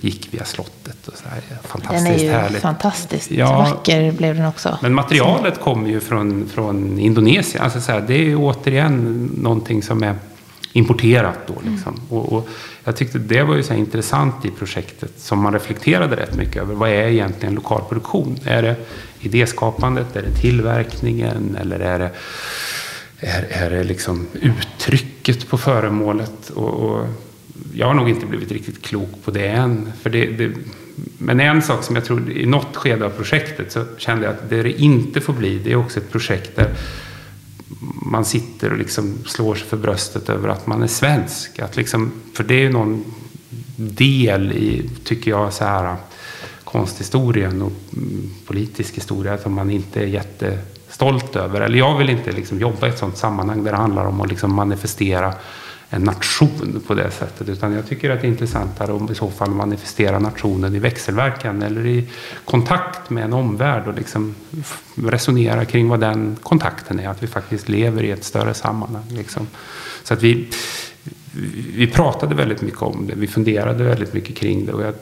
gick 0.00 0.34
via 0.34 0.44
slottet. 0.44 1.08
Och 1.08 1.14
så 1.14 1.28
här. 1.28 1.42
Fantastiskt 1.62 2.04
den 2.04 2.14
är 2.14 2.18
ju 2.18 2.30
härligt. 2.30 2.62
fantastiskt 2.62 3.30
ja, 3.30 3.58
vacker 3.58 4.12
blev 4.12 4.36
den 4.36 4.46
också. 4.46 4.78
Men 4.82 4.94
materialet 4.94 5.60
kommer 5.60 5.90
ju 5.90 6.00
från, 6.00 6.48
från 6.54 6.98
Indonesien. 6.98 7.64
Alltså 7.64 7.80
så 7.80 7.92
här, 7.92 8.00
det 8.00 8.14
är 8.14 8.24
ju 8.24 8.36
återigen 8.36 9.30
någonting 9.36 9.82
som 9.82 10.02
är 10.02 10.14
importerat 10.76 11.46
då. 11.46 11.54
Liksom. 11.70 11.94
Mm. 11.94 12.06
Och, 12.08 12.32
och, 12.32 12.48
jag 12.84 12.96
tyckte 12.96 13.18
det 13.18 13.42
var 13.42 13.56
ju 13.56 13.62
så 13.62 13.74
intressant 13.74 14.44
i 14.44 14.50
projektet 14.50 15.12
som 15.16 15.38
man 15.38 15.52
reflekterade 15.52 16.16
rätt 16.16 16.34
mycket 16.34 16.62
över. 16.62 16.74
Vad 16.74 16.90
är 16.90 17.08
egentligen 17.08 17.54
lokal 17.54 17.82
produktion? 17.88 18.38
Är 18.44 18.62
det 18.62 18.76
idéskapandet? 19.20 20.16
Är 20.16 20.22
det 20.22 20.40
tillverkningen? 20.40 21.56
Eller 21.60 21.80
är 21.80 21.98
det, 21.98 22.10
är, 23.20 23.46
är 23.50 23.70
det 23.70 23.84
liksom 23.84 24.26
uttrycket 24.32 25.48
på 25.48 25.58
föremålet? 25.58 26.50
Och, 26.50 26.74
och, 26.74 27.06
jag 27.74 27.86
har 27.86 27.94
nog 27.94 28.08
inte 28.08 28.26
blivit 28.26 28.52
riktigt 28.52 28.82
klok 28.82 29.10
på 29.24 29.30
det 29.30 29.48
än. 29.48 29.92
För 30.02 30.10
det, 30.10 30.26
det, 30.26 30.52
men 31.18 31.40
en 31.40 31.62
sak 31.62 31.84
som 31.84 31.96
jag 31.96 32.04
tror 32.04 32.30
i 32.30 32.46
något 32.46 32.76
skede 32.76 33.06
av 33.06 33.10
projektet 33.10 33.72
så 33.72 33.84
kände 33.98 34.24
jag 34.24 34.34
att 34.34 34.50
det 34.50 34.62
det 34.62 34.82
inte 34.82 35.20
får 35.20 35.32
bli, 35.32 35.58
det 35.58 35.72
är 35.72 35.76
också 35.76 36.00
ett 36.00 36.12
projekt 36.12 36.56
där 36.56 36.74
man 38.02 38.24
sitter 38.24 38.72
och 38.72 38.78
liksom 38.78 39.18
slår 39.26 39.54
sig 39.54 39.66
för 39.66 39.76
bröstet 39.76 40.28
över 40.28 40.48
att 40.48 40.66
man 40.66 40.82
är 40.82 40.86
svensk. 40.86 41.58
Att 41.58 41.76
liksom, 41.76 42.12
för 42.34 42.44
det 42.44 42.54
är 42.54 42.60
ju 42.60 42.72
någon 42.72 43.04
del 43.76 44.52
i, 44.52 44.90
tycker 45.04 45.30
jag, 45.30 45.52
så 45.52 45.64
här, 45.64 45.84
äh, 45.84 45.96
konsthistorien 46.64 47.62
och 47.62 47.72
mm, 47.92 48.30
politisk 48.46 48.96
historia 48.96 49.38
som 49.38 49.52
man 49.52 49.70
inte 49.70 50.00
är 50.00 50.06
jättestolt 50.06 51.36
över. 51.36 51.60
Eller 51.60 51.78
jag 51.78 51.98
vill 51.98 52.10
inte 52.10 52.32
liksom 52.32 52.60
jobba 52.60 52.86
i 52.86 52.90
ett 52.90 52.98
sådant 52.98 53.18
sammanhang 53.18 53.64
där 53.64 53.70
det 53.70 53.78
handlar 53.78 54.04
om 54.04 54.20
att 54.20 54.28
liksom 54.28 54.54
manifestera 54.54 55.34
en 55.90 56.02
nation 56.02 56.82
på 56.86 56.94
det 56.94 57.10
sättet. 57.10 57.48
Utan 57.48 57.72
jag 57.72 57.88
tycker 57.88 58.10
att 58.10 58.20
det 58.20 58.26
är 58.26 58.30
intressantare 58.30 58.92
om 58.92 59.12
i 59.12 59.14
så 59.14 59.30
fall 59.30 59.50
manifestera 59.50 60.18
nationen 60.18 60.74
i 60.74 60.78
växelverkan 60.78 61.62
eller 61.62 61.86
i 61.86 62.08
kontakt 62.44 63.10
med 63.10 63.24
en 63.24 63.32
omvärld 63.32 63.86
och 63.86 63.94
liksom 63.94 64.34
resonera 64.94 65.64
kring 65.64 65.88
vad 65.88 66.00
den 66.00 66.36
kontakten 66.42 67.00
är. 67.00 67.08
Att 67.08 67.22
vi 67.22 67.26
faktiskt 67.26 67.68
lever 67.68 68.02
i 68.02 68.10
ett 68.10 68.24
större 68.24 68.54
sammanhang. 68.54 69.04
Liksom. 69.08 69.46
Så 70.02 70.14
att 70.14 70.22
vi, 70.22 70.48
vi 71.74 71.86
pratade 71.86 72.34
väldigt 72.34 72.62
mycket 72.62 72.82
om 72.82 73.06
det. 73.06 73.14
Vi 73.16 73.26
funderade 73.26 73.84
väldigt 73.84 74.14
mycket 74.14 74.36
kring 74.36 74.66
det. 74.66 74.72
Och 74.72 74.82
jag 74.82 74.94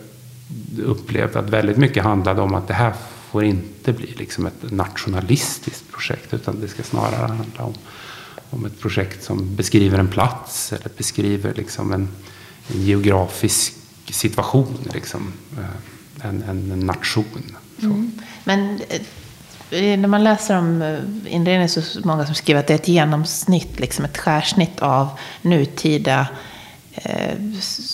upplevde 0.85 1.39
att 1.39 1.51
väldigt 1.51 1.76
mycket 1.76 2.05
handlade 2.05 2.43
om 2.43 2.55
att 2.55 2.68
det 2.68 2.74
här 2.74 2.93
får 3.30 3.45
inte 3.45 3.93
bli 3.93 4.14
liksom 4.18 4.47
ett 4.47 4.72
nationalistiskt 4.72 5.93
projekt. 5.93 6.35
Utan 6.35 6.61
det 6.61 6.68
ska 6.68 6.82
snarare 6.82 7.26
handla 7.26 7.64
om 7.64 7.74
om 8.55 8.65
ett 8.65 8.81
projekt 8.81 9.25
som 9.25 9.57
beskriver 9.57 9.99
en 9.99 10.09
plats 10.09 10.73
eller 10.73 10.91
beskriver 10.97 11.55
liksom 11.55 11.93
en, 11.93 12.09
en 12.69 12.83
geografisk 12.83 13.75
situation, 14.11 14.79
liksom, 14.95 15.33
eh, 15.59 16.29
en, 16.29 16.43
en, 16.43 16.81
nation. 16.81 17.57
Mm. 17.83 18.13
Men 18.45 18.81
eh, 19.71 19.99
när 19.99 20.09
man 20.09 20.25
läser 20.25 20.59
om 20.59 20.83
eh, 20.83 21.35
inredning 21.35 21.69
så 21.69 21.81
är 21.81 21.85
det 21.95 22.05
många 22.05 22.27
som 22.27 22.35
skriver 22.35 22.61
att 22.61 22.67
det 22.67 22.73
är 22.73 22.79
ett 22.79 22.89
genomsnitt, 22.89 23.81
liksom 23.81 24.05
ett 24.05 24.19
skärsnitt 24.19 24.81
av 24.81 25.09
nutida 25.43 26.29
eh, 26.95 27.39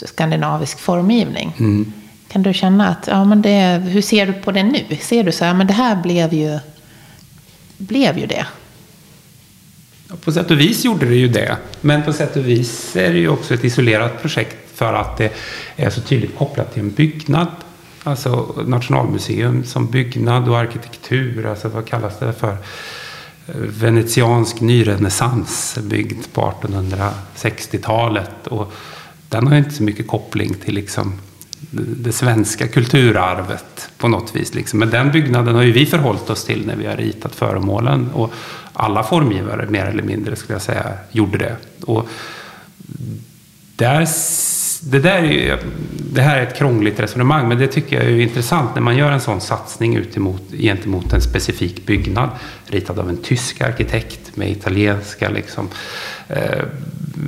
skandinavisk 0.05 0.79
formgivning. 0.79 1.53
Mm. 1.59 1.93
Kan 2.29 2.43
du 2.43 2.55
känna 2.55 2.89
att, 2.89 3.07
ja 3.07 3.25
men 3.25 3.43
det, 3.43 3.83
hur 3.85 4.03
ser 4.03 4.27
du 4.27 4.33
på 4.33 4.53
det 4.53 4.63
nu? 4.63 4.97
Ser 5.01 5.25
du 5.25 5.33
så 5.33 5.45
här, 5.45 5.55
men 5.55 5.67
det 5.67 5.73
här 5.73 6.03
blev 6.03 6.35
ju, 6.35 6.59
blev 7.77 8.19
ju 8.19 8.27
det? 8.27 8.47
På 10.25 10.33
sätt 10.33 10.51
och 10.51 10.61
vis 10.61 10.85
gjorde 10.85 11.07
det 11.07 11.15
ju 11.15 11.29
det. 11.29 11.57
Men 11.81 12.03
på 12.03 12.13
sätt 12.13 12.37
och 12.37 12.49
vis 12.49 12.97
är 12.97 13.13
det 13.13 13.19
ju 13.19 13.29
också 13.29 13.55
ett 13.55 13.65
isolerat 13.65 14.23
projekt 14.23 14.57
för 14.75 14.93
att 14.93 15.17
det 15.17 15.33
är 15.77 15.91
så 15.91 16.01
tydligt 16.01 16.39
kopplat 16.39 16.73
till 16.73 16.83
en 16.83 16.91
byggnad. 16.91 17.47
Alltså 18.03 18.55
Nationalmuseum 18.67 19.65
som 19.65 19.91
byggnad 19.91 20.49
och 20.49 20.59
arkitektur. 20.59 21.47
Alltså 21.47 21.69
vad 21.69 21.87
kallas 21.87 22.19
det 22.19 22.33
för? 22.33 22.57
Venetiansk 23.81 24.61
nyrenässans 24.61 25.79
byggd 25.83 26.25
på 26.33 26.55
1860-talet. 26.63 28.47
Och 28.47 28.73
den 29.29 29.47
har 29.47 29.57
inte 29.57 29.71
så 29.71 29.83
mycket 29.83 30.09
koppling 30.09 30.55
till 30.55 30.75
liksom 30.75 31.21
det 31.71 32.13
svenska 32.13 32.69
kulturarvet 32.69 33.91
på 33.99 34.09
något 34.09 34.37
vis. 34.37 34.55
Liksom. 34.55 34.79
Men 34.79 34.91
den 34.91 35.11
byggnaden 35.11 35.55
har 35.55 35.63
ju 35.63 35.73
vi 35.73 35.87
förhållit 35.87 36.31
oss 36.31 36.45
till 36.45 36.67
när 36.67 36.77
vi 36.77 36.87
har 36.87 36.97
ritat 36.97 37.35
föremålen. 37.35 38.11
Och 38.11 38.33
alla 38.73 39.03
formgivare, 39.03 39.67
mer 39.67 39.85
eller 39.85 40.03
mindre, 40.03 40.37
skulle 40.37 40.55
jag 40.55 40.63
säga, 40.63 40.93
gjorde 41.13 41.39
det. 41.39 41.57
Och 41.85 42.09
där 43.77 44.07
det, 44.83 44.99
där 44.99 45.19
är 45.19 45.33
ju, 45.33 45.57
det 46.13 46.23
här 46.23 46.39
är 46.39 46.43
ett 46.43 46.57
krångligt 46.57 47.01
resonemang, 47.01 47.49
men 47.49 47.59
det 47.59 47.67
tycker 47.67 47.97
jag 47.97 48.05
är 48.05 48.21
intressant 48.21 48.75
när 48.75 48.83
man 48.83 48.97
gör 48.97 49.13
en 49.13 49.21
sån 49.21 49.41
satsning 49.41 49.97
utemot, 49.97 50.43
gentemot 50.53 51.13
en 51.13 51.21
specifik 51.21 51.87
byggnad 51.87 52.31
ritad 52.67 52.99
av 52.99 53.09
en 53.09 53.17
tysk 53.17 53.61
arkitekt 53.61 54.37
med 54.37 54.51
italienska 54.51 55.29
liksom, 55.29 55.69
eh, 56.29 56.65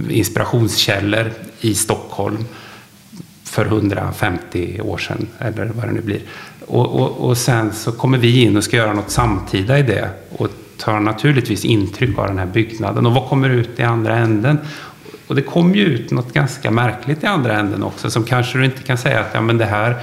inspirationskällor 0.08 1.32
i 1.60 1.74
Stockholm 1.74 2.44
för 3.44 3.66
150 3.66 4.80
år 4.80 4.98
sedan, 4.98 5.28
eller 5.38 5.66
vad 5.66 5.86
det 5.86 5.92
nu 5.92 6.00
blir. 6.00 6.20
Och, 6.66 7.00
och, 7.00 7.28
och 7.28 7.38
sen 7.38 7.72
så 7.72 7.92
kommer 7.92 8.18
vi 8.18 8.42
in 8.42 8.56
och 8.56 8.64
ska 8.64 8.76
göra 8.76 8.92
något 8.92 9.10
samtida 9.10 9.78
i 9.78 9.82
det 9.82 10.08
och 10.36 10.48
tar 10.84 11.00
naturligtvis 11.00 11.64
intryck 11.64 12.18
av 12.18 12.26
den 12.26 12.38
här 12.38 12.46
byggnaden. 12.46 13.06
Och 13.06 13.14
vad 13.14 13.28
kommer 13.28 13.50
ut 13.50 13.80
i 13.80 13.82
andra 13.82 14.16
änden? 14.16 14.58
Och 15.26 15.34
det 15.34 15.42
kom 15.42 15.74
ju 15.74 15.84
ut 15.84 16.10
något 16.10 16.32
ganska 16.32 16.70
märkligt 16.70 17.22
i 17.22 17.26
andra 17.26 17.58
änden 17.58 17.82
också 17.82 18.10
som 18.10 18.24
kanske 18.24 18.58
du 18.58 18.64
inte 18.64 18.82
kan 18.82 18.98
säga 18.98 19.20
att 19.20 19.30
ja, 19.32 19.40
men 19.40 19.58
det 19.58 19.64
här 19.64 19.96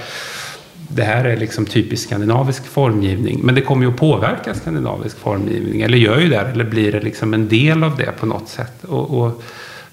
det 0.92 1.02
här 1.02 1.24
är 1.24 1.36
liksom 1.36 1.66
typisk 1.66 2.06
skandinavisk 2.06 2.66
formgivning. 2.66 3.40
Men 3.42 3.54
det 3.54 3.60
kommer 3.60 3.86
ju 3.86 3.92
att 3.92 3.96
påverka 3.98 4.54
skandinavisk 4.54 5.18
formgivning. 5.18 5.82
Eller 5.82 5.98
gör 5.98 6.20
ju 6.20 6.28
det. 6.28 6.40
Eller 6.40 6.64
blir 6.64 6.92
det 6.92 7.00
liksom 7.00 7.34
en 7.34 7.48
del 7.48 7.84
av 7.84 7.96
det 7.96 8.12
på 8.20 8.26
något 8.26 8.48
sätt. 8.48 8.84
Och, 8.84 9.20
och 9.20 9.42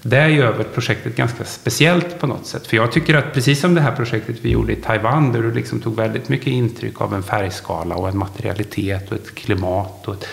det 0.02 0.28
gör 0.28 0.52
väl 0.52 0.64
projektet 0.64 1.16
ganska 1.16 1.44
speciellt 1.44 2.20
på 2.20 2.26
något 2.26 2.46
sätt. 2.46 2.66
För 2.66 2.76
jag 2.76 2.92
tycker 2.92 3.14
att 3.14 3.34
precis 3.34 3.60
som 3.60 3.74
det 3.74 3.80
här 3.80 3.96
projektet 3.96 4.36
vi 4.42 4.50
gjorde 4.50 4.72
i 4.72 4.76
Taiwan. 4.76 5.32
Där 5.32 5.42
du 5.42 5.52
liksom 5.52 5.80
tog 5.80 5.96
väldigt 5.96 6.28
mycket 6.28 6.46
intryck 6.46 7.00
av 7.00 7.14
en 7.14 7.22
färgskala 7.22 7.94
och 7.94 8.08
en 8.08 8.18
materialitet 8.18 9.10
och 9.10 9.16
ett 9.16 9.34
klimat. 9.34 10.08
Och 10.08 10.14
ett, 10.14 10.26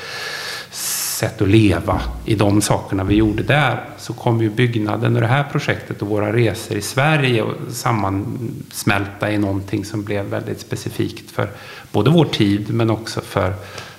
sätt 1.16 1.42
att 1.42 1.48
leva 1.48 2.02
i 2.26 2.36
de 2.36 2.62
sakerna 2.62 3.04
vi 3.04 3.16
gjorde 3.16 3.44
där 3.44 3.84
så 3.98 4.14
kom 4.14 4.42
ju 4.42 4.50
byggnaden 4.50 5.16
och 5.16 5.22
det 5.22 5.28
här 5.28 5.44
projektet 5.52 6.02
och 6.02 6.08
våra 6.08 6.34
resor 6.34 6.78
i 6.78 6.82
Sverige 6.82 7.46
sammansmälta 7.70 9.32
i 9.32 9.38
någonting 9.38 9.86
som 9.86 10.04
blev 10.04 10.26
väldigt 10.26 10.60
specifikt 10.60 11.32
för 11.32 11.50
både 11.92 12.10
vår 12.10 12.26
tid 12.26 12.74
men 12.74 12.90
också 12.90 13.22
för, 13.22 13.54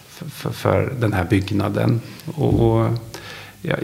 för, 0.08 0.50
för 0.50 0.92
den 1.00 1.12
här 1.12 1.24
byggnaden. 1.24 2.00
Och, 2.34 2.60
och 2.60 2.88
jag, 3.62 3.82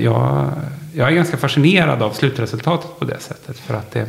jag, 0.94 1.08
är 1.08 1.10
ganska 1.10 1.36
fascinerad 1.36 2.02
av 2.02 2.12
slutresultatet 2.12 2.98
på 2.98 3.04
det 3.04 3.20
sättet 3.20 3.58
för 3.58 3.74
att 3.74 3.90
det, 3.90 4.06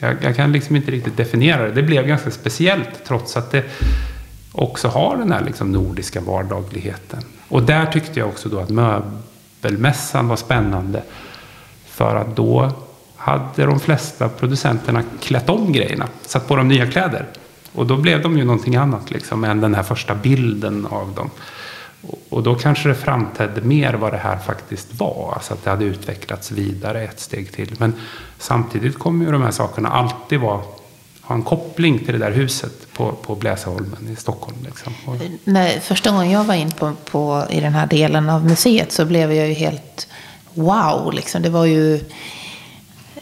jag, 0.00 0.16
jag 0.22 0.36
kan 0.36 0.52
liksom 0.52 0.76
inte 0.76 0.90
riktigt 0.90 1.16
definiera 1.16 1.62
det. 1.62 1.72
Det 1.72 1.82
blev 1.82 2.06
ganska 2.06 2.30
speciellt 2.30 3.04
trots 3.06 3.36
att 3.36 3.50
det 3.50 3.64
också 4.52 4.88
har 4.88 5.16
den 5.16 5.32
här 5.32 5.44
liksom 5.44 5.72
nordiska 5.72 6.20
vardagligheten. 6.20 7.22
Och 7.48 7.62
där 7.62 7.86
tyckte 7.86 8.20
jag 8.20 8.28
också 8.28 8.48
då 8.48 8.58
att 8.58 8.70
möbelmässan 8.70 10.28
var 10.28 10.36
spännande. 10.36 11.02
För 11.86 12.16
att 12.16 12.36
då 12.36 12.72
hade 13.16 13.66
de 13.66 13.80
flesta 13.80 14.28
producenterna 14.28 15.02
klätt 15.20 15.48
om 15.48 15.72
grejerna, 15.72 16.08
satt 16.22 16.48
på 16.48 16.56
dem 16.56 16.68
nya 16.68 16.86
kläder. 16.86 17.26
Och 17.72 17.86
då 17.86 17.96
blev 17.96 18.22
de 18.22 18.38
ju 18.38 18.44
någonting 18.44 18.76
annat 18.76 19.10
liksom, 19.10 19.44
än 19.44 19.60
den 19.60 19.74
här 19.74 19.82
första 19.82 20.14
bilden 20.14 20.86
av 20.86 21.12
dem. 21.14 21.30
Och 22.28 22.42
då 22.42 22.54
kanske 22.54 22.88
det 22.88 22.94
framträdde 22.94 23.60
mer 23.60 23.94
vad 23.94 24.12
det 24.12 24.18
här 24.18 24.38
faktiskt 24.38 25.00
var. 25.00 25.32
Alltså 25.34 25.54
att 25.54 25.64
det 25.64 25.70
hade 25.70 25.84
utvecklats 25.84 26.50
vidare 26.50 27.02
ett 27.02 27.20
steg 27.20 27.52
till. 27.52 27.76
Men 27.78 27.92
samtidigt 28.38 28.98
kommer 28.98 29.24
ju 29.24 29.32
de 29.32 29.42
här 29.42 29.50
sakerna 29.50 29.88
alltid 29.88 30.40
vara 30.40 30.60
ha 31.26 31.34
en 31.34 31.42
koppling 31.42 31.98
till 31.98 32.12
det 32.12 32.18
där 32.18 32.32
huset 32.32 32.92
på, 32.92 33.12
på 33.12 33.34
Bläsaholmen 33.34 34.08
i 34.12 34.16
Stockholm. 34.16 34.56
Liksom. 34.64 34.92
När, 35.44 35.80
första 35.80 36.10
gången 36.10 36.30
jag 36.30 36.44
var 36.44 36.54
in 36.54 36.70
på, 36.70 36.92
på, 37.10 37.44
i 37.50 37.60
den 37.60 37.74
här 37.74 37.86
delen 37.86 38.30
av 38.30 38.44
museet 38.44 38.92
så 38.92 39.04
blev 39.04 39.32
jag 39.32 39.48
ju 39.48 39.54
helt 39.54 40.08
wow. 40.54 41.12
Liksom. 41.12 41.42
Det 41.42 41.50
var 41.50 41.64
ju 41.64 42.00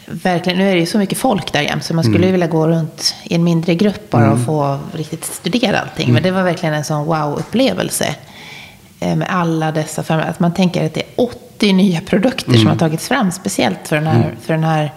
verkligen, 0.07 0.59
nu 0.59 0.71
är 0.71 0.75
det 0.75 0.81
ju 0.81 0.87
så 0.87 0.99
mycket 0.99 1.19
folk 1.19 1.53
där 1.53 1.61
jämt 1.61 1.85
så 1.85 1.95
man 1.95 2.05
skulle 2.05 2.19
mm. 2.19 2.33
vilja 2.33 2.47
gå 2.47 2.69
runt 2.69 3.15
i 3.25 3.35
en 3.35 3.45
mindre 3.45 3.75
grupp 3.75 4.11
bara 4.11 4.27
mm. 4.27 4.39
och 4.39 4.47
få 4.47 4.79
riktigt 4.93 5.25
studera 5.25 5.81
allting. 5.81 6.05
Mm. 6.05 6.15
Men 6.15 6.23
det 6.23 6.31
var 6.31 6.43
verkligen 6.43 6.75
en 6.75 6.85
sån 6.85 7.07
wow-upplevelse. 7.07 8.15
Eh, 9.01 9.17
med 9.17 9.29
alla 9.31 9.73
dessa, 9.73 10.15
att 10.15 10.41
man 10.41 10.55
tänker 10.55 10.87
att 10.87 10.95
det 10.95 11.01
är 11.01 11.09
80 11.17 11.73
nya 11.73 12.01
produkter 12.01 12.53
som 12.53 12.55
mm. 12.55 12.67
har 12.67 12.77
tagits 12.77 13.09
fram 13.09 13.33
speciellt 13.33 13.89
för 13.89 13.97
den 13.97 14.07
här, 14.07 14.25
mm. 14.25 14.37
för 14.43 14.55
den 14.55 14.65
här 14.65 14.93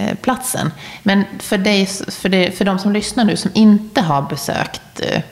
Eh, 0.00 0.14
platsen. 0.14 0.70
Men 1.02 1.24
för, 1.38 1.58
dig, 1.58 1.86
för, 1.86 2.28
dig, 2.28 2.52
för 2.52 2.64
de 2.64 2.78
som 2.78 2.92
lyssnar 2.92 3.24
nu 3.24 3.36
som 3.36 3.50
inte 3.54 4.00
har 4.00 4.22
besökt 4.22 5.00
eh, 5.00 5.22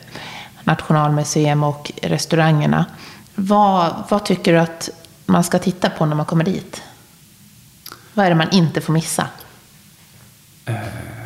Nationalmuseum 0.63 1.63
och 1.63 1.91
restaurangerna. 2.01 2.85
Vad, 3.35 4.03
vad 4.09 4.25
tycker 4.25 4.53
du 4.53 4.59
att 4.59 4.89
man 5.25 5.43
ska 5.43 5.59
titta 5.59 5.89
på 5.89 6.05
när 6.05 6.15
man 6.15 6.25
kommer 6.25 6.43
dit? 6.43 6.81
Vad 8.13 8.25
är 8.25 8.29
det 8.29 8.35
man 8.35 8.51
inte 8.51 8.81
får 8.81 8.93
missa? 8.93 9.27
Eh, 10.65 10.75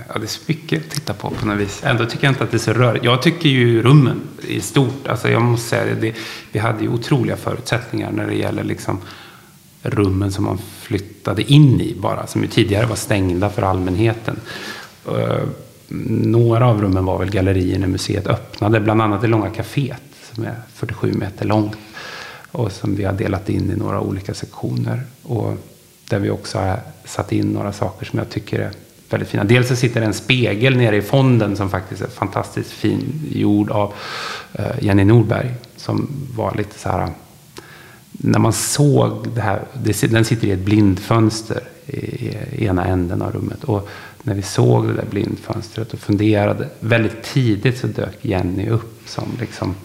ja, 0.08 0.20
det 0.20 0.26
är 0.26 0.28
så 0.28 0.41
mycket 0.46 0.86
att 0.86 0.91
titta 0.91 1.14
på 1.14 1.30
på 1.30 1.46
något 1.46 1.58
vis. 1.58 1.82
Ändå 1.84 2.06
tycker 2.06 2.24
jag 2.24 2.32
inte 2.32 2.44
att 2.44 2.52
det 2.52 2.58
är 2.58 2.60
så 2.60 2.74
rörigt. 2.74 3.06
Jag 3.06 3.22
tycker 3.22 3.50
ju 3.50 3.82
rummen 3.82 4.22
i 4.48 4.62
stort. 4.62 5.08
Alltså 5.08 5.30
jag 5.30 5.41
måste 5.41 5.70
säga 5.70 5.96
det, 5.96 6.16
vi 6.52 6.60
hade 6.60 6.84
ju 6.84 6.89
otroliga 6.89 7.38
förutsättningar 7.38 8.12
när 8.12 8.28
det 8.28 8.36
gäller 8.36 8.64
liksom 8.64 9.02
rummen 9.84 10.31
som 10.31 10.43
man 10.43 10.57
flyttade 10.57 11.51
in 11.51 11.81
i 11.81 11.95
bara, 11.99 12.27
som 12.27 12.41
ju 12.41 12.47
tidigare 12.47 12.86
var 12.86 12.95
stängda 12.95 13.49
för 13.49 13.61
allmänheten. 13.61 14.39
Eh, 15.07 15.43
några 16.07 16.67
av 16.67 16.81
rummen 16.81 17.05
var 17.05 17.17
väl 17.17 17.31
gallerier 17.31 17.79
när 17.79 17.88
museet 17.88 18.27
öppnade, 18.27 18.79
bland 18.79 19.01
annat 19.01 19.21
det 19.21 19.27
långa 19.27 19.49
kaféet 19.49 20.01
som 20.34 20.43
är 20.43 20.55
47 20.73 21.13
meter 21.13 21.45
långt 21.45 21.77
och 22.51 22.71
som 22.71 22.95
vi 22.95 23.03
har 23.03 23.13
delat 23.13 23.49
in 23.49 23.71
i 23.71 23.75
några 23.75 23.99
olika 24.01 24.34
sektioner. 24.34 25.01
Och 25.23 25.57
där 26.09 26.19
vi 26.19 26.29
också 26.29 26.57
har 26.57 26.79
satt 27.05 27.31
in 27.31 27.47
några 27.47 27.73
saker 27.73 28.05
som 28.05 28.19
jag 28.19 28.29
tycker 28.29 28.59
är 28.59 28.71
väldigt 29.09 29.29
fina. 29.29 29.43
Dels 29.43 29.67
så 29.67 29.75
sitter 29.75 29.99
det 29.99 30.05
en 30.05 30.13
spegel 30.13 30.77
nere 30.77 30.97
i 30.97 31.01
fonden 31.01 31.57
som 31.57 31.69
faktiskt 31.69 32.01
är 32.01 32.07
fantastiskt 32.07 32.71
fin, 32.71 33.21
gjord 33.31 33.71
av 33.71 33.93
eh, 34.53 34.65
Jenny 34.81 35.03
Norberg, 35.03 35.53
som 35.75 36.07
var 36.36 36.55
lite 36.55 36.79
så 36.79 36.89
här 36.89 37.07
när 38.26 38.39
man 38.39 38.53
såg 38.53 39.28
det 39.36 39.41
här, 39.41 39.61
den 40.09 40.26
sitter 40.26 40.47
i 40.47 40.51
ett 40.51 40.59
blindfönster 40.59 41.63
i 41.88 42.65
ena 42.65 42.86
änden 42.86 43.21
av 43.21 43.32
rummet. 43.32 43.63
Och 43.63 43.89
när 44.24 44.34
vi 44.34 44.41
såg 44.41 44.88
det 44.88 44.93
där 44.93 45.05
blindfönstret 45.09 45.93
och 45.93 45.99
funderade, 45.99 46.69
väldigt 46.80 47.24
tidigt 47.24 47.78
så 47.78 47.88
dök 47.88 48.17
Jenny 48.21 48.69
upp 48.69 49.01
som 49.05 49.24
liksom 49.39 49.76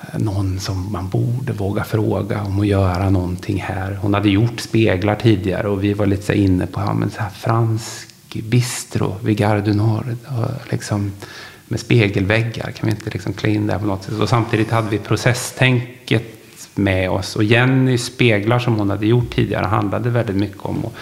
eh, 0.00 0.18
någon 0.18 0.60
som 0.60 0.92
man 0.92 1.08
borde 1.08 1.52
våga 1.52 1.84
fråga 1.84 2.42
om 2.42 2.60
att 2.60 2.66
göra 2.66 3.10
någonting 3.10 3.60
här. 3.60 3.98
Hon 4.02 4.14
hade 4.14 4.30
gjort 4.30 4.60
speglar 4.60 5.14
tidigare 5.14 5.68
och 5.68 5.84
vi 5.84 5.94
var 5.94 6.06
lite 6.06 6.22
så 6.22 6.32
inne 6.32 6.66
på 6.66 6.80
ja, 6.80 6.94
men 6.94 7.10
så 7.10 7.20
här 7.20 7.30
fransk 7.30 8.08
bistro 8.42 9.16
vid 9.22 9.36
Gare 9.36 9.60
du 9.60 9.74
Nord. 9.74 10.16
Liksom, 10.70 11.12
med 11.68 11.80
spegelväggar, 11.80 12.70
kan 12.70 12.86
vi 12.86 12.90
inte 12.90 13.10
liksom 13.10 13.32
klä 13.32 13.50
in 13.50 13.66
det 13.66 13.78
på 13.78 13.86
något 13.86 14.04
sätt? 14.04 14.20
Och 14.20 14.28
samtidigt 14.28 14.70
hade 14.70 14.88
vi 14.88 14.98
processtänket 14.98 16.36
med 16.76 17.10
oss. 17.10 17.36
Och 17.36 17.44
Jennys 17.44 18.04
speglar 18.04 18.58
som 18.58 18.74
hon 18.78 18.90
hade 18.90 19.06
gjort 19.06 19.34
tidigare 19.34 19.66
handlade 19.66 20.10
väldigt 20.10 20.36
mycket 20.36 20.60
om 20.62 20.84
att 20.86 20.92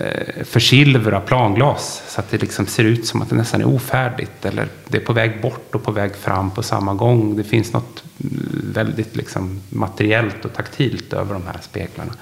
eh, 0.00 0.44
försilvra 0.44 1.20
planglas 1.20 2.02
så 2.08 2.20
att 2.20 2.30
det 2.30 2.38
liksom 2.38 2.66
ser 2.66 2.84
ut 2.84 3.06
som 3.06 3.22
att 3.22 3.30
det 3.30 3.36
nästan 3.36 3.60
är 3.60 3.68
ofärdigt 3.68 4.44
eller 4.44 4.68
det 4.88 4.96
är 4.96 5.04
på 5.04 5.12
väg 5.12 5.42
bort 5.42 5.74
och 5.74 5.82
på 5.82 5.92
väg 5.92 6.16
fram 6.16 6.50
på 6.50 6.62
samma 6.62 6.94
gång. 6.94 7.36
Det 7.36 7.44
finns 7.44 7.72
något 7.72 8.04
mm, 8.20 8.72
väldigt 8.74 9.16
liksom 9.16 9.60
materiellt 9.68 10.44
och 10.44 10.52
taktilt 10.52 11.12
över 11.12 11.34
de 11.34 11.42
här 11.46 11.58
speglarna. 11.62 12.12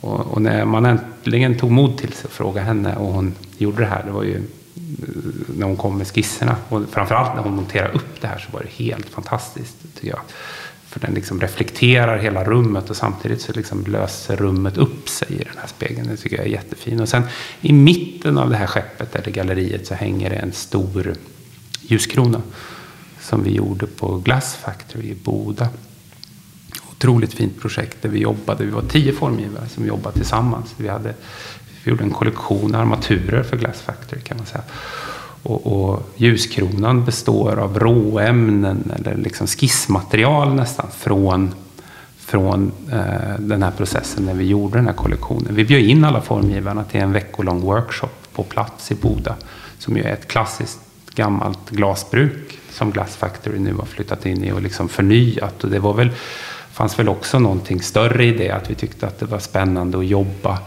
Och, 0.00 0.20
och, 0.20 0.42
när 0.42 0.64
man 0.64 0.86
äntligen 0.86 1.58
tog 1.58 1.70
mod 1.70 1.98
till 1.98 2.12
sig 2.12 2.24
och 2.24 2.32
frågade 2.32 2.66
henne 2.66 2.96
och 2.96 3.12
hon 3.12 3.34
gjorde 3.58 3.80
det 3.80 3.86
här, 3.86 4.02
det 4.04 4.10
var 4.10 4.22
ju 4.22 4.36
mm, 4.36 4.46
när 5.56 5.66
hon 5.66 5.76
kom 5.76 5.98
med 5.98 6.06
skisserna 6.06 6.56
och 6.68 6.82
framförallt 6.90 7.34
när 7.34 7.42
hon 7.42 7.56
monterade 7.56 7.92
upp 7.92 8.20
det 8.20 8.26
här 8.26 8.38
så 8.38 8.52
var 8.52 8.60
det 8.62 8.84
helt 8.84 9.08
fantastiskt 9.08 9.76
tycker 9.94 10.08
jag. 10.08 10.20
För 10.88 11.00
den 11.00 11.14
liksom 11.14 11.40
reflekterar 11.40 12.18
hela 12.18 12.44
rummet 12.44 12.90
och 12.90 12.96
samtidigt 12.96 13.40
så 13.40 13.52
liksom 13.52 13.84
löser 13.86 14.36
rummet 14.36 14.76
upp 14.78 15.08
sig 15.08 15.28
i 15.30 15.44
den 15.44 15.56
här 15.56 15.66
spegeln. 15.66 16.08
Det 16.08 16.16
tycker 16.16 16.36
jag 16.36 16.46
är 16.46 16.50
jättefint. 16.50 17.00
Och 17.00 17.08
sen 17.08 17.22
i 17.60 17.72
mitten 17.72 18.38
av 18.38 18.50
det 18.50 18.56
här 18.56 18.66
skeppet, 18.66 19.16
eller 19.16 19.30
galleriet, 19.30 19.86
så 19.86 19.94
hänger 19.94 20.30
det 20.30 20.36
en 20.36 20.52
stor 20.52 21.14
ljuskrona. 21.80 22.42
Som 23.20 23.42
vi 23.42 23.50
gjorde 23.50 23.86
på 23.86 24.16
Glass 24.18 24.54
Factory 24.54 25.08
i 25.08 25.14
Boda. 25.14 25.68
Otroligt 26.90 27.34
fint 27.34 27.60
projekt 27.60 28.02
där 28.02 28.08
vi 28.08 28.18
jobbade. 28.18 28.64
Vi 28.64 28.70
var 28.70 28.82
tio 28.82 29.12
formgivare 29.12 29.68
som 29.68 29.86
jobbade 29.86 30.16
tillsammans. 30.16 30.74
Vi, 30.76 30.88
hade, 30.88 31.14
vi 31.84 31.90
gjorde 31.90 32.04
en 32.04 32.10
kollektion 32.10 32.74
armaturer 32.74 33.42
för 33.42 33.56
Glass 33.56 33.80
Factory 33.80 34.20
kan 34.20 34.36
man 34.36 34.46
säga. 34.46 34.64
Och, 35.48 35.66
och, 35.66 36.02
ljuskronan 36.16 37.04
består 37.04 37.58
av 37.58 37.78
råämnen 37.78 38.92
eller 38.96 39.16
liksom 39.16 39.46
skissmaterial 39.46 40.54
nästan 40.54 40.86
från, 40.90 41.54
från 42.18 42.72
eh, 42.92 43.38
den 43.38 43.62
här 43.62 43.70
processen 43.70 44.24
när 44.24 44.34
vi 44.34 44.44
gjorde 44.44 44.78
den 44.78 44.86
här 44.86 44.94
kollektionen. 44.94 45.54
Vi 45.54 45.64
bjöd 45.64 45.82
in 45.82 46.04
alla 46.04 46.20
formgivarna 46.20 46.84
till 46.84 47.00
en 47.00 47.12
veckolång 47.12 47.60
workshop 47.60 48.08
på 48.32 48.42
plats 48.42 48.90
i 48.90 48.94
Boda. 48.94 49.36
Som 49.78 49.96
ju 49.96 50.02
är 50.02 50.12
ett 50.12 50.28
klassiskt 50.28 50.80
gammalt 51.14 51.70
glasbruk 51.70 52.58
som 52.70 52.90
Glass 52.90 53.16
Factory 53.16 53.58
nu 53.58 53.74
har 53.74 53.84
flyttat 53.84 54.26
in 54.26 54.44
i 54.44 54.52
och 54.52 54.62
liksom 54.62 54.88
förnyat. 54.88 55.64
Och 55.64 55.70
det 55.70 55.78
var 55.78 55.94
väl, 55.94 56.10
fanns 56.72 56.98
väl 56.98 57.08
också 57.08 57.38
någonting 57.38 57.82
större 57.82 58.24
i 58.24 58.32
det, 58.32 58.50
att 58.50 58.70
vi 58.70 58.74
tyckte 58.74 59.06
att 59.06 59.18
det 59.18 59.26
var 59.26 59.38
spännande 59.38 59.98
att 59.98 60.06
jobba 60.06 60.58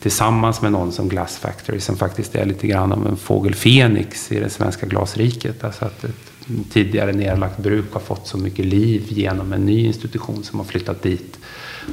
tillsammans 0.00 0.62
med 0.62 0.72
någon 0.72 0.92
som 0.92 1.08
Glass 1.08 1.36
Factory 1.36 1.80
som 1.80 1.96
faktiskt 1.96 2.34
är 2.34 2.44
lite 2.44 2.66
grann 2.66 2.92
av 2.92 3.06
en 3.06 3.16
fågel 3.16 3.54
Fenix 3.54 4.32
i 4.32 4.40
det 4.40 4.50
svenska 4.50 4.86
glasriket. 4.86 5.64
Alltså 5.64 5.84
att 5.84 6.04
ett 6.04 6.30
tidigare 6.72 7.12
nedlagt 7.12 7.58
bruk 7.58 7.92
har 7.92 8.00
fått 8.00 8.26
så 8.26 8.38
mycket 8.38 8.64
liv 8.64 9.04
genom 9.08 9.52
en 9.52 9.66
ny 9.66 9.86
institution 9.86 10.44
som 10.44 10.58
har 10.58 10.66
flyttat 10.66 11.02
dit. 11.02 11.38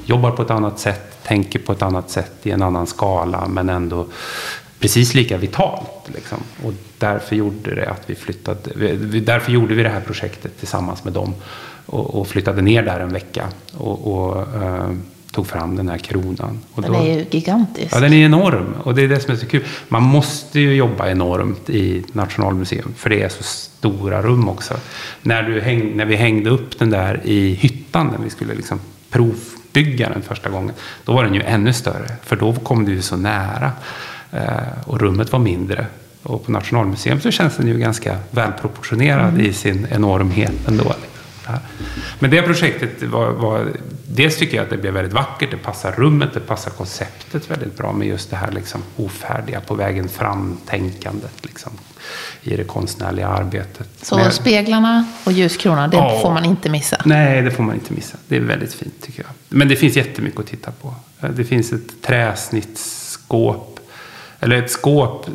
Jobbar 0.05 0.31
på 0.31 0.41
ett 0.41 0.51
annat 0.51 0.79
sätt, 0.79 1.23
tänker 1.23 1.59
på 1.59 1.71
ett 1.71 1.81
annat 1.81 2.09
sätt 2.09 2.33
i 2.43 2.51
en 2.51 2.61
annan 2.61 2.87
skala 2.87 3.47
men 3.47 3.69
ändå 3.69 4.07
precis 4.79 5.13
lika 5.13 5.37
vitalt. 5.37 6.09
Liksom. 6.15 6.37
Och 6.63 6.73
därför 6.97 7.35
gjorde 7.35 7.75
det 7.75 7.89
att 7.89 8.09
vi 8.09 8.15
flyttade, 8.15 8.95
därför 9.19 9.51
gjorde 9.51 9.75
vi 9.75 9.83
det 9.83 9.89
här 9.89 10.01
projektet 10.01 10.59
tillsammans 10.59 11.03
med 11.03 11.13
dem 11.13 11.33
och, 11.85 12.15
och 12.15 12.27
flyttade 12.27 12.61
ner 12.61 12.83
där 12.83 12.99
en 12.99 13.13
vecka. 13.13 13.47
och, 13.77 14.13
och 14.13 14.41
eh, 14.63 14.89
tog 15.37 15.47
fram 15.47 15.75
den 15.75 15.89
här 15.89 15.97
kronan. 15.97 16.59
Och 16.73 16.81
den 16.81 16.91
då, 16.91 16.99
är 16.99 17.17
ju 17.17 17.25
gigantisk. 17.31 17.95
Ja, 17.95 17.99
den 17.99 18.13
är 18.13 18.25
enorm. 18.25 18.73
Och 18.83 18.95
det 18.95 19.01
är 19.01 19.07
det 19.07 19.19
som 19.19 19.33
är 19.33 19.37
så 19.37 19.45
kul. 19.45 19.63
Man 19.87 20.03
måste 20.03 20.59
ju 20.59 20.75
jobba 20.75 21.09
enormt 21.09 21.69
i 21.69 22.03
Nationalmuseum. 22.13 22.93
För 22.97 23.09
det 23.09 23.23
är 23.23 23.29
så 23.29 23.43
stora 23.43 24.21
rum 24.21 24.49
också. 24.49 24.73
När, 25.21 25.43
du 25.43 25.61
häng, 25.61 25.97
när 25.97 26.05
vi 26.05 26.15
hängde 26.15 26.49
upp 26.49 26.79
den 26.79 26.89
där 26.89 27.21
i 27.23 27.53
hyttan, 27.53 28.07
när 28.07 28.23
vi 28.23 28.29
skulle 28.29 28.55
liksom 28.55 28.79
provbygga 29.09 30.09
den 30.09 30.21
första 30.21 30.49
gången. 30.49 30.73
Då 31.05 31.13
var 31.13 31.23
den 31.23 31.33
ju 31.33 31.41
ännu 31.41 31.73
större. 31.73 32.15
För 32.23 32.35
då 32.35 32.53
kom 32.53 32.85
du 32.85 32.91
ju 32.91 33.01
så 33.01 33.17
nära. 33.17 33.71
Eh, 34.31 34.41
och 34.85 34.99
rummet 34.99 35.31
var 35.31 35.39
mindre. 35.39 35.85
Och 36.23 36.45
på 36.45 36.51
Nationalmuseum 36.51 37.21
så 37.21 37.31
känns 37.31 37.57
den 37.57 37.67
ju 37.67 37.77
ganska 37.77 38.17
välproportionerad 38.31 39.29
mm. 39.29 39.45
i 39.45 39.53
sin 39.53 39.87
enormhet 39.91 40.67
ändå. 40.67 40.93
Men 42.19 42.31
det 42.31 42.41
projektet 42.41 43.03
var, 43.03 43.31
var, 43.31 43.67
Dels 44.17 44.37
tycker 44.37 44.57
jag 44.57 44.63
att 44.63 44.69
det 44.69 44.77
blev 44.77 44.93
väldigt 44.93 45.13
vackert. 45.13 45.51
Det 45.51 45.57
passar 45.57 45.91
rummet, 45.91 46.33
det 46.33 46.39
passar 46.39 46.71
konceptet 46.71 47.51
väldigt 47.51 47.77
bra 47.77 47.93
med 47.93 48.07
just 48.07 48.29
det 48.29 48.35
här 48.35 48.51
liksom 48.51 48.83
ofärdiga, 48.95 49.61
på 49.61 49.75
vägen 49.75 50.09
fram-tänkandet 50.09 51.45
liksom, 51.45 51.71
i 52.41 52.55
det 52.55 52.63
konstnärliga 52.63 53.27
arbetet. 53.27 53.87
Så 54.01 54.17
Men, 54.17 54.31
speglarna 54.31 55.05
och 55.23 55.31
ljuskronan, 55.31 55.89
det 55.89 55.97
ja, 55.97 56.19
får 56.21 56.33
man 56.33 56.45
inte 56.45 56.69
missa? 56.69 57.01
Nej, 57.05 57.41
det 57.41 57.51
får 57.51 57.63
man 57.63 57.75
inte 57.75 57.93
missa. 57.93 58.17
Det 58.27 58.35
är 58.35 58.41
väldigt 58.41 58.73
fint 58.73 59.01
tycker 59.01 59.19
jag. 59.19 59.31
Men 59.49 59.67
det 59.67 59.75
finns 59.75 59.95
jättemycket 59.95 60.39
att 60.39 60.47
titta 60.47 60.71
på. 60.71 60.95
Det 61.35 61.43
finns 61.43 61.73
ett 61.73 62.01
träsnittsskåp, 62.01 63.79
eller 64.39 64.55
ett 64.55 64.71
skåp 64.71 65.27
eh, 65.27 65.33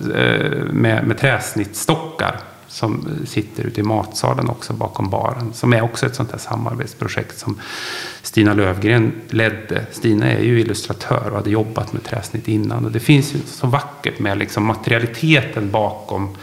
med, 0.73 1.07
med 1.07 1.19
träsnittstockar 1.19 2.41
som 2.73 3.09
sitter 3.27 3.65
ute 3.65 3.81
i 3.81 3.83
matsalen 3.83 4.49
också 4.49 4.73
bakom 4.73 5.11
baren. 5.11 5.53
Som 5.55 5.73
är 5.73 5.83
också 5.83 6.07
ett 6.07 6.15
sånt 6.15 6.31
här 6.31 6.39
samarbetsprojekt 6.39 7.39
som 7.39 7.61
Stina 8.23 8.55
Lövgren 8.55 9.13
ledde. 9.31 9.87
Stina 9.93 10.33
är 10.33 10.43
ju 10.43 10.61
illustratör 10.61 11.31
och 11.31 11.37
hade 11.37 11.51
jobbat 11.51 11.93
med 11.93 12.05
träsnitt 12.05 12.49
innan. 12.49 12.85
Och 12.85 12.93
det 12.93 13.01
finns 13.01 13.35
ju 13.35 13.39
så 13.47 13.67
vackert 13.67 14.19
med 14.19 14.39
liksom 14.39 14.65
materialiteten 14.65 15.71
bakom 15.71 16.37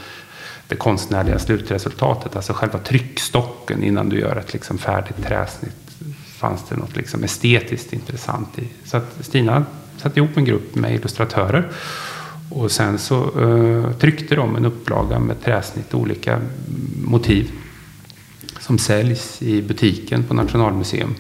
det 0.68 0.76
konstnärliga 0.76 1.40
slutresultatet. 1.40 2.36
Alltså 2.36 2.54
själva 2.54 2.80
tryckstocken 2.80 3.84
innan 3.84 4.10
du 4.10 4.20
gör 4.20 4.36
ett 4.36 4.54
liksom 4.54 4.78
färdigt 4.78 5.26
träsnitt. 5.28 5.74
Fanns 6.38 6.64
det 6.70 6.76
något 6.76 6.96
liksom 6.96 7.24
estetiskt 7.24 7.94
intressant 7.94 8.60
i. 8.60 8.68
Så 8.86 8.98
att 8.98 9.18
Stina 9.22 9.66
satte 9.98 10.20
ihop 10.20 10.38
en 10.38 10.46
grupp 10.46 10.76
med 10.76 10.96
illustratörer 10.96 11.72
och 12.50 12.72
sen 12.72 13.00
så 13.00 13.40
uh, 13.40 13.92
tryckte 13.92 14.36
de 14.36 14.56
en 14.56 14.66
upplaga 14.66 15.20
med 15.20 15.44
träsnitt 15.44 15.94
och 15.94 16.00
olika 16.00 16.40
motiv 17.04 17.52
som 18.60 18.78
säljs 18.78 19.42
i 19.42 19.62
butiken 19.62 20.24
på 20.24 20.34
Nationalmuseum. 20.34 21.16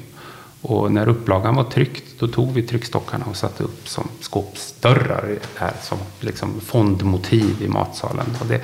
Och 0.61 0.91
när 0.91 1.07
upplagan 1.09 1.55
var 1.55 1.63
tryckt 1.63 2.19
då 2.19 2.27
tog 2.27 2.53
vi 2.53 2.63
tryckstockarna 2.63 3.25
och 3.25 3.35
satte 3.35 3.63
upp 3.63 3.87
som 3.87 4.07
skåpsdörrar 4.21 5.37
här 5.55 5.73
som 5.81 5.97
liksom 6.19 6.61
fondmotiv 6.61 7.61
i 7.61 7.67
matsalen. 7.67 8.25
Och 8.39 8.45
det, 8.45 8.61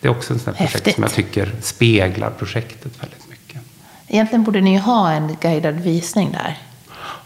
det 0.00 0.08
är 0.08 0.12
också 0.12 0.32
en 0.32 0.38
sån 0.38 0.54
projekt 0.54 0.72
Häftigt. 0.72 0.94
som 0.94 1.02
jag 1.02 1.12
tycker 1.12 1.54
speglar 1.60 2.30
projektet 2.30 3.02
väldigt 3.02 3.28
mycket. 3.30 3.62
Egentligen 4.06 4.44
borde 4.44 4.60
ni 4.60 4.76
ha 4.76 5.12
en 5.12 5.36
guidad 5.40 5.74
visning 5.74 6.32
där. 6.32 6.58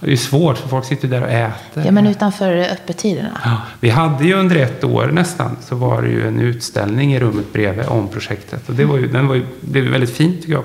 Det 0.04 0.12
är 0.12 0.16
svårt, 0.16 0.58
för 0.58 0.68
folk 0.68 0.84
sitter 0.84 1.08
där 1.08 1.22
och 1.22 1.30
äter. 1.30 1.84
Ja, 1.84 1.90
men 1.90 2.06
utanför 2.06 2.56
öppettiderna. 2.56 3.40
Ja, 3.44 3.56
vi 3.80 3.90
hade 3.90 4.24
ju 4.24 4.34
under 4.34 4.56
ett 4.56 4.84
år 4.84 5.10
nästan, 5.12 5.56
så 5.60 5.74
var 5.74 6.02
det 6.02 6.08
ju 6.08 6.28
en 6.28 6.40
utställning 6.40 7.14
i 7.14 7.20
rummet 7.20 7.52
bredvid 7.52 7.86
om 7.86 8.08
projektet. 8.08 8.68
Och 8.68 8.74
det 8.74 8.84
var 8.84 8.98
ju, 8.98 9.08
den 9.08 9.28
var 9.28 9.34
ju, 9.34 9.46
var 9.60 9.80
väldigt 9.80 10.16
fint 10.16 10.40
tycker 10.40 10.52
jag. 10.52 10.64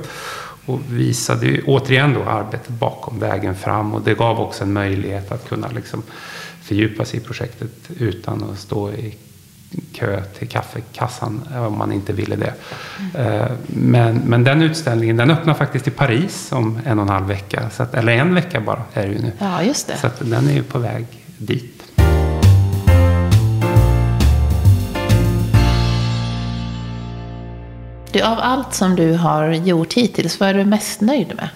Och 0.66 0.80
visade 0.90 1.46
ju 1.46 1.64
återigen 1.66 2.14
då 2.14 2.24
arbetet 2.24 2.70
bakom 2.70 3.20
vägen 3.20 3.56
fram. 3.56 3.94
Och 3.94 4.02
det 4.02 4.14
gav 4.14 4.40
också 4.40 4.64
en 4.64 4.74
möjlighet 4.74 5.32
att 5.32 5.50
kunna 5.50 5.68
liksom 5.68 6.04
fördjupa 6.62 7.06
sig 7.06 7.20
i 7.20 7.24
projektet 7.24 7.72
utan 7.98 8.44
att 8.44 8.60
stå 8.60 8.92
i 8.92 9.16
kö 9.94 10.22
till 10.24 10.48
kaffekassan 10.48 11.48
om 11.56 11.78
man 11.78 11.92
inte 11.92 12.14
ville 12.14 12.36
det. 12.36 12.54
Mm. 13.16 13.58
Men, 13.68 14.16
men 14.16 14.44
den 14.44 14.62
utställningen 14.62 15.18
den 15.18 15.32
öppnar 15.32 15.54
faktiskt 15.54 15.88
i 15.88 15.92
Paris 15.92 16.52
om 16.52 16.80
en 16.86 17.00
och 17.00 17.06
en 17.06 17.10
halv 17.10 17.28
vecka. 17.28 17.70
Så 17.70 17.84
att, 17.84 17.94
eller 17.94 18.14
en 18.14 18.36
vecka 18.36 18.62
bara 18.62 18.84
är 18.94 19.08
det 19.08 19.14
ju 19.14 19.20
nu. 19.20 19.32
Ja, 19.40 19.64
just 19.64 19.88
det. 19.88 19.98
Så 19.98 20.08
att 20.08 20.20
den 20.20 20.48
är 20.48 20.54
ju 20.54 20.64
på 20.64 20.80
väg 20.80 21.06
dit. 21.38 21.84
Du, 28.12 28.22
av 28.22 28.38
allt 28.42 28.74
som 28.74 28.96
du 28.96 29.14
har 29.14 29.52
gjort 29.52 29.94
hittills, 29.94 30.40
vad 30.40 30.50
är 30.50 30.54
du 30.54 30.66
mest 30.66 31.02
nöjd 31.02 31.36
med? 31.36 31.50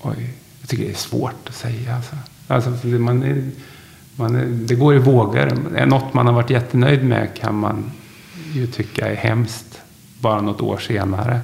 Oj, 0.00 0.30
jag 0.60 0.68
tycker 0.68 0.84
det 0.84 0.90
är 0.90 0.94
svårt 0.94 1.48
att 1.48 1.54
säga. 1.54 1.96
Alltså. 1.96 2.16
Alltså, 2.48 2.86
man 2.86 3.22
är, 3.22 3.50
man, 4.16 4.66
det 4.66 4.74
går 4.74 4.94
i 4.94 4.98
vågor. 4.98 5.52
Något 5.86 6.14
man 6.14 6.26
har 6.26 6.32
varit 6.34 6.50
jättenöjd 6.50 7.04
med 7.04 7.28
kan 7.40 7.54
man 7.54 7.90
ju 8.52 8.66
tycka 8.66 9.08
är 9.08 9.14
hemskt 9.14 9.80
bara 10.20 10.40
något 10.40 10.60
år 10.60 10.78
senare. 10.78 11.40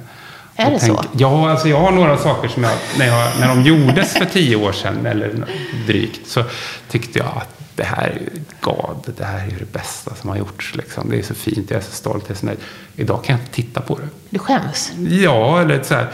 Är 0.55 0.71
det 0.71 0.79
tänk, 0.79 0.97
så? 0.97 1.03
Ja, 1.11 1.51
alltså 1.51 1.67
jag 1.67 1.79
har 1.79 1.91
några 1.91 2.17
saker 2.17 2.47
som 2.47 2.63
jag 2.63 2.73
när, 2.97 3.05
jag, 3.05 3.39
när 3.39 3.47
de 3.47 3.61
gjordes 3.61 4.13
för 4.13 4.25
tio 4.25 4.55
år 4.55 4.71
sedan, 4.71 5.05
eller 5.05 5.45
drygt, 5.87 6.27
så 6.27 6.43
tyckte 6.89 7.19
jag 7.19 7.27
att 7.27 7.60
det 7.81 7.87
här 7.87 8.07
är 8.07 8.29
God, 8.59 9.13
det 9.17 9.23
här 9.23 9.47
är 9.47 9.59
det 9.59 9.73
bästa 9.73 10.15
som 10.15 10.29
har 10.29 10.37
gjorts. 10.37 10.75
Liksom. 10.75 11.09
Det 11.09 11.19
är 11.19 11.23
så 11.23 11.33
fint, 11.33 11.71
jag 11.71 11.77
är 11.77 11.83
så 11.83 11.91
stolt, 11.91 12.23
jag 12.27 12.35
är 12.35 12.39
så 12.39 12.45
nöjd. 12.45 12.59
Idag 12.95 13.23
kan 13.23 13.35
jag 13.35 13.43
inte 13.43 13.53
titta 13.53 13.81
på 13.81 13.95
det. 13.95 14.07
Du 14.29 14.39
skäms? 14.39 14.91
Ja, 15.09 15.61
eller 15.61 15.83
så 15.83 15.95
här, 15.95 16.07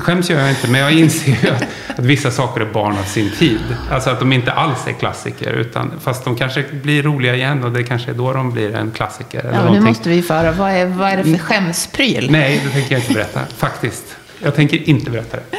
skäms 0.00 0.30
gör 0.30 0.40
jag 0.40 0.50
inte, 0.50 0.68
men 0.68 0.80
jag 0.80 0.92
inser 0.92 1.30
ju 1.42 1.50
att, 1.50 1.64
att 1.98 2.04
vissa 2.04 2.30
saker 2.30 2.60
är 2.60 2.72
barn 2.72 2.98
av 2.98 3.02
sin 3.02 3.30
tid. 3.30 3.60
Alltså 3.90 4.10
att 4.10 4.18
de 4.18 4.32
inte 4.32 4.52
alls 4.52 4.86
är 4.86 4.92
klassiker, 4.92 5.52
utan, 5.52 5.92
fast 6.00 6.24
de 6.24 6.36
kanske 6.36 6.62
blir 6.62 7.02
roliga 7.02 7.34
igen 7.34 7.64
och 7.64 7.72
det 7.72 7.84
kanske 7.84 8.10
är 8.10 8.14
då 8.14 8.32
de 8.32 8.52
blir 8.52 8.74
en 8.74 8.90
klassiker. 8.90 9.40
Eller 9.40 9.50
ja, 9.50 9.56
någonting. 9.56 9.82
nu 9.82 9.88
måste 9.88 10.08
vi 10.08 10.22
få 10.22 10.34
höra, 10.34 10.52
vad 10.52 10.70
är, 10.70 10.86
vad 10.86 11.08
är 11.08 11.16
det 11.16 11.24
för 11.24 11.38
skämspryl? 11.38 12.30
Nej, 12.30 12.60
det 12.64 12.70
tänker 12.70 12.92
jag 12.92 13.02
inte 13.02 13.14
berätta, 13.14 13.40
faktiskt. 13.56 14.16
Jag 14.42 14.54
tänker 14.54 14.88
inte 14.88 15.10
berätta 15.10 15.36
det. 15.36 15.58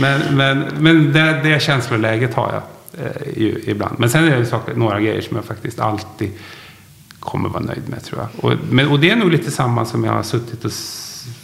Men, 0.00 0.36
men, 0.36 0.64
men 0.78 1.12
det, 1.12 1.40
det 1.42 1.62
känsloläget 1.62 2.34
har 2.34 2.52
jag 2.52 2.62
eh, 2.98 3.68
ibland. 3.68 3.98
Men 3.98 4.10
sen 4.10 4.24
är 4.24 4.38
det 4.38 4.46
saker, 4.46 4.74
några 4.74 5.00
grejer 5.00 5.20
som 5.20 5.36
jag 5.36 5.44
faktiskt 5.44 5.80
alltid 5.80 6.30
kommer 7.20 7.48
vara 7.48 7.62
nöjd 7.62 7.88
med 7.88 8.04
tror 8.04 8.20
jag. 8.20 8.44
Och, 8.44 8.58
men, 8.70 8.88
och 8.88 9.00
det 9.00 9.10
är 9.10 9.16
nog 9.16 9.30
lite 9.30 9.50
samma 9.50 9.84
som 9.84 10.04
jag 10.04 10.12
har 10.12 10.22
suttit 10.22 10.64
och 10.64 10.72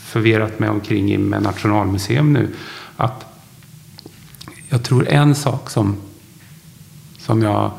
förvirrat 0.04 0.58
mig 0.58 0.68
omkring 0.68 1.12
i 1.12 1.18
med 1.18 1.42
Nationalmuseum 1.42 2.32
nu. 2.32 2.48
Att 2.96 3.24
jag 4.68 4.82
tror 4.82 5.08
en 5.08 5.34
sak 5.34 5.70
som, 5.70 5.96
som 7.18 7.42
jag... 7.42 7.70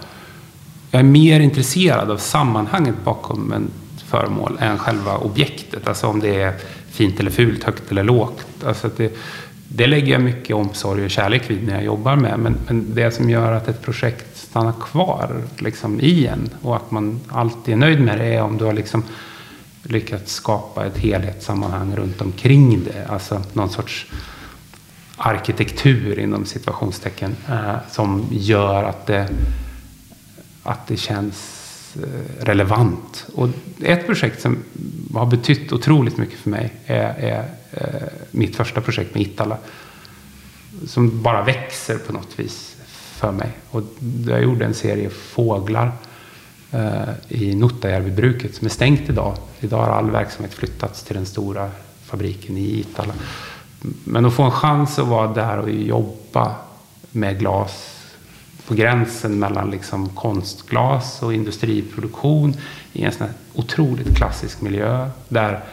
Jag 0.94 1.00
är 1.00 1.04
mer 1.06 1.40
intresserad 1.40 2.12
av 2.12 2.18
sammanhanget 2.18 2.96
bakom 3.04 3.54
en 3.54 3.70
föremål 4.08 4.58
än 4.60 4.78
själva 4.78 5.18
objektet. 5.18 5.88
Alltså 5.88 6.08
om 6.08 6.20
det 6.20 6.42
är 6.42 6.54
fint 6.90 7.20
eller 7.20 7.32
fult, 7.32 7.64
högt 7.64 7.92
eller 7.92 8.04
lågt. 8.04 8.46
Alltså 8.66 8.90
det, 8.98 9.18
det 9.76 9.88
lägger 9.88 10.12
jag 10.12 10.22
mycket 10.22 10.56
omsorg 10.56 11.04
och 11.04 11.12
kärlek 11.12 11.50
vid 11.50 11.68
när 11.68 11.74
jag 11.74 11.84
jobbar 11.84 12.16
med. 12.16 12.40
Men, 12.40 12.58
men 12.68 12.96
det 12.96 13.12
som 13.12 13.30
gör 13.30 13.52
att 13.52 13.68
ett 13.68 13.82
projekt 13.82 14.38
stannar 14.38 14.74
kvar 14.82 15.42
liksom, 15.60 16.00
i 16.00 16.28
en 16.28 16.50
och 16.62 16.76
att 16.76 16.92
man 16.92 17.20
alltid 17.28 17.74
är 17.74 17.78
nöjd 17.78 18.02
med 18.02 18.18
det 18.18 18.26
är 18.26 18.42
om 18.42 18.58
du 18.58 18.66
har 18.66 18.74
liksom 18.74 19.04
lyckats 19.84 20.34
skapa 20.34 20.86
ett 20.86 20.98
helhetssammanhang 20.98 21.96
runt 21.96 22.22
omkring 22.22 22.84
det. 22.84 23.06
Alltså 23.10 23.42
någon 23.54 23.70
sorts 23.70 24.12
arkitektur 25.18 26.20
inom 26.20 26.46
situationstecken 26.46 27.36
eh, 27.50 27.76
som 27.92 28.26
gör 28.32 28.84
att 28.84 29.06
det, 29.06 29.30
att 30.64 30.88
det 30.88 30.98
känns 30.98 31.58
eh, 31.96 32.46
relevant. 32.46 33.26
Och 33.36 33.50
ett 33.84 34.06
projekt 34.06 34.42
som 34.42 34.58
har 35.14 35.26
betytt 35.26 35.72
otroligt 35.72 36.18
mycket 36.18 36.40
för 36.40 36.50
mig 36.50 36.74
är, 36.86 37.14
är 37.20 37.61
Eh, 37.72 38.08
mitt 38.32 38.56
första 38.56 38.82
projekt 38.82 39.14
med 39.14 39.24
Itala. 39.24 39.58
Som 40.88 41.22
bara 41.22 41.44
växer 41.44 41.98
på 41.98 42.14
något 42.14 42.40
vis 42.40 42.76
för 43.16 43.32
mig. 43.32 43.52
Och 43.70 43.84
jag 44.28 44.44
gjorde 44.44 44.66
en 44.66 44.74
serie 44.74 45.10
fåglar 45.10 45.92
eh, 46.72 47.10
i 47.28 47.56
Nottajärvibruket 47.56 48.56
som 48.56 48.66
är 48.66 48.70
stängt 48.70 49.10
idag. 49.10 49.38
Idag 49.60 49.78
har 49.78 49.88
all 49.88 50.12
verksamhet 50.12 50.54
flyttats 50.54 51.04
till 51.04 51.16
den 51.16 51.26
stora 51.26 51.72
fabriken 52.06 52.58
i 52.58 52.80
Itala. 52.80 53.14
Men 54.04 54.26
att 54.26 54.34
få 54.34 54.44
en 54.44 54.52
chans 54.52 55.00
att 55.00 55.08
vara 55.08 55.34
där 55.34 55.58
och 55.58 55.70
jobba 55.70 56.56
med 57.12 57.40
glas 57.40 57.98
på 58.68 58.74
gränsen 58.74 59.40
mellan 59.40 59.72
liksom 59.72 60.10
konstglas 60.10 61.24
och 61.24 61.34
industriproduktion 61.34 62.54
i 62.94 63.04
en 63.04 63.12
sån 63.12 63.28
här 63.28 63.36
otroligt 63.54 64.16
klassisk 64.16 64.62
miljö 64.62 65.10
där 65.30 65.64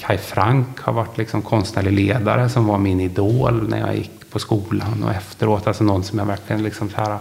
Kai 0.00 0.18
Frank 0.18 0.80
har 0.80 0.92
varit 0.92 1.18
liksom 1.18 1.42
konstnärlig 1.42 1.92
ledare 1.92 2.48
som 2.48 2.66
var 2.66 2.78
min 2.78 3.00
idol 3.00 3.68
när 3.68 3.78
jag 3.78 3.96
gick 3.96 4.30
på 4.30 4.38
skolan 4.38 5.04
och 5.04 5.10
efteråt. 5.10 5.66
Alltså 5.66 5.84
någon 5.84 6.04
som 6.04 6.18
jag 6.18 6.26
verkligen 6.26 6.62
liksom 6.62 6.90
här 6.94 7.18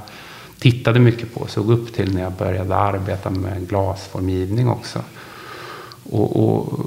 tittade 0.60 1.00
mycket 1.00 1.34
på 1.34 1.40
och 1.40 1.50
såg 1.50 1.72
upp 1.72 1.94
till 1.94 2.14
när 2.14 2.22
jag 2.22 2.32
började 2.32 2.76
arbeta 2.76 3.30
med 3.30 3.70
glasformgivning 3.70 4.70
också. 4.70 5.00
Och, 6.12 6.44
och 6.44 6.80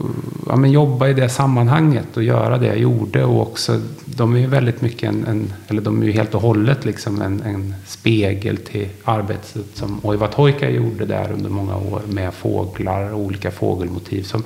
ja, 0.47 0.57
men 0.57 0.71
jobba 0.71 1.09
i 1.09 1.13
det 1.13 1.29
sammanhanget 1.29 2.17
och 2.17 2.23
göra 2.23 2.59
det 2.59 2.67
jag 2.67 2.79
gjorde. 2.79 3.25
Och 3.25 3.43
också, 3.43 3.81
de 4.05 4.35
är 4.35 4.41
ju 4.41 4.47
väldigt 4.47 4.81
mycket 4.81 5.09
en, 5.09 5.27
en 5.27 5.53
eller 5.69 5.83
de 5.83 6.03
är 6.03 6.07
ju 6.07 6.13
helt 6.13 6.35
och 6.35 6.43
hållet 6.43 6.85
liksom 6.85 7.23
en, 7.23 7.43
en 7.43 7.75
spegel 7.87 8.57
till 8.57 8.89
arbetet 9.05 9.67
som 9.75 10.01
Oiva 10.03 10.27
Toika 10.27 10.71
gjorde 10.71 11.07
där 11.07 11.33
under 11.33 11.51
många 11.51 11.77
år 11.77 12.03
med 12.09 12.35
fåglar 12.35 13.13
och 13.13 13.21
olika 13.21 13.51
fågelmotiv 13.51 14.23
som 14.23 14.43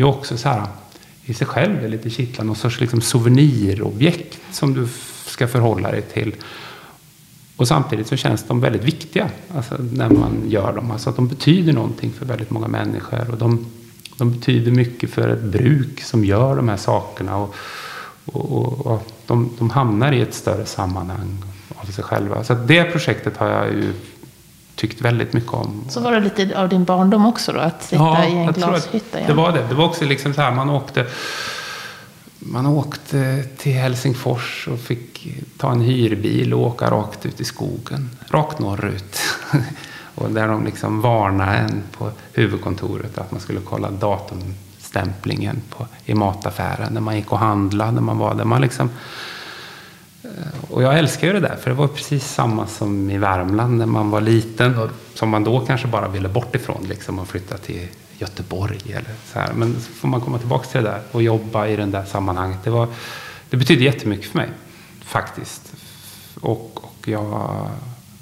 är 0.00 0.04
också 0.04 0.38
så 0.38 0.48
här 0.48 0.66
i 1.24 1.34
sig 1.34 1.46
själv 1.46 1.84
är 1.84 1.88
lite 1.88 2.10
kittlande. 2.10 2.46
Någon 2.46 2.56
sorts 2.56 2.80
liksom 2.80 3.00
souvenirobjekt 3.00 4.38
som 4.50 4.74
du 4.74 4.88
ska 5.26 5.48
förhålla 5.48 5.90
dig 5.90 6.02
till. 6.02 6.34
Och 7.56 7.68
samtidigt 7.68 8.06
så 8.06 8.16
känns 8.16 8.44
de 8.44 8.60
väldigt 8.60 8.84
viktiga 8.84 9.30
alltså, 9.54 9.76
när 9.92 10.10
man 10.10 10.42
gör 10.46 10.72
dem. 10.72 10.90
Alltså 10.90 11.10
att 11.10 11.16
de 11.16 11.28
betyder 11.28 11.72
någonting 11.72 12.12
för 12.12 12.26
väldigt 12.26 12.50
många 12.50 12.68
människor. 12.68 13.30
Och 13.30 13.38
de, 13.38 13.66
de 14.16 14.30
betyder 14.30 14.72
mycket 14.72 15.10
för 15.10 15.28
ett 15.28 15.42
bruk 15.42 16.00
som 16.00 16.24
gör 16.24 16.56
de 16.56 16.68
här 16.68 16.76
sakerna. 16.76 17.36
Och, 17.36 17.54
och, 18.24 18.52
och, 18.52 18.86
och 18.86 19.06
de, 19.26 19.50
de, 19.58 19.70
hamnar 19.70 20.12
i 20.12 20.20
ett 20.20 20.34
större 20.34 20.66
sammanhang 20.66 21.44
av 21.74 21.86
sig 21.86 22.04
själva. 22.04 22.44
Så 22.44 22.54
det 22.54 22.84
projektet 22.84 23.36
har 23.36 23.48
jag 23.48 23.72
ju 23.72 23.92
tyckt 24.78 25.00
väldigt 25.00 25.32
mycket 25.32 25.52
om. 25.52 25.84
Så 25.88 26.00
var 26.00 26.12
det 26.12 26.20
lite 26.20 26.58
av 26.58 26.68
din 26.68 26.84
barndom 26.84 27.26
också 27.26 27.52
då? 27.52 27.60
Att 27.60 27.82
sitta 27.82 28.02
ja, 28.02 28.24
i 28.24 28.32
en 28.32 28.52
glashytta? 28.52 29.20
Ja, 29.20 29.26
det 29.26 29.32
var 29.32 29.52
det. 29.52 29.66
Det 29.68 29.74
var 29.74 29.84
också 29.84 30.04
liksom 30.04 30.34
så 30.34 30.40
här, 30.40 30.50
man 30.50 30.70
åkte 30.70 31.06
man 32.38 32.66
åkte 32.66 33.42
till 33.42 33.72
Helsingfors 33.72 34.68
och 34.72 34.80
fick 34.80 35.36
ta 35.56 35.72
en 35.72 35.80
hyrbil 35.80 36.54
och 36.54 36.60
åka 36.60 36.90
rakt 36.90 37.26
ut 37.26 37.40
i 37.40 37.44
skogen. 37.44 38.10
Rakt 38.28 38.58
norrut. 38.58 39.18
och 40.14 40.30
där 40.30 40.48
de 40.48 40.64
liksom 40.64 41.00
varnade 41.00 41.56
en 41.56 41.82
på 41.98 42.10
huvudkontoret 42.32 43.18
att 43.18 43.30
man 43.30 43.40
skulle 43.40 43.60
kolla 43.60 43.90
datumstämplingen 43.90 45.62
på, 45.70 45.86
i 46.04 46.14
mataffären. 46.14 46.92
När 46.92 47.00
man 47.00 47.16
gick 47.16 47.32
och 47.32 47.38
handlade, 47.38 47.92
när 47.92 48.00
man 48.00 48.18
var 48.18 48.34
där. 48.34 48.44
Man 48.44 48.60
liksom, 48.60 48.90
Eh, 50.22 50.70
och 50.70 50.82
jag 50.82 50.98
älskar 50.98 51.26
ju 51.26 51.32
det 51.32 51.40
där, 51.40 51.56
för 51.56 51.70
det 51.70 51.76
var 51.76 51.88
precis 51.88 52.24
samma 52.24 52.66
som 52.66 53.10
i 53.10 53.18
Värmland 53.18 53.78
när 53.78 53.86
man 53.86 54.10
var 54.10 54.20
liten. 54.20 54.78
Och 54.78 54.90
som 55.14 55.28
man 55.28 55.44
då 55.44 55.60
kanske 55.60 55.86
bara 55.86 56.08
ville 56.08 56.28
bort 56.28 56.54
ifrån 56.54 56.86
liksom, 56.88 57.18
och 57.18 57.28
flytta 57.28 57.58
till 57.58 57.86
Göteborg. 58.18 58.80
Eller 58.86 59.14
så 59.32 59.38
här. 59.38 59.52
Men 59.52 59.74
så 59.74 59.92
får 59.92 60.08
man 60.08 60.20
komma 60.20 60.38
tillbaka 60.38 60.68
till 60.68 60.82
det 60.82 60.88
där 60.88 61.00
och 61.12 61.22
jobba 61.22 61.66
i 61.66 61.76
det 61.76 61.86
där 61.86 62.04
sammanhanget. 62.04 62.58
Det, 62.64 62.70
var, 62.70 62.88
det 63.50 63.56
betydde 63.56 63.84
jättemycket 63.84 64.26
för 64.26 64.38
mig, 64.38 64.48
faktiskt. 65.00 65.72
Och, 66.40 66.84
och 66.84 67.08
jag 67.08 67.68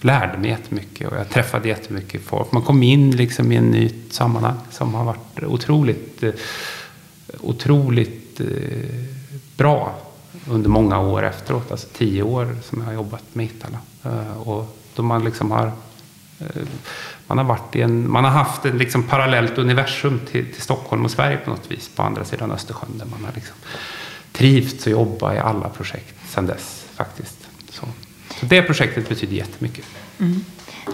lärde 0.00 0.38
mig 0.38 0.50
jättemycket 0.50 1.08
och 1.08 1.16
jag 1.16 1.28
träffade 1.28 1.68
jättemycket 1.68 2.22
folk. 2.22 2.52
Man 2.52 2.62
kom 2.62 2.82
in 2.82 3.10
liksom 3.10 3.52
i 3.52 3.56
en 3.56 3.70
nytt 3.70 4.12
sammanhang 4.12 4.56
som 4.70 4.94
har 4.94 5.04
varit 5.04 5.42
otroligt, 5.42 6.22
eh, 6.22 6.32
otroligt 7.40 8.40
eh, 8.40 8.46
bra 9.56 10.05
under 10.48 10.70
många 10.70 11.00
år 11.00 11.24
efteråt. 11.24 11.70
Alltså 11.70 11.88
tio 11.92 12.22
år 12.22 12.56
som 12.62 12.78
jag 12.78 12.86
har 12.86 12.92
jobbat 12.92 13.22
med 13.32 13.46
Itala. 13.46 13.78
Eh, 14.04 14.48
och 14.48 14.76
då 14.94 15.02
man 15.02 15.24
liksom 15.24 15.50
har 15.50 15.72
man 17.26 17.38
har, 17.38 17.44
varit 17.44 17.76
i 17.76 17.82
en, 17.82 18.10
man 18.10 18.24
har 18.24 18.30
haft 18.30 18.64
ett 18.64 18.74
liksom 18.74 19.02
parallellt 19.02 19.58
universum 19.58 20.20
till, 20.30 20.52
till 20.52 20.62
Stockholm 20.62 21.04
och 21.04 21.10
Sverige 21.10 21.36
på 21.36 21.50
något 21.50 21.70
vis 21.70 21.90
på 21.96 22.02
andra 22.02 22.24
sidan 22.24 22.50
Östersjön 22.50 22.98
där 22.98 23.06
man 23.06 23.24
har 23.24 23.32
liksom 23.34 23.54
trivts 24.32 24.86
och 24.86 24.92
jobbat 24.92 25.34
i 25.34 25.38
alla 25.38 25.68
projekt 25.68 26.14
sedan 26.30 26.46
dess 26.46 26.84
faktiskt. 26.94 27.48
Så, 27.70 27.86
så 28.40 28.46
det 28.46 28.62
projektet 28.62 29.08
betyder 29.08 29.36
jättemycket. 29.36 29.84
Mm. 30.18 30.44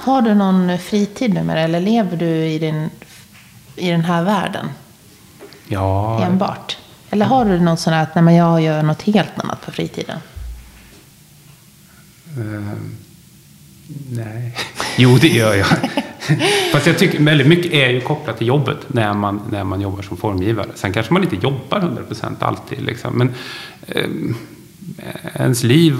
Har 0.00 0.22
du 0.22 0.34
någon 0.34 0.78
fritid 0.78 1.34
det 1.34 1.40
eller 1.40 1.80
lever 1.80 2.16
du 2.16 2.26
i, 2.26 2.58
din, 2.58 2.90
i 3.76 3.90
den 3.90 4.04
här 4.04 4.24
världen? 4.24 4.68
Ja. 5.68 6.22
Enbart? 6.24 6.78
Eller 7.12 7.26
har 7.26 7.44
du 7.44 7.60
något 7.60 7.80
sånt 7.80 7.94
att 7.94 8.24
nej, 8.24 8.36
jag 8.36 8.62
gör 8.62 8.82
något 8.82 9.02
helt 9.02 9.38
annat 9.38 9.60
på 9.64 9.70
fritiden? 9.70 10.18
Uh, 12.38 12.72
nej. 14.10 14.56
Jo, 14.96 15.18
det 15.20 15.28
gör 15.28 15.54
jag. 15.54 15.66
Fast 16.72 16.86
jag 16.86 16.98
tycker 16.98 17.22
väldigt 17.22 17.46
mycket 17.46 17.72
är 17.72 17.88
ju 17.88 18.00
kopplat 18.00 18.38
till 18.38 18.46
jobbet 18.46 18.78
när 18.86 19.14
man, 19.14 19.40
när 19.50 19.64
man 19.64 19.80
jobbar 19.80 20.02
som 20.02 20.16
formgivare. 20.16 20.68
Sen 20.74 20.92
kanske 20.92 21.12
man 21.12 21.22
inte 21.22 21.36
jobbar 21.36 21.80
100% 21.80 22.34
alltid. 22.38 22.82
Liksom. 22.82 23.14
Men 23.18 23.34
eh, 23.86 24.10
ens 25.34 25.62
liv 25.62 25.94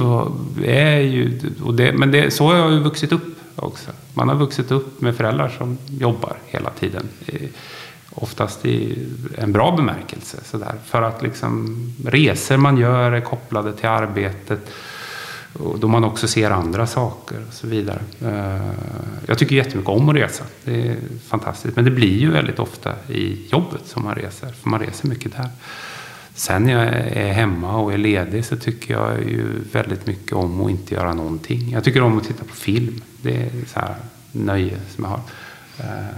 är 0.64 0.98
ju... 0.98 1.40
Och 1.62 1.74
det, 1.74 1.92
men 1.92 2.10
det, 2.10 2.30
så 2.30 2.46
har 2.46 2.56
jag 2.56 2.72
ju 2.72 2.78
vuxit 2.78 3.12
upp 3.12 3.38
också. 3.56 3.90
Man 4.14 4.28
har 4.28 4.36
vuxit 4.36 4.70
upp 4.70 5.00
med 5.00 5.16
föräldrar 5.16 5.48
som 5.58 5.78
jobbar 5.98 6.36
hela 6.46 6.70
tiden. 6.70 7.08
Oftast 8.14 8.66
i 8.66 9.08
en 9.38 9.52
bra 9.52 9.76
bemärkelse. 9.76 10.36
så 10.44 10.58
där 10.58 10.74
För 10.84 11.02
att 11.02 11.22
liksom, 11.22 11.76
resor 12.04 12.56
man 12.56 12.76
gör 12.76 13.12
är 13.12 13.20
kopplade 13.20 13.72
till 13.72 13.88
arbetet 13.88 14.70
då 15.52 15.88
man 15.88 16.04
också 16.04 16.28
ser 16.28 16.50
andra 16.50 16.86
saker 16.86 17.36
och 17.48 17.54
så 17.54 17.66
vidare. 17.66 18.00
Eh, 18.20 18.70
jag 19.26 19.38
tycker 19.38 19.56
jättemycket 19.56 19.90
om 19.90 20.08
att 20.08 20.14
resa. 20.14 20.44
Det 20.64 20.88
är 20.88 20.96
fantastiskt. 21.26 21.76
Men 21.76 21.84
det 21.84 21.90
blir 21.90 22.18
ju 22.18 22.30
väldigt 22.30 22.58
ofta 22.58 22.94
i 23.08 23.48
jobbet 23.50 23.80
som 23.86 24.04
man 24.04 24.14
reser. 24.14 24.52
För 24.52 24.68
man 24.68 24.80
reser 24.80 25.08
mycket 25.08 25.32
där. 25.36 25.48
Sen 26.34 26.64
när 26.64 26.72
jag 26.72 26.94
är 27.12 27.32
hemma 27.32 27.76
och 27.76 27.92
är 27.92 27.98
ledig 27.98 28.44
så 28.44 28.56
tycker 28.56 28.94
jag 28.94 29.18
ju 29.18 29.46
väldigt 29.72 30.06
mycket 30.06 30.32
om 30.32 30.60
att 30.60 30.70
inte 30.70 30.94
göra 30.94 31.14
någonting. 31.14 31.70
Jag 31.70 31.84
tycker 31.84 32.02
om 32.02 32.18
att 32.18 32.24
titta 32.24 32.44
på 32.44 32.54
film. 32.54 33.02
Det 33.22 33.36
är 33.36 33.50
så 33.72 33.80
här 33.80 33.94
nöje 34.32 34.78
som 34.94 35.04
jag 35.04 35.10
har. 35.10 35.20
Eh, 35.78 36.16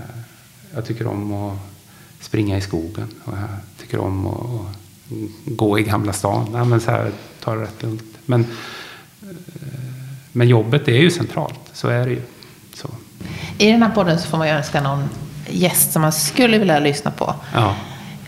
jag 0.74 0.86
tycker 0.86 1.06
om 1.06 1.32
att 1.32 1.73
springa 2.24 2.56
i 2.56 2.60
skogen. 2.60 3.08
Och 3.24 3.32
jag 3.32 3.48
tycker 3.80 4.00
om 4.00 4.26
att 4.26 4.66
gå 5.44 5.78
i 5.78 5.82
Gamla 5.82 6.12
stan. 6.12 6.48
Ja, 6.52 6.64
men 6.64 6.80
så 6.80 6.90
här, 6.90 7.10
ta 7.40 7.54
det 7.54 7.62
rätt 7.62 7.82
lugnt. 7.82 8.04
Men 8.26 8.46
men 10.36 10.48
jobbet 10.48 10.88
är 10.88 10.96
ju 10.96 11.10
centralt, 11.10 11.60
så 11.72 11.88
är 11.88 12.04
det 12.04 12.10
ju. 12.10 12.22
Så. 12.74 12.88
I 13.58 13.70
den 13.70 13.82
här 13.82 13.90
podden 13.90 14.18
så 14.18 14.28
får 14.28 14.38
man 14.38 14.48
ju 14.48 14.54
önska 14.54 14.80
någon 14.80 15.08
gäst 15.50 15.92
som 15.92 16.02
man 16.02 16.12
skulle 16.12 16.58
vilja 16.58 16.78
lyssna 16.78 17.10
på. 17.10 17.34
Ja. 17.54 17.74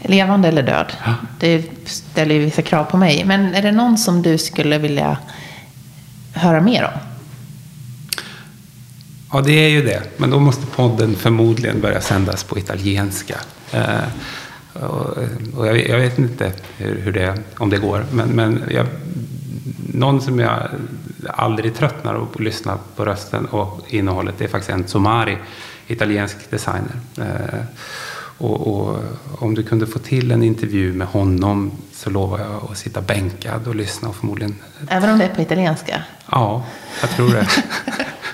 Levande 0.03 0.49
eller 0.49 0.63
död. 0.63 0.93
Ja. 1.05 1.15
Det 1.41 1.65
ställer 1.85 2.35
ju 2.35 2.41
vissa 2.41 2.63
krav 2.63 2.85
på 2.85 2.97
mig. 2.97 3.25
Men 3.25 3.55
är 3.55 3.63
det 3.63 3.73
någon 3.73 3.99
som 3.99 4.23
du 4.23 4.39
skulle 4.39 4.79
vilja 4.79 5.19
höra 6.33 6.61
mer 6.61 6.85
om? 6.85 7.01
Ja, 9.33 9.41
det 9.41 9.53
är 9.53 9.69
ju 9.69 9.83
det. 9.83 10.03
Men 10.17 10.31
då 10.31 10.41
måste 10.41 10.67
podden 10.67 11.15
förmodligen 11.15 11.81
börja 11.81 12.01
sändas 12.01 12.45
på 12.45 12.59
italienska. 12.59 13.37
Eh, 13.73 14.05
och, 15.57 15.67
jag, 15.67 15.89
jag, 15.89 15.99
vet 15.99 16.19
inte 16.19 16.53
hur, 16.77 17.01
hur 17.01 17.13
det, 17.13 17.35
om 17.59 17.71
det 17.71 17.79
går. 17.79 18.05
Men, 18.13 18.29
men 18.29 18.63
jag, 18.71 18.87
någon 19.93 20.21
som 20.21 20.39
jag 20.39 20.69
aldrig 21.29 21.75
tröttnar 21.75 22.23
att 22.23 22.41
lyssna 22.41 22.79
på 22.97 23.05
rösten 23.05 23.47
och 23.47 23.81
innehållet 23.89 24.35
det 24.39 24.45
är 24.45 24.49
faktiskt 24.49 24.71
Enzo 24.71 24.99
Mari, 24.99 25.39
italiensk 25.87 26.51
designer. 26.51 27.01
Eh, 27.19 27.61
och, 28.39 28.67
och, 28.67 28.99
om 29.39 29.55
du 29.55 29.63
kunde 29.63 29.87
få 29.87 29.99
till 29.99 30.31
en 30.31 30.43
intervju 30.43 30.93
med 30.93 31.07
honom 31.07 31.73
så 31.93 32.11
lovar 32.11 32.39
jag 32.39 32.71
att 32.71 32.79
sitta 32.79 33.01
bänkad 33.01 33.67
och 33.67 33.75
lyssna 33.75 34.09
och 34.09 34.17
förmodligen... 34.17 34.55
Även 34.89 35.11
om 35.11 35.19
det 35.19 35.25
är 35.25 35.35
på 35.35 35.43
italienska? 35.43 36.03
Ja, 36.31 36.65
jag 37.01 37.11
tror 37.11 37.31
det. 37.31 37.47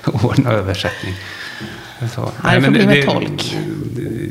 Ordna 0.26 0.50
översättning. 0.50 1.14
Så. 2.14 2.30
Ja, 2.44 2.54
det 2.54 2.62
får 2.62 2.70
bli 2.70 2.86
med 2.86 3.06
tolk. 3.06 3.56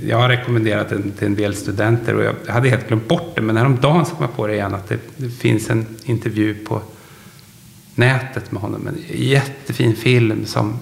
Jag 0.08 0.18
har 0.18 0.30
rekommenderat 0.30 0.90
den 0.90 1.12
till 1.12 1.28
en 1.28 1.36
del 1.36 1.56
studenter 1.56 2.16
och 2.16 2.24
jag 2.24 2.54
hade 2.54 2.70
helt 2.70 2.88
glömt 2.88 3.08
bort 3.08 3.36
det. 3.36 3.42
Men 3.42 3.58
häromdagen 3.58 4.06
så 4.06 4.16
kom 4.16 4.22
jag 4.22 4.36
på 4.36 4.48
det 4.48 4.54
igen 4.54 4.74
att 4.74 4.90
det, 4.90 5.00
det 5.18 5.30
finns 5.30 5.70
en 5.70 5.86
intervju 6.04 6.66
på 6.66 6.82
nätet 7.96 8.52
med 8.52 8.62
honom. 8.62 8.88
En 8.88 8.98
jättefin 9.08 9.96
film 9.96 10.46
som 10.46 10.80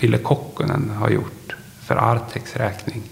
Ville 0.00 0.18
Kokkonen 0.18 0.90
har 0.90 1.10
gjort 1.10 1.54
för 1.80 1.96
Artex 1.96 2.56
räkning 2.56 3.02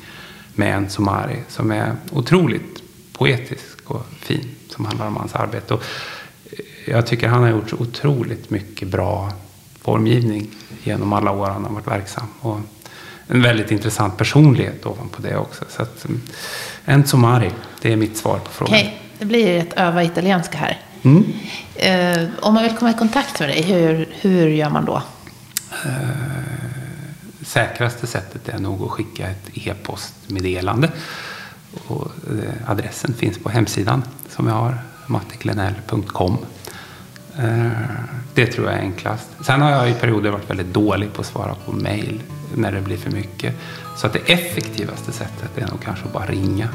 med 0.55 0.75
en 0.77 0.91
Somari 0.91 1.37
som 1.49 1.71
är 1.71 1.97
otroligt 2.13 2.83
poetisk 3.13 3.91
och 3.91 4.07
fin 4.21 4.49
som 4.69 4.85
handlar 4.85 5.07
om 5.07 5.17
hans 5.17 5.35
arbete. 5.35 5.75
Och 5.75 5.83
eh, 6.51 6.93
jag 6.93 7.07
tycker 7.07 7.29
han 7.29 7.43
har 7.43 7.51
gjort 7.51 7.71
så 7.71 7.77
otroligt 7.77 8.51
mycket 8.51 8.89
bra 8.89 9.33
formgivning 9.81 10.51
genom 10.83 11.13
alla 11.13 11.31
år 11.31 11.47
han 11.47 11.65
har 11.65 11.73
varit 11.73 11.87
verksam. 11.87 12.27
Och 12.41 12.61
en 13.27 13.43
väldigt 13.43 13.71
intressant 13.71 14.17
personlighet 14.17 14.87
ovanpå 14.87 15.23
det 15.23 15.37
också. 15.37 15.65
Så 15.69 15.83
att, 15.83 16.07
en 16.85 17.07
Somari, 17.07 17.51
det 17.81 17.93
är 17.93 17.97
mitt 17.97 18.17
svar 18.17 18.39
på 18.39 18.51
frågan. 18.51 18.75
Okej, 18.75 18.87
okay. 18.87 18.99
det 19.19 19.25
blir 19.25 19.59
ett 19.59 19.73
öva 19.77 20.05
italienska 20.05 20.59
här. 20.59 20.81
Mm. 21.03 21.25
Eh, 21.75 22.29
om 22.41 22.55
man 22.55 22.63
vill 22.63 22.73
komma 22.73 22.91
i 22.91 22.95
kontakt 22.95 23.41
med 23.41 23.49
dig, 23.49 23.63
hur, 23.63 24.09
hur 24.21 24.49
gör 24.49 24.71
man 24.71 24.85
då? 24.85 25.03
säkraste 27.45 28.07
sättet 28.07 28.49
är 28.49 28.59
nog 28.59 28.83
att 28.83 28.91
skicka 28.91 29.29
ett 29.29 29.51
e-postmeddelande. 29.55 30.91
Och, 31.87 32.07
eh, 32.07 32.71
adressen 32.71 33.15
finns 33.15 33.39
på 33.39 33.49
hemsidan 33.49 34.03
som 34.29 34.47
jag 34.47 34.55
har, 34.55 34.79
mattiklenell.com. 35.07 36.39
Eh, 37.39 37.71
det 38.35 38.47
tror 38.47 38.67
jag 38.67 38.79
är 38.79 38.83
enklast. 38.83 39.29
Sen 39.47 39.61
har 39.61 39.71
jag 39.71 39.91
i 39.91 39.95
perioder 39.95 40.31
varit 40.31 40.51
väldigt 40.51 40.75
dålig 40.75 41.13
på 41.13 41.21
att 41.21 41.27
svara 41.27 41.55
på 41.55 41.73
mail 41.73 42.23
när 42.55 42.73
det 42.73 42.81
blir 42.81 42.97
för 42.97 43.11
mycket. 43.11 43.55
Så 43.97 44.07
att 44.07 44.13
det 44.13 44.33
effektivaste 44.33 45.13
sättet 45.13 45.59
är 45.59 45.67
nog 45.67 45.83
kanske 45.85 46.05
att 46.05 46.13
bara 46.13 46.27
ringa. 46.27 46.69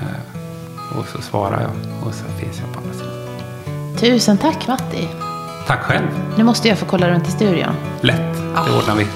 Eh, 0.00 0.98
och 0.98 1.06
så 1.08 1.22
svarar 1.22 1.60
jag 1.60 1.70
och 2.06 2.14
så 2.14 2.24
finns 2.24 2.60
jag 2.60 2.72
på 2.72 2.80
andra 2.80 2.94
sidan. 2.94 3.96
Tusen 3.96 4.38
tack 4.38 4.68
Matti. 4.68 5.08
Tack 5.66 5.80
själv. 5.80 6.06
Nu 6.38 6.44
måste 6.44 6.68
jag 6.68 6.78
få 6.78 6.86
kolla 6.86 7.10
runt 7.10 7.28
i 7.28 7.30
studion. 7.30 7.74
Lätt, 8.00 8.34
det 8.66 8.76
ordnar 8.78 8.96
vi. 8.96 9.06